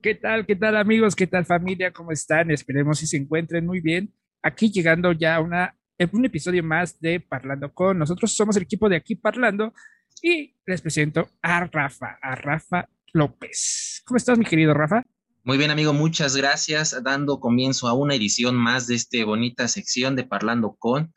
¿Qué 0.00 0.14
tal? 0.14 0.46
¿Qué 0.46 0.54
tal 0.54 0.76
amigos? 0.76 1.16
¿Qué 1.16 1.26
tal 1.26 1.44
familia? 1.44 1.92
¿Cómo 1.92 2.12
están? 2.12 2.52
Esperemos 2.52 3.00
si 3.00 3.08
se 3.08 3.16
encuentren 3.16 3.66
muy 3.66 3.80
bien. 3.80 4.14
Aquí 4.42 4.70
llegando 4.70 5.10
ya 5.10 5.34
a 5.34 5.40
una, 5.40 5.76
un 6.12 6.24
episodio 6.24 6.62
más 6.62 7.00
de 7.00 7.18
Parlando 7.18 7.74
con. 7.74 7.98
Nosotros 7.98 8.32
somos 8.32 8.56
el 8.56 8.62
equipo 8.62 8.88
de 8.88 8.94
aquí 8.94 9.16
Parlando 9.16 9.74
y 10.22 10.54
les 10.66 10.82
presento 10.82 11.28
a 11.42 11.64
Rafa, 11.64 12.16
a 12.22 12.36
Rafa 12.36 12.88
López. 13.12 14.02
¿Cómo 14.06 14.18
estás, 14.18 14.38
mi 14.38 14.44
querido 14.44 14.72
Rafa? 14.72 15.02
Muy 15.42 15.58
bien, 15.58 15.72
amigo, 15.72 15.92
muchas 15.92 16.36
gracias. 16.36 17.02
Dando 17.02 17.40
comienzo 17.40 17.88
a 17.88 17.94
una 17.94 18.14
edición 18.14 18.54
más 18.54 18.86
de 18.86 18.94
esta 18.94 19.24
bonita 19.24 19.66
sección 19.66 20.14
de 20.14 20.22
Parlando 20.22 20.76
con. 20.78 21.12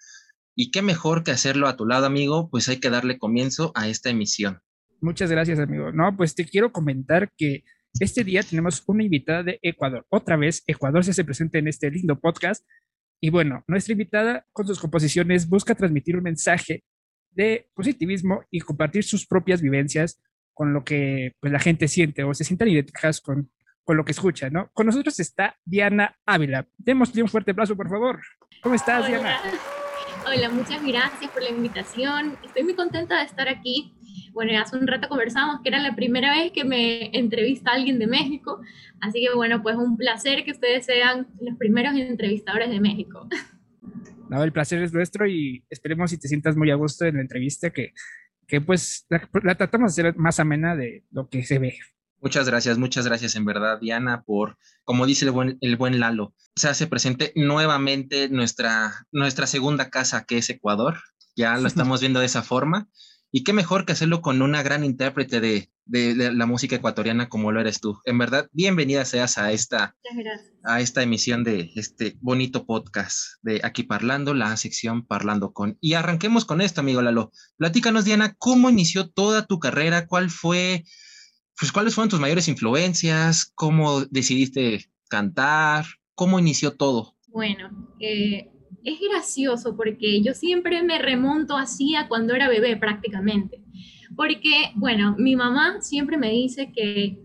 Y 0.56 0.72
qué 0.72 0.82
mejor 0.82 1.24
que 1.24 1.30
hacerlo 1.30 1.68
a 1.68 1.78
tu 1.78 1.86
lado, 1.86 2.08
amigo, 2.08 2.50
pues 2.50 2.68
hay 2.68 2.80
que 2.80 2.90
darle 2.90 3.20
comienzo 3.20 3.72
a 3.76 3.88
esta 3.88 4.10
emisión. 4.10 4.60
Muchas 5.02 5.30
gracias, 5.30 5.60
amigo. 5.60 5.92
No, 5.92 6.18
pues 6.18 6.34
te 6.34 6.46
quiero 6.46 6.72
comentar 6.72 7.32
que 7.38 7.64
este 8.00 8.24
día 8.24 8.42
tenemos 8.44 8.84
una 8.88 9.04
invitada 9.04 9.44
de 9.44 9.60
Ecuador. 9.62 10.06
Otra 10.10 10.38
vez, 10.38 10.64
Ecuador 10.68 11.04
se 11.04 11.12
hace 11.12 11.24
presente 11.24 11.60
en 11.60 11.68
este 11.68 11.92
lindo 11.92 12.20
podcast. 12.20 12.66
Y 13.20 13.30
bueno, 13.30 13.64
nuestra 13.68 13.92
invitada 13.92 14.46
con 14.52 14.66
sus 14.66 14.80
composiciones 14.80 15.48
busca 15.48 15.76
transmitir 15.76 16.16
un 16.16 16.24
mensaje 16.24 16.84
de 17.32 17.70
positivismo 17.74 18.44
y 18.50 18.60
compartir 18.60 19.04
sus 19.04 19.28
propias 19.28 19.62
vivencias 19.62 20.22
con 20.54 20.74
lo 20.74 20.84
que 20.84 21.34
pues, 21.40 21.54
la 21.54 21.60
gente 21.60 21.88
siente 21.88 22.24
o 22.24 22.34
se 22.34 22.44
sientan 22.44 22.68
identificadas 22.68 23.22
con, 23.22 23.52
con 23.84 23.98
lo 23.98 24.06
que 24.06 24.12
escucha, 24.12 24.50
¿no? 24.50 24.70
Con 24.74 24.88
nosotros 24.88 25.20
está 25.20 25.58
Diana 25.66 26.18
Ávila. 26.26 26.68
Démosle 26.78 27.24
un 27.24 27.30
fuerte 27.30 27.52
aplauso, 27.52 27.76
por 27.76 27.90
favor. 27.90 28.22
¿Cómo 28.62 28.76
estás, 28.76 29.08
Diana? 29.08 29.40
Hola, 30.26 30.50
muchas 30.50 30.84
gracias 30.86 31.32
por 31.32 31.42
la 31.42 31.50
invitación. 31.50 32.38
Estoy 32.44 32.64
muy 32.64 32.76
contenta 32.76 33.18
de 33.20 33.26
estar 33.26 33.48
aquí 33.48 33.94
bueno, 34.34 34.60
hace 34.60 34.78
un 34.78 34.88
rato 34.88 35.10
conversamos 35.10 35.62
que 35.62 35.70
era 35.70 35.80
la 35.80 35.96
primera 35.96 36.34
vez 36.36 36.52
que 36.52 36.64
me 36.64 37.16
entrevista 37.18 37.72
alguien 37.72 38.00
de 38.00 38.08
México, 38.08 38.62
así 39.00 39.26
que 39.26 39.36
bueno, 39.36 39.62
pues 39.62 39.76
un 39.76 39.98
placer 39.98 40.44
que 40.44 40.52
ustedes 40.52 40.86
sean 40.86 41.28
los 41.40 41.58
primeros 41.58 41.96
entrevistadores 41.96 42.70
de 42.70 42.80
México. 42.80 43.28
No, 44.30 44.44
el 44.44 44.54
placer 44.54 44.82
es 44.82 44.94
nuestro 44.94 45.28
y 45.28 45.66
esperemos 45.70 46.10
si 46.10 46.18
te 46.18 46.30
sientas 46.30 46.56
muy 46.56 46.72
a 46.72 46.76
gusto 46.76 47.06
en 47.06 47.16
la 47.16 47.22
entrevista, 47.22 47.70
que, 47.72 47.94
que 48.48 48.62
pues 48.62 49.06
la, 49.10 49.56
tratamos 49.56 49.96
de 49.96 50.02
hacer 50.08 50.18
más 50.18 50.40
amena 50.40 50.76
de 50.76 51.04
lo 51.12 51.28
que 51.28 51.44
se 51.44 51.60
ve. 51.60 51.78
Muchas 52.22 52.48
gracias, 52.48 52.78
muchas 52.78 53.06
gracias 53.06 53.36
en 53.36 53.46
verdad, 53.46 53.80
Diana, 53.80 54.22
por, 54.22 54.58
como 54.86 55.06
dice 55.06 55.26
el 55.26 55.32
buen, 55.32 55.58
el 55.60 55.76
buen 55.76 56.00
Lalo, 56.00 56.34
se 56.56 56.70
hace 56.70 56.88
presente 56.88 57.34
nuevamente 57.36 58.30
nuestra, 58.30 59.06
nuestra 59.12 59.48
segunda 59.48 59.90
casa, 59.90 60.24
que 60.26 60.38
es 60.38 60.50
Ecuador. 60.50 60.98
Ya 61.36 61.58
lo 61.58 61.68
estamos 61.68 62.00
viendo 62.00 62.20
de 62.20 62.28
esa 62.28 62.44
forma. 62.44 62.88
Y 63.34 63.46
qué 63.46 63.54
mejor 63.54 63.86
que 63.86 63.94
hacerlo 63.94 64.22
con 64.22 64.42
una 64.42 64.62
gran 64.62 64.84
intérprete 64.84 65.40
de, 65.40 65.70
la 65.86 66.46
música 66.46 66.76
ecuatoriana 66.76 67.30
como 67.30 67.54
lo 67.54 67.62
eres 67.62 67.80
tú. 67.80 67.98
En 68.04 68.18
verdad, 68.18 68.50
bienvenida 68.52 69.06
seas 69.06 69.38
a 69.38 69.54
esta, 69.54 69.96
a 70.64 70.82
esta 70.82 71.02
emisión 71.02 71.46
de 71.46 71.72
este 71.76 72.18
bonito 72.20 72.66
podcast 72.66 73.42
de 73.42 73.62
Aquí 73.64 73.84
Parlando, 73.84 74.34
la 74.34 74.56
sección 74.58 75.06
Parlando 75.06 75.54
con. 75.54 75.78
Y 75.80 75.94
arranquemos 75.94 76.44
con 76.44 76.60
esto, 76.60 76.82
amigo 76.82 77.02
Lalo. 77.02 77.32
Platícanos, 77.56 78.04
Diana, 78.04 78.36
¿cómo 78.38 78.70
inició 78.70 79.10
toda 79.10 79.46
tu 79.46 79.60
carrera? 79.60 80.08
¿Cuál 80.08 80.30
fue, 80.30 80.84
pues, 81.58 81.72
cuáles 81.72 81.96
fueron 81.96 82.10
tus 82.10 82.20
mayores 82.20 82.50
influencias? 82.50 83.50
¿Cómo 83.56 84.04
decidiste 84.06 84.90
cantar? 85.10 85.86
¿Cómo 86.16 86.38
inició 86.38 86.76
todo? 86.76 87.16
Bueno, 87.28 87.96
eh, 88.02 88.52
es 88.84 89.00
gracioso 89.00 89.76
porque 89.76 90.22
yo 90.22 90.34
siempre 90.34 90.84
me 90.84 91.00
remonto 91.00 91.58
así 91.58 91.96
a 91.96 92.08
cuando 92.08 92.34
era 92.36 92.50
bebé 92.50 92.78
prácticamente. 92.78 93.62
Porque, 94.16 94.72
bueno, 94.76 95.16
mi 95.18 95.36
mamá 95.36 95.82
siempre 95.82 96.18
me 96.18 96.30
dice 96.30 96.72
que 96.74 97.18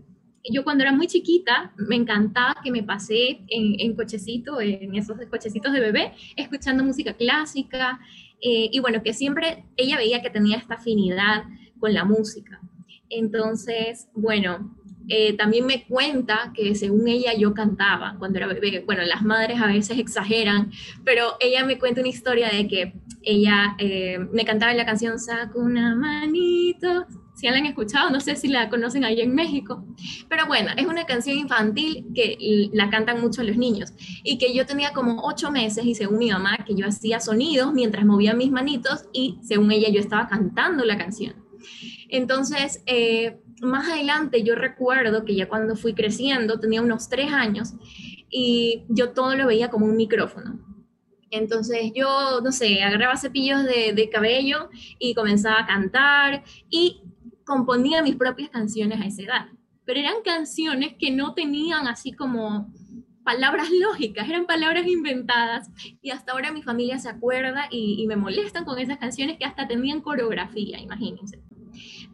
yo 0.49 0.63
cuando 0.63 0.83
era 0.83 0.93
muy 0.93 1.07
chiquita 1.07 1.73
me 1.77 1.95
encantaba 1.95 2.55
que 2.63 2.71
me 2.71 2.83
pasé 2.83 3.41
en, 3.47 3.79
en 3.79 3.95
cochecito, 3.95 4.61
en 4.61 4.95
esos 4.95 5.17
cochecitos 5.29 5.73
de 5.73 5.79
bebé, 5.79 6.13
escuchando 6.35 6.83
música 6.83 7.13
clásica. 7.13 7.99
Eh, 8.41 8.69
y 8.71 8.79
bueno, 8.79 9.01
que 9.03 9.13
siempre 9.13 9.65
ella 9.75 9.97
veía 9.97 10.21
que 10.21 10.29
tenía 10.29 10.57
esta 10.57 10.75
afinidad 10.75 11.43
con 11.79 11.93
la 11.93 12.05
música. 12.05 12.61
Entonces, 13.09 14.09
bueno, 14.13 14.75
eh, 15.09 15.33
también 15.37 15.65
me 15.65 15.85
cuenta 15.85 16.51
que 16.53 16.75
según 16.75 17.07
ella 17.07 17.33
yo 17.33 17.53
cantaba 17.53 18.15
cuando 18.19 18.37
era 18.37 18.47
bebé. 18.47 18.83
Bueno, 18.85 19.03
las 19.03 19.21
madres 19.23 19.61
a 19.61 19.67
veces 19.67 19.97
exageran, 19.99 20.71
pero 21.03 21.37
ella 21.39 21.65
me 21.65 21.79
cuenta 21.79 22.01
una 22.01 22.09
historia 22.09 22.49
de 22.49 22.67
que 22.67 22.93
ella 23.21 23.75
eh, 23.77 24.19
me 24.31 24.45
cantaba 24.45 24.73
la 24.73 24.85
canción 24.85 25.19
Saco 25.19 25.59
una 25.59 25.95
manito. 25.95 27.05
Si 27.35 27.45
la 27.45 27.55
han 27.55 27.67
escuchado, 27.67 28.09
no 28.09 28.19
sé 28.19 28.35
si 28.35 28.47
la 28.47 28.67
conocen 28.67 29.05
ahí 29.05 29.21
en 29.21 29.35
México. 29.35 29.85
Pero 30.27 30.47
bueno, 30.47 30.71
es 30.75 30.87
una 30.87 31.05
canción 31.05 31.37
infantil 31.37 32.07
que 32.15 32.69
la 32.73 32.89
cantan 32.89 33.21
mucho 33.21 33.43
los 33.43 33.57
niños. 33.57 33.93
Y 34.23 34.39
que 34.39 34.55
yo 34.55 34.65
tenía 34.65 34.91
como 34.91 35.21
ocho 35.23 35.51
meses 35.51 35.85
y 35.85 35.93
según 35.93 36.17
mi 36.17 36.31
mamá, 36.31 36.57
que 36.65 36.73
yo 36.73 36.87
hacía 36.87 37.19
sonidos 37.19 37.73
mientras 37.73 38.05
movía 38.05 38.33
mis 38.33 38.49
manitos 38.49 39.05
y 39.13 39.37
según 39.43 39.71
ella 39.71 39.89
yo 39.89 39.99
estaba 39.99 40.27
cantando 40.27 40.83
la 40.83 40.97
canción. 40.97 41.35
Entonces, 42.09 42.81
eh, 42.87 43.37
más 43.61 43.89
adelante 43.89 44.43
yo 44.43 44.55
recuerdo 44.55 45.25
que 45.25 45.35
ya 45.35 45.47
cuando 45.47 45.75
fui 45.75 45.93
creciendo, 45.93 46.59
tenía 46.59 46.81
unos 46.81 47.09
tres 47.09 47.31
años, 47.31 47.73
y 48.29 48.85
yo 48.89 49.11
todo 49.11 49.35
lo 49.35 49.47
veía 49.47 49.69
como 49.69 49.85
un 49.85 49.95
micrófono. 49.95 50.59
Entonces 51.29 51.91
yo, 51.93 52.39
no 52.41 52.51
sé, 52.51 52.81
agarraba 52.83 53.17
cepillos 53.17 53.63
de, 53.63 54.09
cabello 54.11 54.69
y 54.99 55.13
comenzaba 55.13 55.59
a 55.59 55.65
cantar 55.65 56.43
y 56.69 57.01
componía 57.45 58.01
mis 58.01 58.15
propias 58.15 58.49
canciones 58.49 59.01
a 59.01 59.05
esa 59.05 59.23
edad. 59.23 59.45
Pero 59.85 59.99
eran 59.99 60.21
canciones 60.23 60.95
que 60.97 61.11
no 61.11 61.33
tenían 61.33 61.87
así 61.87 62.13
como 62.13 62.73
palabras 63.23 63.69
lógicas, 63.81 64.29
eran 64.29 64.45
palabras 64.45 64.87
inventadas 64.87 65.69
y 66.01 66.11
hasta 66.11 66.31
ahora 66.31 66.51
mi 66.51 66.63
familia 66.63 66.97
se 66.99 67.09
acuerda 67.09 67.67
y, 67.69 68.01
y 68.01 68.07
me 68.07 68.15
molestan 68.15 68.63
con 68.63 68.79
esas 68.79 68.97
canciones 68.97 69.37
que 69.37 69.45
hasta 69.45 69.67
tenían 69.67 70.01
coreografía, 70.01 70.79
imagínense. 70.79 71.41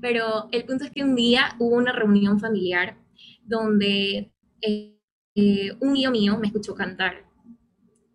Pero 0.03 0.49
el 0.51 0.65
punto 0.65 0.83
es 0.83 0.91
que 0.91 1.01
un 1.01 1.15
día 1.15 1.55
hubo 1.59 1.77
una 1.77 1.93
reunión 1.93 2.37
familiar 2.37 2.97
donde 3.41 4.33
eh, 4.59 4.99
eh, 5.33 5.77
un 5.79 5.95
hijo 5.95 6.11
mío 6.11 6.37
me 6.37 6.47
escuchó 6.47 6.75
cantar. 6.75 7.25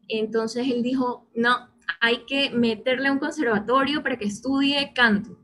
Entonces 0.06 0.69
él 0.69 0.82
dijo, 0.82 1.31
no, 1.34 1.71
hay 1.99 2.26
que 2.26 2.50
meterle 2.50 3.09
a 3.09 3.12
un 3.12 3.19
conservatorio 3.19 4.03
para 4.03 4.19
que 4.19 4.26
estudie 4.26 4.93
canto. 4.94 5.38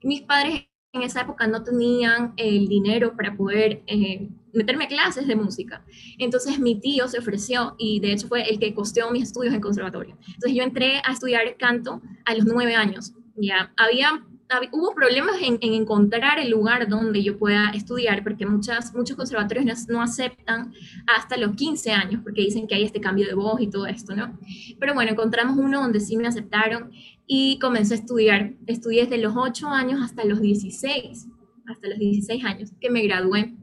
Mis 0.00 0.22
padres 0.22 0.68
en 0.92 1.02
esa 1.02 1.22
época 1.22 1.48
no 1.48 1.64
tenían 1.64 2.32
el 2.36 2.68
dinero 2.68 3.16
para 3.16 3.36
poder 3.36 3.82
eh, 3.88 4.28
meterme 4.52 4.84
a 4.84 4.88
clases 4.88 5.26
de 5.26 5.34
música. 5.34 5.84
Entonces 6.18 6.60
mi 6.60 6.78
tío 6.78 7.08
se 7.08 7.18
ofreció 7.18 7.74
y 7.78 7.98
de 7.98 8.12
hecho 8.12 8.28
fue 8.28 8.48
el 8.48 8.60
que 8.60 8.72
costeó 8.74 9.10
mis 9.10 9.24
estudios 9.24 9.54
en 9.54 9.60
conservatorio. 9.60 10.16
Entonces 10.24 10.54
yo 10.54 10.62
entré 10.62 11.02
a 11.04 11.12
estudiar 11.12 11.56
canto 11.56 12.00
a 12.24 12.32
los 12.36 12.44
nueve 12.44 12.76
años. 12.76 13.12
Ya 13.34 13.74
había 13.76 14.24
hubo 14.72 14.94
problemas 14.94 15.36
en, 15.42 15.58
encontrar 15.60 16.38
el 16.38 16.50
lugar 16.50 16.88
donde 16.88 17.22
yo 17.22 17.38
pueda 17.38 17.70
estudiar, 17.70 18.22
porque 18.22 18.46
muchas, 18.46 18.94
muchos 18.94 19.16
conservatorios 19.16 19.88
no, 19.88 20.02
aceptan 20.02 20.72
hasta 21.06 21.36
los 21.36 21.56
15 21.56 21.92
años, 21.92 22.22
porque 22.22 22.42
dicen 22.42 22.66
que 22.66 22.74
hay 22.74 22.84
este 22.84 23.00
cambio 23.00 23.26
de 23.26 23.34
voz 23.34 23.60
y 23.60 23.68
todo 23.68 23.86
esto, 23.86 24.14
¿no? 24.14 24.38
Pero 24.78 24.94
bueno, 24.94 25.12
encontramos 25.12 25.56
uno 25.58 25.80
donde 25.80 26.00
sí 26.00 26.16
me 26.16 26.28
aceptaron 26.28 26.90
y 27.26 27.58
comencé 27.58 27.94
a 27.94 27.98
estudiar. 27.98 28.54
Estudié 28.66 29.02
desde 29.02 29.18
los 29.18 29.34
8 29.36 29.68
años 29.68 30.00
hasta 30.02 30.24
los 30.24 30.40
16, 30.40 31.26
hasta 31.66 31.88
los 31.88 31.98
16 31.98 32.44
años 32.44 32.72
que 32.80 32.90
me 32.90 33.02
gradué. 33.02 33.54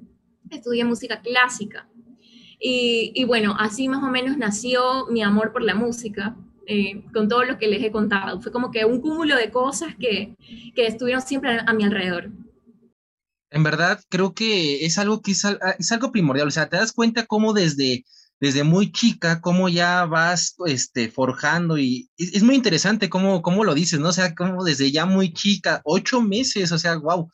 Estudié 0.50 0.84
música 0.84 1.22
clásica. 1.22 1.88
Y, 2.60 3.12
y 3.16 3.26
bueno, 3.26 3.56
así 3.60 3.90
más 3.90 4.04
o 4.04 4.08
menos 4.08 4.38
nació 4.38 5.08
mi 5.08 5.22
amor 5.22 5.52
por 5.52 5.64
la 5.64 5.76
música 5.76 6.38
eh, 6.68 7.04
con 7.14 7.28
todo 7.28 7.44
lo 7.44 7.58
que 7.58 7.68
les 7.68 7.84
he 7.84 7.92
contado. 7.92 8.42
Fue 8.42 8.52
como 8.52 8.72
que 8.72 8.86
un 8.86 9.02
cúmulo 9.02 9.36
de 9.36 9.52
cosas 9.52 9.96
que, 10.00 10.36
que 10.76 10.88
estuvieron 10.88 11.22
siempre 11.22 11.60
a, 11.66 11.74
mi 11.74 11.84
alrededor. 11.84 12.32
En 13.50 13.64
verdad, 13.64 14.00
creo 14.10 14.34
que 14.34 14.86
es 14.86 14.98
algo 14.98 15.22
que 15.22 15.32
es, 15.32 15.46
es, 15.78 15.92
algo 15.92 16.12
primordial. 16.12 16.48
O 16.48 16.52
sea, 16.52 16.70
te 16.70 16.78
das 16.78 16.92
cuenta 16.92 17.26
cómo 17.26 17.54
desde, 17.54 18.04
desde 18.40 18.64
muy 18.64 18.92
chica, 18.92 19.42
cómo 19.42 19.70
ya 19.70 20.06
vas 20.06 20.56
este, 20.66 21.10
forjando 21.10 21.78
y 21.78 22.10
es, 22.18 22.44
muy 22.44 22.56
interesante 22.56 23.10
cómo, 23.10 23.42
cómo 23.42 23.64
lo 23.64 23.74
dices, 23.74 24.00
¿no? 24.00 24.10
O 24.10 24.14
sea, 24.14 24.36
cómo 24.36 24.64
desde 24.64 24.92
ya 24.92 25.06
muy 25.06 25.34
chica, 25.34 25.82
ocho 25.86 26.22
meses, 26.22 26.72
o 26.72 26.78
sea, 26.78 26.98
wow. 26.98 27.30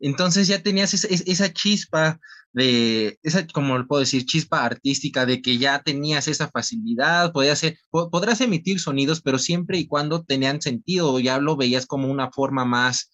Entonces 0.00 0.48
ya 0.48 0.62
tenías 0.62 0.94
esa, 0.94 1.52
chispa 1.52 2.18
de 2.52 3.18
esa, 3.22 3.46
como 3.46 3.86
puedo 3.86 4.00
decir, 4.00 4.24
chispa 4.24 4.64
artística, 4.64 5.26
de 5.26 5.42
que 5.42 5.58
ya 5.58 5.82
tenías 5.82 6.26
esa 6.26 6.48
facilidad, 6.48 7.32
podías 7.32 7.58
hacer, 7.58 7.78
podrás 7.90 8.40
emitir 8.40 8.80
sonidos, 8.80 9.20
pero 9.20 9.38
siempre 9.38 9.78
y 9.78 9.86
cuando 9.86 10.24
tenían 10.24 10.60
sentido, 10.62 11.20
ya 11.20 11.38
lo 11.38 11.56
veías 11.56 11.86
como 11.86 12.10
una 12.10 12.30
forma 12.30 12.64
más, 12.64 13.10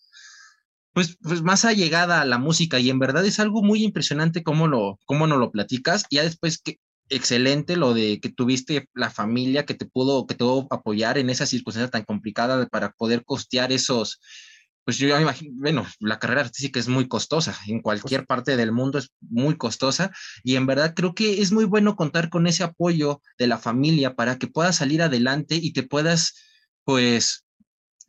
pues, 0.93 1.19
pues 1.21 1.43
más 1.43 1.65
allegada 1.65 2.21
a 2.23 2.25
la 2.25 2.39
música, 2.39 2.79
y 2.79 2.89
en 2.89 2.99
verdad 2.99 3.27
es 3.27 3.41
algo 3.41 3.63
muy 3.63 3.83
impresionante 3.83 4.43
cómo 4.43 4.69
lo, 4.69 4.99
cómo 5.05 5.27
nos 5.27 5.39
lo 5.39 5.51
platicas, 5.51 6.05
ya 6.11 6.23
después 6.23 6.59
que 6.59 6.79
excelente 7.09 7.77
lo 7.77 7.95
de 7.95 8.21
que 8.21 8.31
tuviste 8.31 8.89
la 8.95 9.11
familia 9.11 9.65
que 9.65 9.75
te 9.75 9.87
pudo, 9.87 10.27
que 10.27 10.35
te 10.35 10.45
pudo 10.45 10.67
apoyar 10.71 11.19
en 11.19 11.31
esa 11.31 11.47
circunstancia 11.47 11.91
tan 11.91 12.05
complicada 12.05 12.67
para 12.67 12.93
poder 12.93 13.25
costear 13.25 13.73
esos, 13.73 14.21
pues 14.87 14.99
yo 14.99 15.17
me 15.17 15.23
imagino, 15.23 15.51
bueno, 15.57 15.85
la 15.99 16.21
carrera 16.21 16.43
artística 16.43 16.79
es 16.79 16.87
muy 16.87 17.09
costosa, 17.09 17.59
en 17.67 17.83
cualquier 17.83 18.25
parte 18.25 18.57
del 18.57 18.71
mundo 18.71 18.99
es 18.99 19.11
muy 19.21 19.57
costosa 19.57 20.13
y 20.45 20.55
en 20.55 20.65
verdad 20.65 20.95
creo 20.95 21.13
que 21.13 21.43
es 21.43 21.51
muy 21.51 21.65
bueno 21.65 21.97
contar 21.97 22.31
con 22.31 22.47
ese 22.47 22.63
apoyo 22.63 23.21
de 23.37 23.49
la 23.49 23.59
familia 23.59 24.15
para 24.15 24.39
que 24.39 24.47
puedas 24.47 24.77
salir 24.77 25.03
adelante 25.03 25.57
y 25.57 25.73
te 25.73 25.83
puedas, 25.83 26.35
pues, 26.85 27.45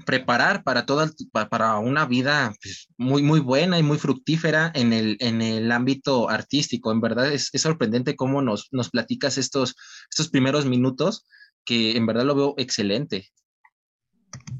preparar 0.05 0.63
para 0.63 0.85
toda, 0.85 1.11
para 1.49 1.79
una 1.79 2.05
vida 2.05 2.53
pues, 2.61 2.87
muy, 2.95 3.23
muy 3.23 3.39
buena 3.39 3.79
y 3.79 3.83
muy 3.83 3.97
fructífera 3.97 4.71
en 4.75 4.93
el, 4.93 5.17
en 5.19 5.41
el 5.41 5.71
ámbito 5.71 6.29
artístico. 6.29 6.91
En 6.91 7.01
verdad 7.01 7.33
es, 7.33 7.49
es 7.53 7.61
sorprendente 7.63 8.15
cómo 8.15 8.43
nos, 8.43 8.67
nos 8.69 8.91
platicas 8.91 9.39
estos, 9.39 9.75
estos 10.11 10.29
primeros 10.29 10.67
minutos, 10.67 11.25
que 11.65 11.97
en 11.97 12.05
verdad 12.05 12.25
lo 12.25 12.35
veo 12.35 12.53
excelente. 12.57 13.31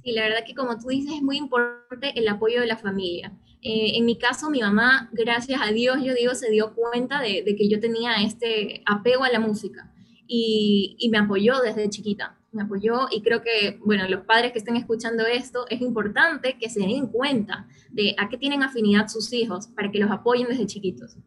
Y 0.08 0.14
la 0.14 0.22
verdad 0.22 0.46
que 0.48 0.56
como 0.56 0.78
tú 0.78 0.88
dices, 0.88 1.16
es 1.16 1.22
muy 1.22 1.36
importante 1.36 2.18
el 2.18 2.30
apoyo 2.30 2.62
de 2.62 2.68
la 2.68 2.78
familia. 2.78 3.38
Eh, 3.62 3.98
en 3.98 4.06
mi 4.06 4.18
caso, 4.18 4.50
mi 4.50 4.62
mamá, 4.62 5.10
gracias 5.12 5.60
a 5.62 5.74
Dios, 5.74 5.98
yo 6.02 6.14
digo, 6.14 6.34
se 6.34 6.50
dio 6.50 6.74
cuenta 6.74 7.20
de, 7.20 7.44
que 7.44 7.68
yo 7.68 7.82
tenía 7.82 8.14
este 8.24 8.84
apego 8.86 9.26
a 9.26 9.30
la 9.30 9.42
música 9.42 9.92
y, 10.26 10.96
y, 10.98 11.10
me 11.10 11.18
apoyó 11.18 11.60
desde 11.60 11.90
chiquita. 11.90 12.40
Me 12.54 12.64
apoyó 12.64 13.08
y 13.12 13.22
creo 13.22 13.42
que, 13.42 13.82
bueno, 13.84 14.08
los 14.08 14.22
padres 14.22 14.54
que 14.54 14.60
estén 14.60 14.78
escuchando 14.78 15.26
esto, 15.26 15.66
es 15.70 15.82
importante 15.82 16.58
que 16.58 16.70
se 16.70 16.80
den 16.80 17.08
cuenta 17.08 17.68
de 17.92 18.16
a 18.18 18.30
qué 18.30 18.38
tienen 18.38 18.64
afinidad 18.64 19.10
sus 19.10 19.34
hijos 19.34 19.68
para 19.68 19.92
que 19.92 20.00
los 20.00 20.10
apoyen 20.10 20.48
desde 20.48 20.68
chiquitos. 20.68 21.18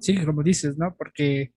Sí, 0.00 0.22
como 0.22 0.42
dices, 0.42 0.76
¿no? 0.76 0.94
Porque, 0.98 1.54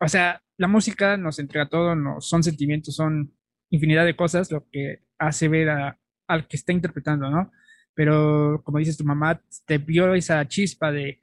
o 0.00 0.06
sea, 0.06 0.40
la 0.58 0.68
música 0.68 1.16
nos 1.16 1.40
entrega 1.40 1.68
todo, 1.68 1.96
no, 1.96 2.20
son 2.20 2.44
sentimientos, 2.44 2.94
son 2.94 3.32
infinidad 3.70 4.04
de 4.04 4.16
cosas, 4.16 4.50
lo 4.50 4.68
que 4.70 5.02
hace 5.18 5.48
ver 5.48 5.70
al 6.26 6.46
que 6.48 6.56
está 6.56 6.72
interpretando, 6.72 7.30
¿no? 7.30 7.50
Pero 7.94 8.62
como 8.64 8.78
dices, 8.78 8.96
tu 8.96 9.04
mamá 9.04 9.42
te 9.66 9.78
vio 9.78 10.14
esa 10.14 10.46
chispa 10.46 10.92
de, 10.92 11.20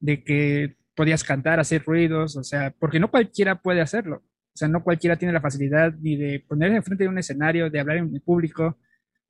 de 0.00 0.22
que 0.22 0.76
podías 0.94 1.24
cantar, 1.24 1.60
hacer 1.60 1.84
ruidos, 1.84 2.36
o 2.36 2.44
sea, 2.44 2.74
porque 2.78 3.00
no 3.00 3.10
cualquiera 3.10 3.60
puede 3.60 3.80
hacerlo. 3.80 4.22
O 4.54 4.56
sea, 4.56 4.68
no 4.68 4.84
cualquiera 4.84 5.16
tiene 5.16 5.32
la 5.34 5.40
facilidad 5.40 5.94
ni 6.00 6.16
de 6.16 6.44
ponerse 6.46 6.76
enfrente 6.76 7.04
de 7.04 7.10
un 7.10 7.18
escenario, 7.18 7.70
de 7.70 7.80
hablar 7.80 7.96
en 7.96 8.14
el 8.14 8.20
público. 8.20 8.78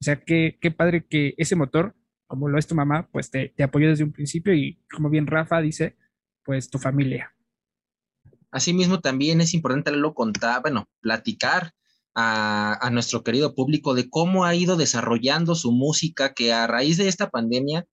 O 0.00 0.04
sea, 0.04 0.16
qué, 0.16 0.58
qué 0.60 0.70
padre 0.70 1.06
que 1.08 1.34
ese 1.38 1.56
motor, 1.56 1.94
como 2.26 2.48
lo 2.48 2.58
es 2.58 2.66
tu 2.66 2.74
mamá, 2.74 3.08
pues 3.10 3.30
te, 3.30 3.54
te 3.56 3.62
apoyó 3.62 3.88
desde 3.88 4.04
un 4.04 4.12
principio 4.12 4.52
y 4.52 4.82
como 4.94 5.08
bien 5.08 5.26
Rafa 5.26 5.62
dice, 5.62 5.96
pues 6.44 6.68
tu 6.68 6.78
familia. 6.78 7.34
Asimismo, 8.50 9.00
también 9.00 9.40
es 9.40 9.54
importante 9.54 9.90
lo 9.92 10.14
contar, 10.14 10.60
bueno, 10.60 10.86
platicar 11.00 11.72
a, 12.14 12.88
nuestro 12.92 13.22
querido 13.22 13.54
público 13.54 13.94
de 13.94 14.08
cómo 14.08 14.44
ha 14.44 14.54
ido 14.54 14.76
desarrollando 14.76 15.54
su 15.54 15.72
música, 15.72 16.32
que 16.34 16.52
a 16.52 16.66
raíz 16.66 16.96
de 16.96 17.08
esta 17.08 17.30
pandemia, 17.30 17.86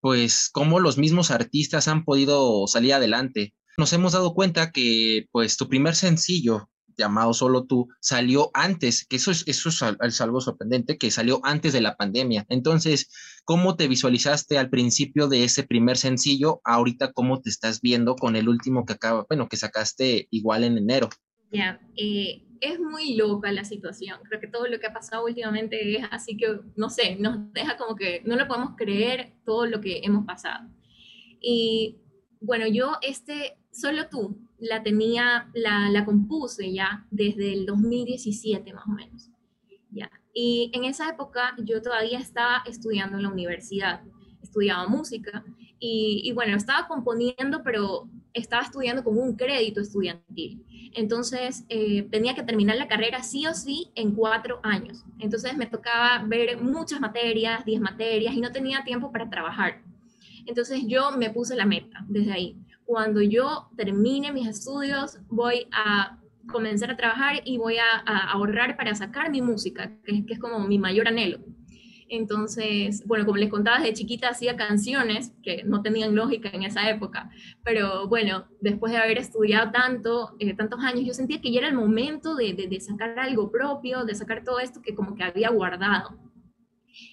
pues 0.00 0.48
cómo 0.52 0.80
los 0.80 0.98
mismos 0.98 1.30
artistas 1.30 1.88
han 1.88 2.04
podido 2.04 2.66
salir 2.66 2.94
adelante. 2.94 3.54
Nos 3.78 3.92
hemos 3.92 4.12
dado 4.12 4.34
cuenta 4.34 4.72
que 4.72 5.26
pues 5.32 5.56
tu 5.56 5.68
primer 5.68 5.94
sencillo 5.94 6.68
llamado 6.96 7.34
Solo 7.34 7.64
tú 7.64 7.88
salió 8.00 8.50
antes, 8.54 9.06
que 9.06 9.16
eso 9.16 9.30
es, 9.30 9.44
eso 9.46 9.68
es 10.00 10.20
algo 10.20 10.40
sorprendente, 10.40 10.98
que 10.98 11.10
salió 11.10 11.40
antes 11.44 11.72
de 11.72 11.80
la 11.80 11.96
pandemia. 11.96 12.46
Entonces, 12.48 13.10
¿cómo 13.44 13.76
te 13.76 13.88
visualizaste 13.88 14.58
al 14.58 14.70
principio 14.70 15.28
de 15.28 15.44
ese 15.44 15.62
primer 15.62 15.96
sencillo? 15.96 16.60
Ahorita, 16.64 17.12
¿cómo 17.12 17.40
te 17.40 17.50
estás 17.50 17.80
viendo 17.80 18.16
con 18.16 18.36
el 18.36 18.48
último 18.48 18.84
que 18.84 18.94
acaba, 18.94 19.26
bueno, 19.28 19.48
que 19.48 19.56
sacaste 19.56 20.28
igual 20.30 20.64
en 20.64 20.78
enero? 20.78 21.10
Ya, 21.52 21.80
eh, 21.96 22.45
es 22.60 22.80
muy 22.80 23.14
loca 23.14 23.52
la 23.52 23.64
situación. 23.64 24.18
Creo 24.24 24.40
que 24.40 24.46
todo 24.46 24.66
lo 24.66 24.78
que 24.78 24.86
ha 24.86 24.92
pasado 24.92 25.24
últimamente 25.24 25.96
es 25.96 26.06
así 26.10 26.36
que, 26.36 26.60
no 26.76 26.90
sé, 26.90 27.16
nos 27.16 27.52
deja 27.52 27.76
como 27.76 27.96
que 27.96 28.22
no 28.24 28.36
lo 28.36 28.46
podemos 28.46 28.76
creer 28.76 29.32
todo 29.44 29.66
lo 29.66 29.80
que 29.80 30.00
hemos 30.02 30.24
pasado. 30.24 30.68
Y 31.40 31.98
bueno, 32.40 32.66
yo 32.66 32.96
este, 33.02 33.56
solo 33.70 34.08
tú, 34.08 34.38
la 34.58 34.82
tenía, 34.82 35.50
la, 35.54 35.90
la 35.90 36.04
compuse 36.04 36.72
ya 36.72 37.06
desde 37.10 37.52
el 37.52 37.66
2017 37.66 38.72
más 38.72 38.86
o 38.86 38.90
menos. 38.90 39.30
Ya. 39.90 40.10
Y 40.32 40.70
en 40.74 40.84
esa 40.84 41.08
época 41.08 41.54
yo 41.58 41.80
todavía 41.82 42.18
estaba 42.18 42.62
estudiando 42.66 43.16
en 43.16 43.22
la 43.22 43.30
universidad, 43.30 44.02
estudiaba 44.42 44.86
música 44.88 45.44
y, 45.78 46.22
y 46.24 46.32
bueno, 46.32 46.56
estaba 46.56 46.88
componiendo, 46.88 47.62
pero 47.62 48.08
estaba 48.32 48.62
estudiando 48.62 49.02
como 49.02 49.22
un 49.22 49.36
crédito 49.36 49.80
estudiantil. 49.80 50.64
Entonces, 50.94 51.64
eh, 51.68 52.08
tenía 52.10 52.34
que 52.34 52.42
terminar 52.42 52.76
la 52.76 52.88
carrera 52.88 53.22
sí 53.22 53.46
o 53.46 53.54
sí 53.54 53.90
en 53.94 54.14
cuatro 54.14 54.60
años. 54.62 55.04
Entonces, 55.18 55.56
me 55.56 55.66
tocaba 55.66 56.22
ver 56.26 56.60
muchas 56.60 57.00
materias, 57.00 57.64
diez 57.64 57.80
materias, 57.80 58.34
y 58.34 58.40
no 58.40 58.52
tenía 58.52 58.84
tiempo 58.84 59.12
para 59.12 59.28
trabajar. 59.28 59.82
Entonces, 60.46 60.82
yo 60.86 61.10
me 61.12 61.30
puse 61.30 61.56
la 61.56 61.66
meta 61.66 62.04
desde 62.08 62.32
ahí. 62.32 62.56
Cuando 62.84 63.20
yo 63.20 63.68
termine 63.76 64.32
mis 64.32 64.48
estudios, 64.48 65.18
voy 65.28 65.66
a 65.72 66.18
comenzar 66.46 66.90
a 66.90 66.96
trabajar 66.96 67.42
y 67.44 67.58
voy 67.58 67.76
a, 67.78 67.98
ahorrar 68.30 68.76
para 68.76 68.94
sacar 68.94 69.30
mi 69.30 69.42
música, 69.42 69.92
que 70.04 70.24
es 70.28 70.38
como 70.38 70.60
mi 70.60 70.78
mayor 70.78 71.08
anhelo. 71.08 71.40
Entonces, 72.08 73.04
bueno, 73.06 73.24
como 73.24 73.36
les 73.36 73.50
contaba, 73.50 73.78
desde 73.78 73.94
chiquita 73.94 74.28
hacía 74.28 74.56
canciones 74.56 75.32
que 75.42 75.62
no 75.64 75.82
tenían 75.82 76.14
lógica 76.14 76.50
en 76.52 76.62
esa 76.62 76.88
época, 76.88 77.30
pero 77.64 78.08
bueno, 78.08 78.46
después 78.60 78.92
de 78.92 78.98
haber 78.98 79.18
estudiado 79.18 79.70
tanto, 79.72 80.36
eh, 80.38 80.54
tantos 80.54 80.80
años, 80.80 81.04
yo 81.04 81.14
sentía 81.14 81.40
que 81.40 81.52
ya 81.52 81.60
era 81.60 81.68
el 81.68 81.74
momento 81.74 82.34
de, 82.34 82.52
de 82.54 82.80
sacar 82.80 83.18
algo 83.18 83.50
propio, 83.50 84.04
de 84.04 84.14
sacar 84.14 84.44
todo 84.44 84.60
esto 84.60 84.82
que 84.82 84.94
como 84.94 85.14
que 85.14 85.24
había 85.24 85.50
guardado. 85.50 86.25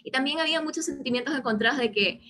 Y 0.03 0.11
también 0.11 0.39
había 0.39 0.61
muchos 0.61 0.85
sentimientos 0.85 1.35
encontrados 1.35 1.79
de 1.79 1.91
que 1.91 2.21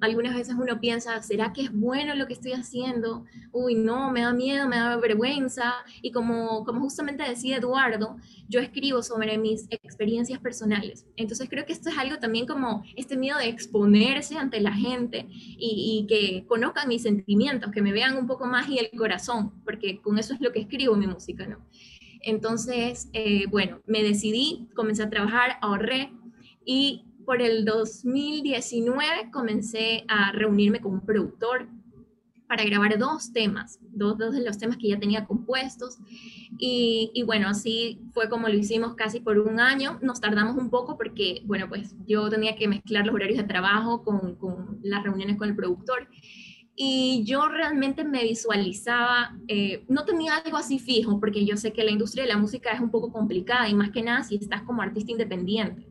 algunas 0.00 0.34
veces 0.34 0.54
uno 0.58 0.80
piensa, 0.80 1.22
¿será 1.22 1.52
que 1.52 1.62
es 1.62 1.72
bueno 1.72 2.14
lo 2.14 2.26
que 2.26 2.34
estoy 2.34 2.52
haciendo? 2.52 3.24
Uy, 3.52 3.74
no, 3.74 4.10
me 4.10 4.22
da 4.22 4.32
miedo, 4.32 4.68
me 4.68 4.76
da 4.76 4.96
vergüenza. 4.96 5.74
Y 6.02 6.12
como, 6.12 6.64
como 6.64 6.80
justamente 6.80 7.24
decía 7.24 7.56
Eduardo, 7.56 8.16
yo 8.48 8.60
escribo 8.60 9.02
sobre 9.02 9.38
mis 9.38 9.66
experiencias 9.70 10.40
personales. 10.40 11.06
Entonces 11.16 11.48
creo 11.48 11.64
que 11.66 11.72
esto 11.72 11.90
es 11.90 11.98
algo 11.98 12.18
también 12.18 12.46
como 12.46 12.84
este 12.96 13.16
miedo 13.16 13.38
de 13.38 13.48
exponerse 13.48 14.36
ante 14.36 14.60
la 14.60 14.72
gente 14.72 15.26
y, 15.28 16.06
que 16.08 16.44
conozcan 16.46 16.88
mis 16.88 17.02
sentimientos, 17.02 17.70
que 17.72 17.82
me 17.82 17.92
vean 17.92 18.16
un 18.16 18.26
poco 18.26 18.46
más 18.46 18.68
y 18.68 18.78
el 18.78 18.90
corazón, 18.96 19.52
porque 19.64 20.00
con 20.00 20.18
eso 20.18 20.34
es 20.34 20.40
lo 20.40 20.52
que 20.52 20.60
escribo 20.60 20.94
mi 20.96 21.06
música, 21.06 21.46
¿no? 21.46 21.58
Entonces, 22.20 23.08
eh, 23.12 23.46
bueno, 23.48 23.80
me 23.86 24.02
decidí, 24.02 24.68
comencé 24.74 25.02
a 25.02 25.10
trabajar, 25.10 25.58
ahorré, 25.62 26.12
y 26.66 27.04
por 27.24 27.40
el 27.40 27.64
2019 27.64 29.30
comencé 29.32 30.04
a 30.08 30.32
reunirme 30.32 30.80
con 30.80 30.94
un 30.94 31.00
productor 31.06 31.68
para 32.48 32.64
grabar 32.64 32.98
dos 32.98 33.32
temas, 33.32 33.80
dos, 33.82 34.18
dos 34.18 34.34
de 34.34 34.44
los 34.44 34.58
temas 34.58 34.76
que 34.76 34.88
ya 34.88 34.98
tenía 34.98 35.24
compuestos. 35.24 35.98
Y, 36.58 37.10
y, 37.14 37.22
bueno, 37.24 37.48
así 37.48 38.00
fue 38.12 38.28
como 38.28 38.48
lo 38.48 38.54
hicimos 38.54 38.94
casi 38.94 39.20
por 39.20 39.38
un 39.38 39.58
año. 39.58 39.98
Nos 40.02 40.20
tardamos 40.20 40.56
un 40.56 40.70
poco 40.70 40.96
porque, 40.96 41.42
bueno, 41.44 41.68
pues 41.68 41.94
yo 42.06 42.28
tenía 42.28 42.54
que 42.54 42.68
mezclar 42.68 43.06
los 43.06 43.14
horarios 43.14 43.38
de 43.38 43.44
trabajo 43.44 44.04
con, 44.04 44.36
con 44.36 44.78
las 44.82 45.02
reuniones 45.02 45.36
con 45.36 45.48
el 45.48 45.56
productor. 45.56 46.08
Y 46.76 47.24
yo 47.24 47.48
realmente 47.48 48.04
me 48.04 48.22
visualizaba, 48.22 49.34
eh, 49.48 49.84
no 49.88 50.04
tenía 50.04 50.36
algo 50.36 50.58
así 50.58 50.78
fijo, 50.78 51.18
porque 51.18 51.46
yo 51.46 51.56
sé 51.56 51.72
que 51.72 51.82
la 51.82 51.90
industria 51.90 52.24
de 52.24 52.28
la 52.28 52.38
música 52.38 52.70
es 52.70 52.80
un 52.80 52.90
poco 52.90 53.10
complicada 53.10 53.66
y 53.68 53.74
más 53.74 53.90
que 53.90 54.02
nada 54.02 54.22
si 54.22 54.36
estás 54.36 54.62
como 54.62 54.82
artista 54.82 55.10
independiente. 55.10 55.88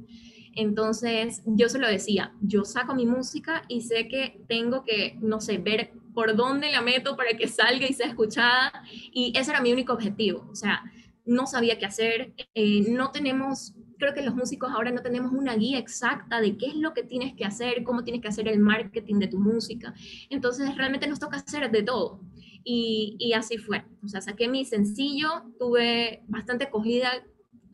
Entonces 0.56 1.44
yo 1.46 1.68
se 1.70 1.80
lo 1.80 1.88
decía, 1.88 2.34
yo 2.42 2.64
saco 2.64 2.96
mi 2.96 3.06
música 3.06 3.64
y 3.68 3.82
sé 3.82 4.08
que 4.08 4.42
tengo 4.48 4.84
que, 4.84 5.18
no 5.22 5.42
sé, 5.42 5.58
ver 5.58 5.92
por 6.14 6.36
dónde 6.36 6.72
la 6.72 6.82
meto 6.82 7.18
para 7.18 7.38
que 7.38 7.48
salga 7.48 7.86
y 7.88 7.94
sea 7.94 8.08
escuchada. 8.08 8.72
Y 9.12 9.34
ese 9.38 9.52
era 9.52 9.62
mi 9.62 9.74
único 9.74 9.94
objetivo. 9.94 10.48
O 10.50 10.56
sea, 10.56 10.84
no 11.26 11.46
sabía 11.46 11.78
qué 11.78 11.86
hacer. 11.86 12.34
Eh, 12.56 12.86
no 12.90 13.12
tenemos, 13.12 13.74
creo 14.00 14.14
que 14.14 14.22
los 14.22 14.34
músicos 14.34 14.72
ahora 14.72 14.92
no 14.92 15.02
tenemos 15.02 15.34
una 15.34 15.56
guía 15.56 15.78
exacta 15.78 16.40
de 16.40 16.58
qué 16.58 16.68
es 16.68 16.76
lo 16.76 16.94
que 16.94 17.04
tienes 17.04 17.36
que 17.36 17.46
hacer, 17.46 17.84
cómo 17.84 18.04
tienes 18.04 18.22
que 18.22 18.30
hacer 18.30 18.48
el 18.48 18.60
marketing 18.60 19.20
de 19.20 19.28
tu 19.28 19.40
música. 19.40 19.94
Entonces 20.30 20.76
realmente 20.78 21.08
nos 21.08 21.20
toca 21.20 21.38
hacer 21.38 21.70
de 21.70 21.84
todo. 21.84 22.22
Y, 22.64 23.18
y 23.20 23.34
así 23.34 23.58
fue. 23.58 23.84
O 24.04 24.08
sea, 24.08 24.22
saqué 24.22 24.48
mi 24.48 24.64
sencillo, 24.66 25.44
tuve 25.60 26.24
bastante 26.28 26.64
acogida 26.64 27.12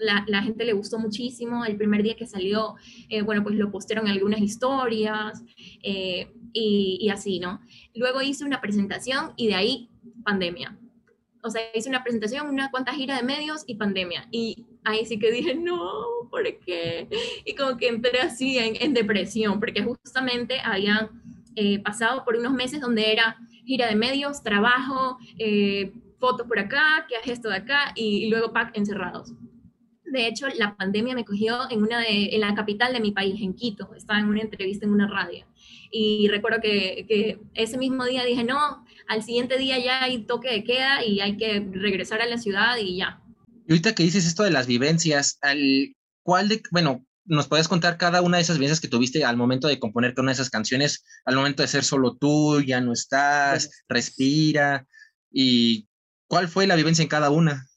la, 0.01 0.41
gente 0.41 0.65
le 0.65 0.73
gustó 0.73 0.99
muchísimo. 0.99 1.63
El 1.65 1.77
primer 1.77 2.03
día 2.03 2.15
que 2.15 2.25
salió, 2.25 2.75
eh, 3.09 3.21
bueno, 3.21 3.43
pues 3.43 3.55
lo 3.55 3.71
postearon 3.71 4.07
algunas 4.07 4.41
historias 4.41 5.43
eh, 5.83 6.31
y, 6.53 7.09
así, 7.09 7.39
¿no? 7.39 7.61
Luego 7.95 8.21
hice 8.21 8.43
una 8.43 8.61
presentación 8.61 9.33
y 9.37 9.47
de 9.47 9.55
ahí 9.55 9.89
pandemia. 10.23 10.77
O 11.43 11.49
sea, 11.49 11.61
hice 11.73 11.89
una 11.89 12.03
presentación, 12.03 12.47
una 12.49 12.69
cuanta 12.69 12.93
gira 12.93 13.15
de 13.15 13.23
medios 13.23 13.63
y 13.65 13.75
pandemia. 13.75 14.27
Y 14.31 14.65
ahí 14.83 15.05
sí 15.05 15.17
que 15.17 15.31
dije, 15.31 15.55
no, 15.55 15.79
¿por 16.29 16.43
qué? 16.59 17.07
Y 17.45 17.55
como 17.55 17.77
que 17.77 17.87
entré 17.87 18.19
así 18.19 18.57
en, 18.57 18.93
depresión, 18.93 19.59
porque 19.59 19.83
justamente 19.83 20.59
habían 20.63 21.09
eh, 21.55 21.79
pasado 21.79 22.23
por 22.25 22.35
unos 22.35 22.53
meses 22.53 22.81
donde 22.81 23.11
era 23.11 23.37
gira 23.65 23.87
de 23.87 23.95
medios, 23.95 24.43
trabajo, 24.43 25.17
fotos 26.19 26.47
por 26.47 26.59
acá, 26.59 27.05
que 27.07 27.15
haces 27.15 27.33
esto 27.33 27.49
de 27.49 27.57
acá, 27.57 27.91
y, 27.95 28.25
y 28.25 28.29
luego 28.29 28.53
pack 28.53 28.77
encerrados. 28.77 29.33
De 30.11 30.27
hecho, 30.27 30.47
la 30.57 30.75
pandemia 30.75 31.15
me 31.15 31.25
cogió 31.25 31.69
en, 31.69 31.81
una 31.81 31.99
de, 31.99 32.35
en 32.35 32.41
la 32.41 32.53
capital 32.53 32.93
de 32.93 32.99
mi 32.99 33.11
país, 33.11 33.41
en 33.41 33.53
Quito. 33.53 33.93
Estaba 33.95 34.19
en 34.19 34.27
una 34.27 34.41
entrevista 34.41 34.85
en 34.85 34.91
una 34.91 35.07
radio. 35.07 35.45
Y 35.91 36.27
recuerdo 36.27 36.59
que, 36.61 37.05
que, 37.07 37.39
ese 37.53 37.77
mismo 37.77 38.05
día 38.05 38.23
dije, 38.23 38.43
no, 38.43 38.85
al 39.07 39.23
siguiente 39.23 39.57
día 39.57 39.79
ya 39.79 40.03
hay 40.03 40.25
toque 40.25 40.49
de 40.49 40.63
queda 40.63 41.05
y 41.05 41.21
hay 41.21 41.37
que 41.37 41.65
regresar 41.71 42.21
a 42.21 42.27
la 42.27 42.37
ciudad 42.37 42.77
y 42.77 42.97
ya. 42.97 43.21
Y 43.67 43.71
ahorita 43.73 43.95
que 43.95 44.03
dices 44.03 44.25
esto 44.25 44.43
de 44.43 44.51
las 44.51 44.67
vivencias, 44.67 45.37
al, 45.41 45.95
¿cuál 46.23 46.49
de, 46.49 46.61
bueno, 46.71 47.05
nos 47.25 47.47
puedes 47.47 47.67
contar 47.67 47.97
cada 47.97 48.21
una 48.21 48.37
de 48.37 48.43
esas 48.43 48.57
vivencias 48.57 48.81
que 48.81 48.87
tuviste 48.87 49.23
al 49.23 49.37
momento 49.37 49.67
de 49.67 49.79
componer 49.79 50.13
con 50.13 50.23
una 50.23 50.31
de 50.31 50.35
esas 50.35 50.49
canciones, 50.49 51.03
al 51.25 51.35
momento 51.35 51.61
de 51.61 51.67
ser 51.67 51.83
solo 51.83 52.15
tú, 52.15 52.61
ya 52.61 52.81
no 52.81 52.93
estás, 52.93 53.83
respira, 53.87 54.85
y 55.31 55.87
cuál 56.27 56.47
fue 56.47 56.67
la 56.67 56.75
vivencia 56.75 57.03
en 57.03 57.09
cada 57.09 57.29
una? 57.29 57.67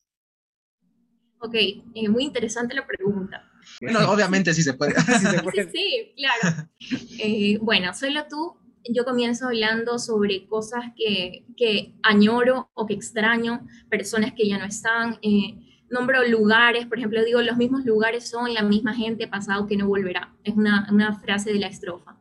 Ok, 1.45 1.55
eh, 1.55 2.09
muy 2.09 2.25
interesante 2.25 2.75
la 2.75 2.87
pregunta. 2.87 3.45
Bueno, 3.83 4.11
obviamente 4.11 4.55
sí 4.55 4.63
se 4.63 4.73
puede. 4.73 4.95
sí, 5.55 5.63
sí, 5.71 6.15
claro. 6.17 6.71
Eh, 7.19 7.59
bueno, 7.61 7.93
solo 7.93 8.25
tú, 8.31 8.57
yo 8.89 9.05
comienzo 9.05 9.49
hablando 9.49 9.99
sobre 9.99 10.47
cosas 10.47 10.85
que, 10.97 11.45
que, 11.55 11.93
añoro 12.03 12.71
o 12.73 12.87
que 12.87 12.95
extraño, 12.95 13.67
personas 13.91 14.33
que 14.33 14.49
ya 14.49 14.57
no 14.57 14.65
están. 14.65 15.19
Eh, 15.21 15.59
nombro 15.91 16.27
lugares, 16.27 16.87
por 16.87 16.97
ejemplo, 16.97 17.23
digo, 17.23 17.43
los 17.43 17.59
mismos 17.59 17.85
lugares 17.85 18.27
son 18.27 18.55
la 18.55 18.63
misma 18.63 18.95
gente 18.95 19.29
pasado 19.29 19.67
que 19.67 19.77
no 19.77 19.87
volverá. 19.87 20.35
Es 20.45 20.55
una, 20.55 20.89
una 20.91 21.21
frase 21.21 21.53
de 21.53 21.59
la 21.59 21.67
estrofa. 21.67 22.17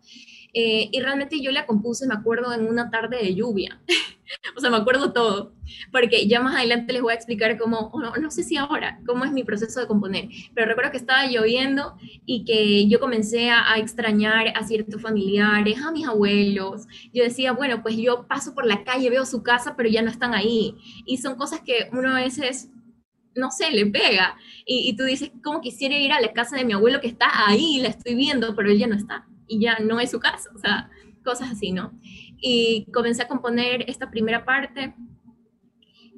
Eh, 0.53 0.89
y 0.91 0.99
realmente 0.99 1.41
yo 1.41 1.51
la 1.51 1.65
compuse, 1.65 2.05
me 2.05 2.13
acuerdo, 2.13 2.53
en 2.53 2.67
una 2.67 2.91
tarde 2.91 3.17
de 3.17 3.33
lluvia. 3.33 3.81
o 4.55 4.59
sea, 4.59 4.69
me 4.69 4.77
acuerdo 4.77 5.11
todo. 5.11 5.53
Porque 5.91 6.27
ya 6.27 6.41
más 6.41 6.55
adelante 6.55 6.93
les 6.93 7.01
voy 7.01 7.11
a 7.11 7.15
explicar 7.15 7.57
cómo, 7.57 7.91
no, 7.99 8.15
no, 8.15 8.31
sé 8.31 8.43
si 8.43 8.55
ahora, 8.57 8.99
cómo 9.07 9.25
es 9.25 9.31
mi 9.31 9.43
proceso 9.43 9.79
de 9.79 9.87
componer. 9.87 10.29
Pero 10.53 10.67
recuerdo 10.67 10.91
que 10.91 10.97
estaba 10.97 11.25
lloviendo 11.25 11.97
y 12.25 12.45
que 12.45 12.87
yo 12.87 12.99
comencé 12.99 13.49
a, 13.49 13.73
a 13.73 13.79
extrañar 13.79 14.53
a 14.55 14.63
ciertos 14.63 15.01
familiares, 15.01 15.81
a 15.81 15.91
mis 15.91 16.07
abuelos. 16.07 16.85
Yo 17.11 17.23
decía, 17.23 17.53
bueno, 17.53 17.81
pues 17.81 17.97
yo 17.97 18.27
paso 18.27 18.53
por 18.53 18.65
la 18.65 18.83
calle, 18.83 19.09
veo 19.09 19.25
su 19.25 19.41
casa, 19.41 19.75
pero 19.75 19.89
ya 19.89 20.03
no 20.03 20.11
están 20.11 20.35
ahí. 20.35 20.75
Y 21.05 21.17
son 21.17 21.35
cosas 21.35 21.61
que 21.61 21.89
uno 21.91 22.15
a 22.15 22.19
veces 22.19 22.69
no 23.35 23.49
sé, 23.49 23.71
le 23.71 23.87
pega. 23.87 24.37
Y, 24.63 24.87
y, 24.87 24.95
tú 24.95 25.05
dices, 25.05 25.31
¿cómo 25.43 25.59
quisiera 25.59 25.97
ir 25.97 26.11
a 26.11 26.21
la 26.21 26.33
casa 26.33 26.55
de 26.55 26.65
mi 26.65 26.73
abuelo 26.73 27.01
que 27.01 27.07
está 27.07 27.47
ahí, 27.47 27.79
la 27.81 27.87
estoy 27.87 28.13
viendo, 28.13 28.55
pero 28.55 28.69
él 28.69 28.77
ya 28.77 28.85
no 28.85 28.93
está? 28.93 29.25
Y 29.47 29.59
ya 29.59 29.79
no 29.79 29.99
es 29.99 30.11
su 30.11 30.19
casa, 30.19 30.49
o 30.55 30.57
sea, 30.57 30.89
cosas 31.23 31.51
así, 31.51 31.71
¿no? 31.71 31.93
Y 32.39 32.85
comencé 32.93 33.23
a 33.23 33.27
componer 33.27 33.85
esta 33.87 34.11
primera 34.11 34.45
parte. 34.45 34.93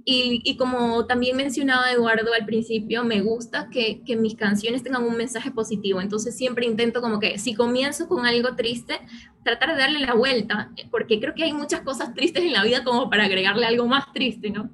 Y, 0.08 0.56
como 0.58 1.08
también 1.08 1.36
mencionaba 1.36 1.92
Eduardo 1.92 2.32
al 2.40 2.46
principio, 2.46 3.04
me 3.04 3.22
gusta 3.22 3.70
que, 3.72 4.04
que, 4.06 4.16
mis 4.16 4.36
canciones 4.36 4.84
tengan 4.84 5.04
un 5.04 5.18
mensaje 5.18 5.50
positivo. 5.50 6.00
Entonces 6.00 6.38
siempre 6.38 6.68
intento 6.68 7.02
como 7.02 7.20
que 7.20 7.40
si 7.40 7.56
comienzo 7.56 8.08
con 8.08 8.24
algo 8.24 8.56
triste, 8.56 9.00
tratar 9.44 9.70
de 9.72 9.82
darle 9.82 10.00
la 10.02 10.14
vuelta, 10.14 10.72
porque 10.92 11.20
creo 11.20 11.34
que 11.34 11.44
hay 11.44 11.54
muchas 11.54 11.82
cosas 11.82 12.14
tristes 12.14 12.44
en 12.44 12.54
la 12.54 12.64
vida 12.64 12.84
como 12.84 13.10
para 13.10 13.26
agregarle 13.26 13.66
algo 13.66 13.88
más 13.88 14.12
triste, 14.14 14.52
¿no? 14.52 14.70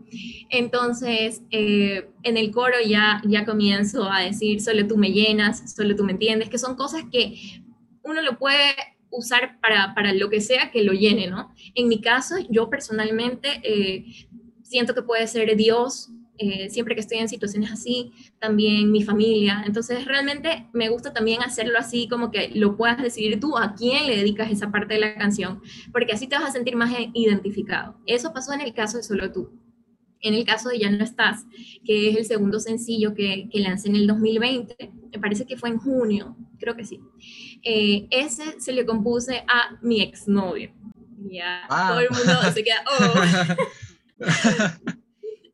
Entonces, 0.50 1.44
eh, 1.50 2.10
en 2.24 2.36
el 2.36 2.52
coro 2.52 2.76
ya, 2.86 3.22
ya 3.26 3.46
comienzo 3.46 4.12
a 4.12 4.20
decir, 4.20 4.60
solo 4.62 4.86
tú 4.86 4.98
me 4.98 5.12
llenas, 5.12 5.74
solo 5.74 5.96
tú 5.96 6.04
me 6.04 6.12
entiendes, 6.12 6.50
que 6.50 6.58
son 6.58 6.76
cosas 6.76 7.04
que 7.10 7.64
uno 8.04 8.22
lo 8.22 8.38
puede 8.38 8.74
usar 9.10 9.60
para, 9.60 9.94
para 9.94 10.14
lo 10.14 10.30
que 10.30 10.42
sea 10.42 10.72
que 10.72 10.84
lo 10.84 10.94
llene, 10.94 11.28
¿no? 11.28 11.54
En 11.76 11.88
mi 11.88 12.02
caso, 12.02 12.36
yo 12.50 12.70
personalmente 12.70 13.62
eh, 13.64 14.06
siento 14.64 14.96
que 14.96 15.02
puede 15.02 15.28
ser 15.28 15.56
Dios, 15.56 16.10
eh, 16.38 16.70
siempre 16.70 16.96
que 16.96 17.02
estoy 17.02 17.20
en 17.20 17.30
situaciones 17.30 17.72
así, 17.72 18.14
también 18.40 18.92
mi 18.92 19.04
familia. 19.04 19.64
Entonces, 19.66 20.06
realmente 20.06 20.68
me 20.74 20.90
gusta 20.90 21.14
también 21.14 21.44
hacerlo 21.44 21.78
así, 21.78 22.08
como 22.08 22.32
que 22.32 22.50
lo 22.56 22.78
puedas 22.78 23.02
decidir 23.02 23.40
tú 23.40 23.58
a 23.58 23.76
quién 23.76 24.08
le 24.08 24.18
dedicas 24.18 24.50
esa 24.50 24.72
parte 24.72 24.96
de 24.96 25.02
la 25.02 25.16
canción, 25.16 25.62
porque 25.92 26.14
así 26.14 26.28
te 26.28 26.36
vas 26.36 26.46
a 26.46 26.52
sentir 26.52 26.76
más 26.76 26.92
identificado. 27.14 27.98
Eso 28.08 28.34
pasó 28.34 28.54
en 28.54 28.62
el 28.62 28.74
caso 28.74 28.98
de 28.98 29.04
Solo 29.04 29.32
tú. 29.32 29.52
En 30.22 30.34
el 30.34 30.46
caso 30.46 30.70
de 30.70 30.80
Ya 30.80 30.90
no 30.90 31.04
estás, 31.04 31.46
que 31.84 32.10
es 32.10 32.18
el 32.18 32.26
segundo 32.26 32.60
sencillo 32.60 33.14
que, 33.14 33.50
que 33.52 33.60
lancé 33.60 33.90
en 33.90 33.96
el 33.96 34.08
2020, 34.08 34.92
me 35.12 35.20
parece 35.20 35.46
que 35.46 35.58
fue 35.58 35.70
en 35.70 35.78
junio, 35.78 36.36
creo 36.60 36.76
que 36.76 36.86
sí. 36.86 37.00
Eh, 37.64 38.08
ese 38.12 38.60
se 38.60 38.72
le 38.72 38.86
compuse 38.86 39.44
a 39.48 39.78
mi 39.82 40.02
exnovio. 40.02 40.72
Ya, 41.30 41.66
ah. 41.70 41.90
todo 41.90 42.00
el 42.00 42.10
mundo 42.10 42.52
se 42.54 42.64
queda, 42.64 42.84
oh. 43.00 43.14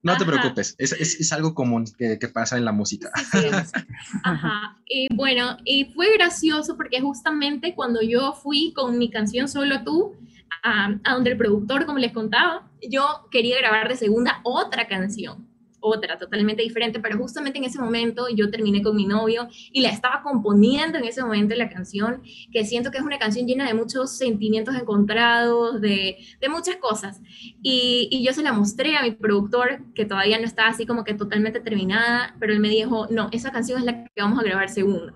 No 0.03 0.17
te 0.17 0.25
preocupes, 0.25 0.75
es, 0.77 0.93
es, 0.93 1.19
es, 1.19 1.33
algo 1.33 1.53
común 1.53 1.83
que, 1.97 2.17
que, 2.17 2.27
pasa 2.29 2.55
en 2.57 2.63
la 2.63 2.71
música. 2.71 3.12
Sí, 3.29 3.39
sí. 3.41 3.81
Ajá. 4.24 4.77
Y 4.88 5.13
bueno, 5.13 5.57
y 5.65 5.86
fue 5.86 6.13
gracioso 6.13 6.77
porque 6.77 7.01
justamente 7.01 7.75
cuando 7.75 8.01
yo 8.01 8.33
fui 8.33 8.71
con 8.74 8.97
mi 8.97 9.09
canción 9.09 9.50
Solo 9.50 9.83
tú, 9.83 10.15
a, 10.63 10.96
a, 11.04 11.13
donde 11.13 11.32
el 11.32 11.38
productor, 11.38 11.86
como 11.86 12.00
les 12.00 12.12
contaba, 12.12 12.70
yo 12.88 13.27
quería 13.32 13.58
grabar 13.58 13.88
de 13.88 13.96
segunda 13.96 14.42
otra 14.44 14.88
canción, 14.88 15.48
otra 15.80 16.18
totalmente 16.18 16.63
diferente, 16.63 17.00
pero 17.00 17.18
justamente 17.18 17.60
en 17.60 17.66
ese 17.66 17.80
momento 17.80 18.27
yo 18.30 18.50
terminé 18.50 18.82
con 18.82 18.96
mi 18.96 19.06
novio 19.06 19.48
y 19.72 19.82
la 19.82 19.89
estaba 19.89 20.22
componiendo 20.24 20.98
en 20.98 21.06
ese 21.06 21.22
momento 21.22 21.56
la 21.56 21.70
canción, 21.70 22.22
que 22.51 22.66
siento 22.66 22.92
que 22.92 22.98
es 22.98 23.04
una 23.04 23.20
canción 23.20 23.48
llena 23.48 23.68
de 23.68 23.74
muchos 23.74 24.18
sentimientos 24.18 24.75
encontrados, 24.75 25.82
de, 25.82 26.18
de 26.39 26.50
muchas 26.50 26.77
cosas. 26.77 27.22
Y, 27.62 28.10
y, 28.12 28.25
yo 28.25 28.34
se 28.34 28.44
la 28.44 28.54
mostré 28.54 28.98
a 28.98 29.04
mi 29.04 29.12
productor, 29.12 29.82
que 29.94 30.06
todavía 30.06 30.39
no 30.39 30.46
estaba 30.46 30.70
así 30.70 30.86
como 30.86 31.04
que 31.04 31.13
totalmente 31.13 31.60
terminada, 31.60 32.36
pero 32.39 32.54
él 32.54 32.60
me 32.60 32.70
dijo, 32.70 33.08
no, 33.10 33.30
esa 33.32 33.51
canción 33.51 33.80
es 33.80 33.86
la 33.86 34.04
que 34.04 34.22
vamos 34.22 34.39
a 34.39 34.44
grabar 34.44 34.70
segunda. 34.70 35.16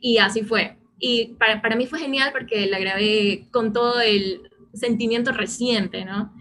Y 0.00 0.18
así 0.18 0.42
fue. 0.42 0.76
Y 0.98 1.34
para, 1.38 1.62
para 1.62 1.76
mí 1.76 1.86
fue 1.86 1.98
genial 1.98 2.30
porque 2.32 2.66
la 2.66 2.78
grabé 2.78 3.48
con 3.50 3.72
todo 3.72 4.00
el, 4.00 4.49
sentimiento 4.74 5.32
reciente, 5.32 6.04
¿no? 6.04 6.32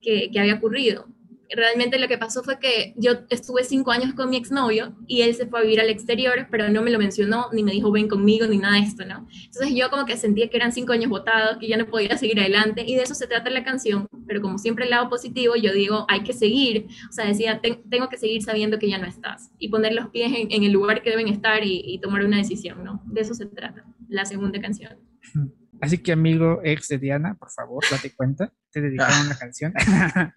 Que, 0.00 0.30
que, 0.30 0.40
había 0.40 0.54
ocurrido. 0.54 1.06
Realmente 1.48 1.98
lo 1.98 2.08
que 2.08 2.18
pasó 2.18 2.42
fue 2.42 2.58
que 2.58 2.92
yo 2.96 3.12
estuve 3.30 3.62
cinco 3.62 3.92
años 3.92 4.14
con 4.14 4.30
mi 4.30 4.36
exnovio 4.36 4.96
y 5.06 5.22
él 5.22 5.34
se 5.34 5.46
fue 5.46 5.60
a 5.60 5.62
vivir 5.62 5.80
al 5.80 5.90
exterior, 5.90 6.48
pero 6.50 6.68
no 6.70 6.82
me 6.82 6.90
lo 6.90 6.98
mencionó, 6.98 7.46
ni 7.52 7.62
me 7.62 7.70
dijo 7.70 7.92
ven 7.92 8.08
conmigo, 8.08 8.46
ni 8.46 8.58
nada 8.58 8.76
de 8.76 8.82
esto, 8.82 9.04
¿no? 9.04 9.28
Entonces 9.44 9.72
yo 9.74 9.88
como 9.88 10.06
que 10.06 10.16
sentía 10.16 10.48
que 10.48 10.56
eran 10.56 10.72
cinco 10.72 10.92
años 10.92 11.08
votados, 11.08 11.58
que 11.58 11.68
ya 11.68 11.76
no 11.76 11.86
podía 11.86 12.16
seguir 12.18 12.40
adelante 12.40 12.84
y 12.84 12.96
de 12.96 13.02
eso 13.02 13.14
se 13.14 13.28
trata 13.28 13.48
la 13.50 13.62
canción, 13.62 14.08
pero 14.26 14.40
como 14.42 14.58
siempre 14.58 14.84
el 14.84 14.90
lado 14.90 15.08
positivo, 15.08 15.54
yo 15.54 15.72
digo, 15.72 16.04
hay 16.08 16.24
que 16.24 16.32
seguir, 16.32 16.88
o 17.08 17.12
sea, 17.12 17.26
decía, 17.26 17.60
tengo 17.60 18.08
que 18.08 18.18
seguir 18.18 18.42
sabiendo 18.42 18.78
que 18.78 18.88
ya 18.88 18.98
no 18.98 19.06
estás 19.06 19.50
y 19.58 19.68
poner 19.68 19.94
los 19.94 20.08
pies 20.08 20.32
en, 20.34 20.64
el 20.64 20.72
lugar 20.72 21.02
que 21.02 21.10
deben 21.10 21.28
estar 21.28 21.60
y 21.64 21.98
tomar 22.02 22.24
una 22.24 22.38
decisión, 22.38 22.82
¿no? 22.82 23.02
De 23.06 23.20
eso 23.20 23.34
se 23.34 23.46
trata, 23.46 23.84
la 24.08 24.24
segunda 24.24 24.60
canción. 24.60 24.96
Así 25.80 25.98
que, 25.98 26.12
amigo 26.12 26.60
ex 26.64 26.88
de 26.88 26.98
Diana, 26.98 27.34
por 27.34 27.50
favor, 27.50 27.84
date 27.90 28.14
cuenta. 28.14 28.52
Te 28.70 28.80
dedicaron 28.80 29.26
una 29.26 29.36
canción. 29.36 29.72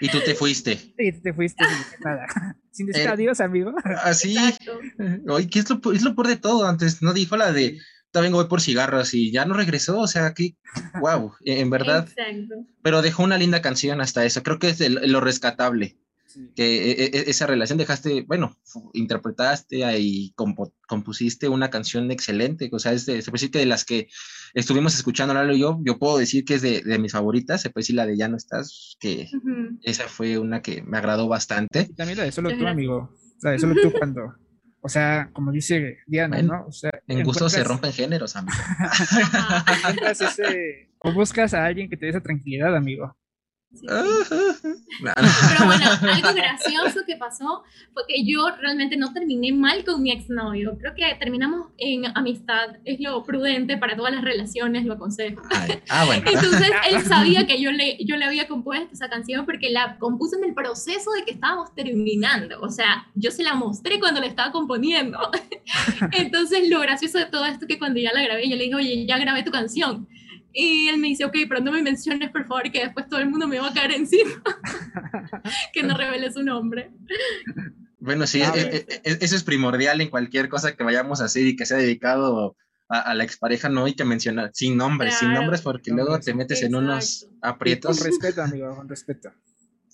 y 0.00 0.08
tú 0.08 0.18
te 0.24 0.34
fuiste. 0.34 0.76
Sí, 0.76 1.12
tú 1.12 1.20
te 1.22 1.32
fuiste 1.34 1.64
sin 1.64 2.04
nada. 2.04 2.26
Sin 2.72 2.86
decir 2.86 3.02
eh, 3.02 3.08
adiós, 3.08 3.40
amigo. 3.40 3.74
Así. 4.04 4.36
Oye, 5.28 5.48
¿qué 5.48 5.58
es 5.58 5.68
lo, 5.68 5.92
es 5.92 6.02
lo 6.02 6.14
peor 6.14 6.28
de 6.28 6.36
todo? 6.36 6.68
Antes 6.68 7.02
no 7.02 7.12
dijo 7.12 7.36
la 7.36 7.52
de 7.52 7.80
también 8.10 8.32
voy 8.32 8.46
por 8.46 8.60
cigarros 8.60 9.14
y 9.14 9.30
ya 9.30 9.44
no 9.44 9.54
regresó, 9.54 10.00
o 10.00 10.06
sea, 10.06 10.34
que, 10.34 10.56
wow, 11.00 11.32
en 11.44 11.70
verdad. 11.70 12.08
Exacto. 12.08 12.66
Pero 12.82 13.02
dejó 13.02 13.22
una 13.22 13.38
linda 13.38 13.62
canción 13.62 14.00
hasta 14.00 14.24
eso, 14.24 14.42
creo 14.42 14.58
que 14.58 14.70
es 14.70 14.80
lo 14.80 15.20
rescatable. 15.20 15.98
Sí. 16.32 16.48
Que 16.54 16.92
e, 16.92 17.04
e, 17.06 17.30
esa 17.30 17.48
relación 17.48 17.76
dejaste, 17.76 18.22
bueno, 18.22 18.56
interpretaste 18.92 19.78
y 19.98 20.32
comp 20.36 20.58
compusiste 20.86 21.48
una 21.48 21.70
canción 21.70 22.10
excelente, 22.10 22.68
o 22.72 22.78
sea, 22.78 22.92
es 22.92 23.06
de, 23.06 23.20
se 23.20 23.30
puede 23.30 23.40
decir 23.40 23.50
que 23.50 23.58
de 23.58 23.66
las 23.66 23.84
que 23.84 24.08
estuvimos 24.54 24.94
escuchando 24.94 25.34
Lalo 25.34 25.54
y 25.54 25.60
yo, 25.60 25.80
yo 25.84 25.98
puedo 25.98 26.18
decir 26.18 26.44
que 26.44 26.54
es 26.54 26.62
de, 26.62 26.82
de, 26.82 26.98
mis 26.98 27.12
favoritas, 27.12 27.60
se 27.60 27.70
puede 27.70 27.82
decir 27.82 27.96
la 27.96 28.06
de 28.06 28.16
Ya 28.16 28.28
no 28.28 28.36
estás, 28.36 28.96
que 29.00 29.28
uh 29.32 29.36
-huh. 29.36 29.78
esa 29.82 30.04
fue 30.08 30.38
una 30.38 30.62
que 30.62 30.82
me 30.82 30.98
agradó 30.98 31.26
bastante. 31.28 31.88
Y 31.90 31.94
también 31.94 32.18
la 32.18 32.24
de 32.24 32.32
Solo 32.32 32.56
tú, 32.56 32.66
amigo, 32.66 33.10
la 33.42 33.52
de 33.52 33.58
Solo 33.58 33.74
tú 33.80 33.92
cuando, 33.98 34.34
o 34.82 34.88
sea, 34.88 35.30
como 35.32 35.52
dice 35.52 35.98
Diana, 36.06 36.36
bueno, 36.36 36.54
¿no? 36.54 36.66
O 36.66 36.72
sea, 36.72 36.90
en 37.06 37.22
gusto 37.22 37.48
se 37.48 37.64
rompen 37.64 37.92
géneros, 37.92 38.36
amigo. 38.36 38.56
ese, 40.10 40.90
o 41.00 41.12
buscas 41.12 41.54
a 41.54 41.66
alguien 41.66 41.90
que 41.90 41.96
te 41.96 42.06
dé 42.06 42.10
esa 42.10 42.20
tranquilidad, 42.20 42.74
amigo. 42.74 43.16
Sí, 43.72 43.86
sí. 43.86 44.36
Pero 45.00 45.66
bueno, 45.66 45.86
algo 46.12 46.34
gracioso 46.34 47.00
que 47.06 47.16
pasó 47.16 47.62
fue 47.92 48.02
que 48.08 48.24
yo 48.24 48.48
realmente 48.60 48.96
no 48.96 49.12
terminé 49.12 49.52
mal 49.52 49.84
con 49.84 50.02
mi 50.02 50.10
exnovio. 50.10 50.76
Creo 50.78 50.94
que 50.94 51.14
terminamos 51.20 51.68
en 51.78 52.06
amistad. 52.16 52.76
Es 52.84 52.98
lo 53.00 53.22
prudente 53.22 53.76
para 53.76 53.96
todas 53.96 54.12
las 54.12 54.24
relaciones, 54.24 54.84
lo 54.84 54.94
aconsejo. 54.94 55.40
Ay, 55.50 55.80
ah, 55.88 56.04
bueno. 56.04 56.24
Entonces 56.26 56.70
él 56.90 57.04
sabía 57.04 57.46
que 57.46 57.60
yo 57.60 57.70
le, 57.70 57.96
yo 58.04 58.16
le 58.16 58.24
había 58.24 58.48
compuesto 58.48 58.92
esa 58.92 59.08
canción 59.08 59.46
porque 59.46 59.70
la 59.70 59.98
compuse 59.98 60.36
en 60.36 60.44
el 60.44 60.54
proceso 60.54 61.12
de 61.12 61.24
que 61.24 61.30
estábamos 61.30 61.72
terminando. 61.74 62.60
O 62.62 62.70
sea, 62.70 63.06
yo 63.14 63.30
se 63.30 63.44
la 63.44 63.54
mostré 63.54 64.00
cuando 64.00 64.20
la 64.20 64.26
estaba 64.26 64.50
componiendo. 64.50 65.18
Entonces 66.12 66.68
lo 66.68 66.80
gracioso 66.80 67.18
de 67.18 67.26
todo 67.26 67.46
esto 67.46 67.66
es 67.66 67.68
que 67.68 67.78
cuando 67.78 68.00
ya 68.00 68.12
la 68.12 68.22
grabé, 68.22 68.48
yo 68.48 68.56
le 68.56 68.64
dije, 68.64 68.74
oye, 68.74 69.06
ya 69.06 69.16
grabé 69.18 69.44
tu 69.44 69.52
canción. 69.52 70.08
Y 70.52 70.88
él 70.88 70.98
me 70.98 71.08
dice, 71.08 71.24
ok, 71.24 71.36
pero 71.48 71.60
no 71.60 71.72
me 71.72 71.82
menciones, 71.82 72.30
por 72.30 72.46
favor, 72.46 72.70
que 72.70 72.84
después 72.84 73.08
todo 73.08 73.20
el 73.20 73.30
mundo 73.30 73.46
me 73.46 73.58
va 73.58 73.68
a 73.68 73.72
caer 73.72 73.92
encima. 73.92 74.42
que 75.72 75.82
no 75.82 75.96
revele 75.96 76.32
su 76.32 76.42
nombre. 76.42 76.90
Bueno, 77.98 78.26
sí, 78.26 78.42
ah, 78.42 78.52
e, 78.56 78.60
e, 78.60 79.00
e, 79.04 79.18
eso 79.20 79.36
es 79.36 79.44
primordial 79.44 80.00
en 80.00 80.08
cualquier 80.08 80.48
cosa 80.48 80.74
que 80.74 80.84
vayamos 80.84 81.20
a 81.20 81.26
hacer 81.26 81.46
y 81.46 81.56
que 81.56 81.66
sea 81.66 81.76
dedicado 81.76 82.56
a, 82.88 83.14
la 83.14 83.22
expareja, 83.22 83.68
no 83.68 83.84
hay 83.84 83.94
que 83.94 84.04
mencionar 84.04 84.50
sin 84.52 84.76
nombres, 84.76 85.18
sin 85.18 85.32
nombres, 85.32 85.62
porque 85.62 85.92
luego 85.92 86.18
te 86.18 86.34
metes 86.34 86.62
en 86.62 86.74
unos 86.74 87.28
aprietos. 87.40 87.98
con 87.98 88.06
respeto, 88.06 88.42
amigo, 88.42 88.74
con 88.74 88.88
respeto. 88.88 89.30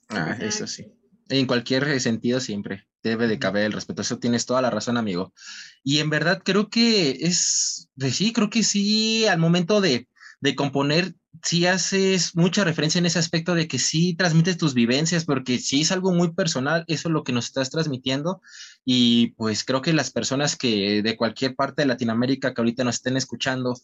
Ah, 0.08 0.34
eso 0.40 0.66
sí. 0.66 0.86
En 1.28 1.46
cualquier 1.46 2.00
sentido 2.00 2.40
siempre 2.40 2.86
debe 3.02 3.26
de 3.26 3.38
caber 3.38 3.64
el 3.64 3.72
respeto. 3.72 4.00
Eso 4.00 4.18
tienes 4.18 4.46
toda 4.46 4.62
la 4.62 4.70
razón, 4.70 4.96
amigo. 4.96 5.34
Y 5.82 5.98
en 5.98 6.08
verdad 6.08 6.40
creo 6.42 6.70
que 6.70 7.10
es, 7.20 7.90
de 7.96 8.10
sí, 8.10 8.32
creo 8.32 8.48
que 8.48 8.62
sí, 8.62 9.26
al 9.26 9.38
momento 9.38 9.82
de, 9.82 10.08
de 10.40 10.54
componer 10.54 11.14
sí 11.42 11.66
haces 11.66 12.34
mucha 12.34 12.64
referencia 12.64 12.98
en 12.98 13.06
ese 13.06 13.18
aspecto 13.18 13.54
de 13.54 13.68
que 13.68 13.78
sí 13.78 14.14
transmites 14.14 14.56
tus 14.56 14.74
vivencias, 14.74 15.24
porque 15.24 15.58
sí 15.58 15.82
es 15.82 15.92
algo 15.92 16.12
muy 16.12 16.32
personal, 16.32 16.84
eso 16.88 17.08
es 17.08 17.12
lo 17.12 17.24
que 17.24 17.32
nos 17.32 17.46
estás 17.46 17.70
transmitiendo. 17.70 18.40
Y 18.84 19.28
pues 19.32 19.64
creo 19.64 19.82
que 19.82 19.92
las 19.92 20.10
personas 20.10 20.56
que 20.56 21.02
de 21.02 21.16
cualquier 21.16 21.54
parte 21.54 21.82
de 21.82 21.88
Latinoamérica 21.88 22.54
que 22.54 22.60
ahorita 22.60 22.84
nos 22.84 22.96
estén 22.96 23.16
escuchando 23.16 23.74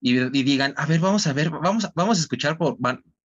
y, 0.00 0.14
digan, 0.42 0.74
a 0.76 0.86
ver, 0.86 1.00
vamos 1.00 1.26
a 1.26 1.32
ver, 1.32 1.50
vamos, 1.50 1.88
vamos 1.94 2.18
a 2.18 2.20
escuchar 2.20 2.58
por, 2.58 2.76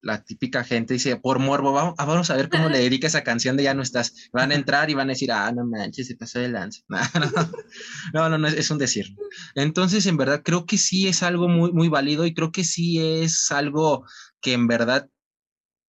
la 0.02 0.24
típica 0.24 0.64
gente 0.64 0.94
dice, 0.94 1.18
por 1.18 1.40
morbo, 1.40 1.74
vamos, 1.74 1.96
ah, 1.98 2.06
vamos 2.06 2.30
a 2.30 2.36
ver 2.36 2.50
cómo 2.50 2.70
le 2.70 2.80
dedica 2.80 3.08
esa 3.08 3.24
canción 3.24 3.58
de 3.58 3.64
Ya 3.64 3.74
no 3.74 3.82
estás. 3.82 4.30
Van 4.32 4.52
a 4.52 4.56
entrar 4.56 4.90
y 4.90 4.94
van 4.94 5.10
a 5.10 5.14
decir, 5.14 5.32
ah, 5.32 5.52
no 5.52 5.66
manches, 5.66 6.08
se 6.08 6.16
pasó 6.16 6.40
de 6.40 6.50
lance. 6.50 6.84
No, 8.14 8.30
no, 8.30 8.38
no, 8.38 8.48
es 8.48 8.72
un 8.72 8.78
decir. 8.78 9.16
Entonces, 9.56 10.06
en 10.06 10.18
verdad, 10.18 10.42
creo 10.44 10.66
que 10.66 10.78
sí 10.78 11.08
es 11.08 11.22
algo 11.24 11.48
muy, 11.48 11.72
muy 11.72 11.90
válido 11.90 12.26
y 12.26 12.34
creo 12.34 12.52
que 12.52 12.64
sí 12.64 13.00
es 13.00 13.52
algo 13.52 14.06
que 14.42 14.54
en 14.54 14.68
verdad, 14.68 15.10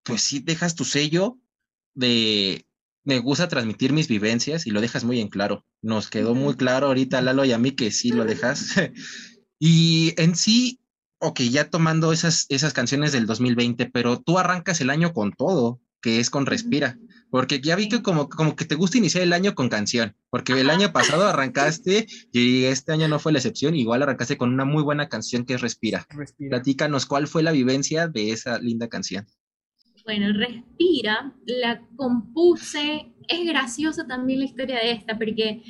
pues 0.03 0.23
sí 0.23 0.41
dejas 0.41 0.75
tu 0.75 0.85
sello 0.85 1.39
de, 1.95 2.67
me 3.05 3.19
gusta 3.19 3.49
transmitir 3.49 3.93
mis 3.93 4.09
vivencias 4.09 4.67
y 4.67 4.71
lo 4.71 4.81
dejas 4.81 5.05
muy 5.05 5.21
en 5.21 5.29
claro. 5.29 5.65
Nos 5.83 6.11
quedó 6.11 6.35
muy 6.35 6.55
claro 6.55 6.89
ahorita, 6.89 7.23
Lalo, 7.23 7.45
y 7.45 7.53
a 7.53 7.59
mí 7.59 7.73
que 7.73 7.91
sí 7.91 8.11
lo 8.11 8.25
dejas. 8.25 8.75
y 9.59 10.15
en 10.21 10.37
sí, 10.37 10.80
ok, 11.21 11.41
ya 11.43 11.69
tomando 11.69 12.13
esas, 12.13 12.47
esas 12.49 12.73
canciones 12.73 13.13
del 13.13 13.27
2020, 13.27 13.91
pero 13.91 14.21
tú 14.21 14.39
arrancas 14.39 14.81
el 14.81 14.91
año 14.91 15.13
con 15.13 15.33
todo, 15.33 15.81
que 16.01 16.19
es 16.19 16.31
con 16.31 16.47
Respira, 16.47 16.99
porque 17.31 17.61
ya 17.61 17.77
vi 17.77 17.89
que 17.89 18.03
como, 18.03 18.29
como 18.29 18.57
que 18.57 18.65
te 18.65 18.75
gusta 18.75 18.99
iniciar 18.99 19.23
el 19.23 19.35
año 19.35 19.55
con 19.55 19.69
canción, 19.69 20.17
porque 20.31 20.59
el 20.59 20.71
año 20.71 20.93
pasado 20.93 21.25
arrancaste 21.29 22.07
y 22.33 22.65
este 22.65 22.93
año 22.93 23.07
no 23.07 23.19
fue 23.19 23.33
la 23.33 23.39
excepción, 23.39 23.77
igual 23.77 24.03
arrancaste 24.03 24.39
con 24.39 24.53
una 24.53 24.65
muy 24.65 24.83
buena 24.83 25.09
canción 25.09 25.45
que 25.45 25.55
es 25.55 25.61
Respira. 25.61 26.07
Respira. 26.09 26.57
Platícanos 26.57 27.07
cuál 27.07 27.27
fue 27.27 27.43
la 27.43 27.53
vivencia 27.53 28.09
de 28.09 28.31
esa 28.31 28.59
linda 28.59 28.89
canción. 28.89 29.27
Bueno, 30.07 30.33
Respira, 30.33 31.35
la 31.45 31.87
compuse, 31.97 33.13
es 33.29 33.47
graciosa 33.47 34.07
también 34.07 34.39
la 34.39 34.47
historia 34.47 34.77
de 34.77 34.93
esta, 34.93 35.19
porque 35.19 35.63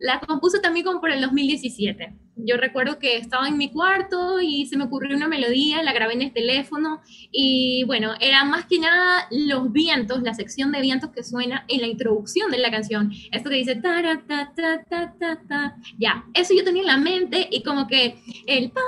la 0.00 0.20
compuse 0.20 0.60
también 0.60 0.86
como 0.86 1.00
por 1.00 1.10
el 1.10 1.20
2017. 1.20 2.23
Yo 2.36 2.56
recuerdo 2.56 2.98
que 2.98 3.16
estaba 3.16 3.48
en 3.48 3.56
mi 3.56 3.70
cuarto 3.70 4.40
y 4.40 4.66
se 4.66 4.76
me 4.76 4.84
ocurrió 4.84 5.16
una 5.16 5.28
melodía, 5.28 5.82
la 5.82 5.92
grabé 5.92 6.14
en 6.14 6.22
el 6.22 6.32
teléfono 6.32 7.00
y 7.30 7.84
bueno, 7.84 8.12
era 8.20 8.44
más 8.44 8.66
que 8.66 8.78
nada 8.78 9.28
los 9.30 9.72
vientos, 9.72 10.22
la 10.22 10.34
sección 10.34 10.72
de 10.72 10.80
vientos 10.80 11.10
que 11.10 11.22
suena 11.22 11.64
en 11.68 11.80
la 11.80 11.86
introducción 11.86 12.50
de 12.50 12.58
la 12.58 12.70
canción. 12.70 13.12
Esto 13.30 13.50
que 13.50 13.56
dice 13.56 13.76
ta 13.76 14.02
ta 14.26 14.52
ta 14.54 14.84
ta 14.88 15.14
ta 15.18 15.40
ta. 15.48 15.76
Ya, 15.98 16.24
eso 16.34 16.54
yo 16.54 16.64
tenía 16.64 16.82
en 16.82 16.88
la 16.88 16.98
mente 16.98 17.48
y 17.50 17.62
como 17.62 17.86
que 17.86 18.18
el 18.46 18.70
pa 18.72 18.82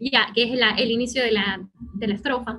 ya, 0.00 0.28
que 0.34 0.44
es 0.44 0.60
el 0.78 0.90
inicio 0.90 1.22
de 1.22 1.32
la, 1.32 1.60
de 1.94 2.08
la 2.08 2.14
estrofa. 2.14 2.58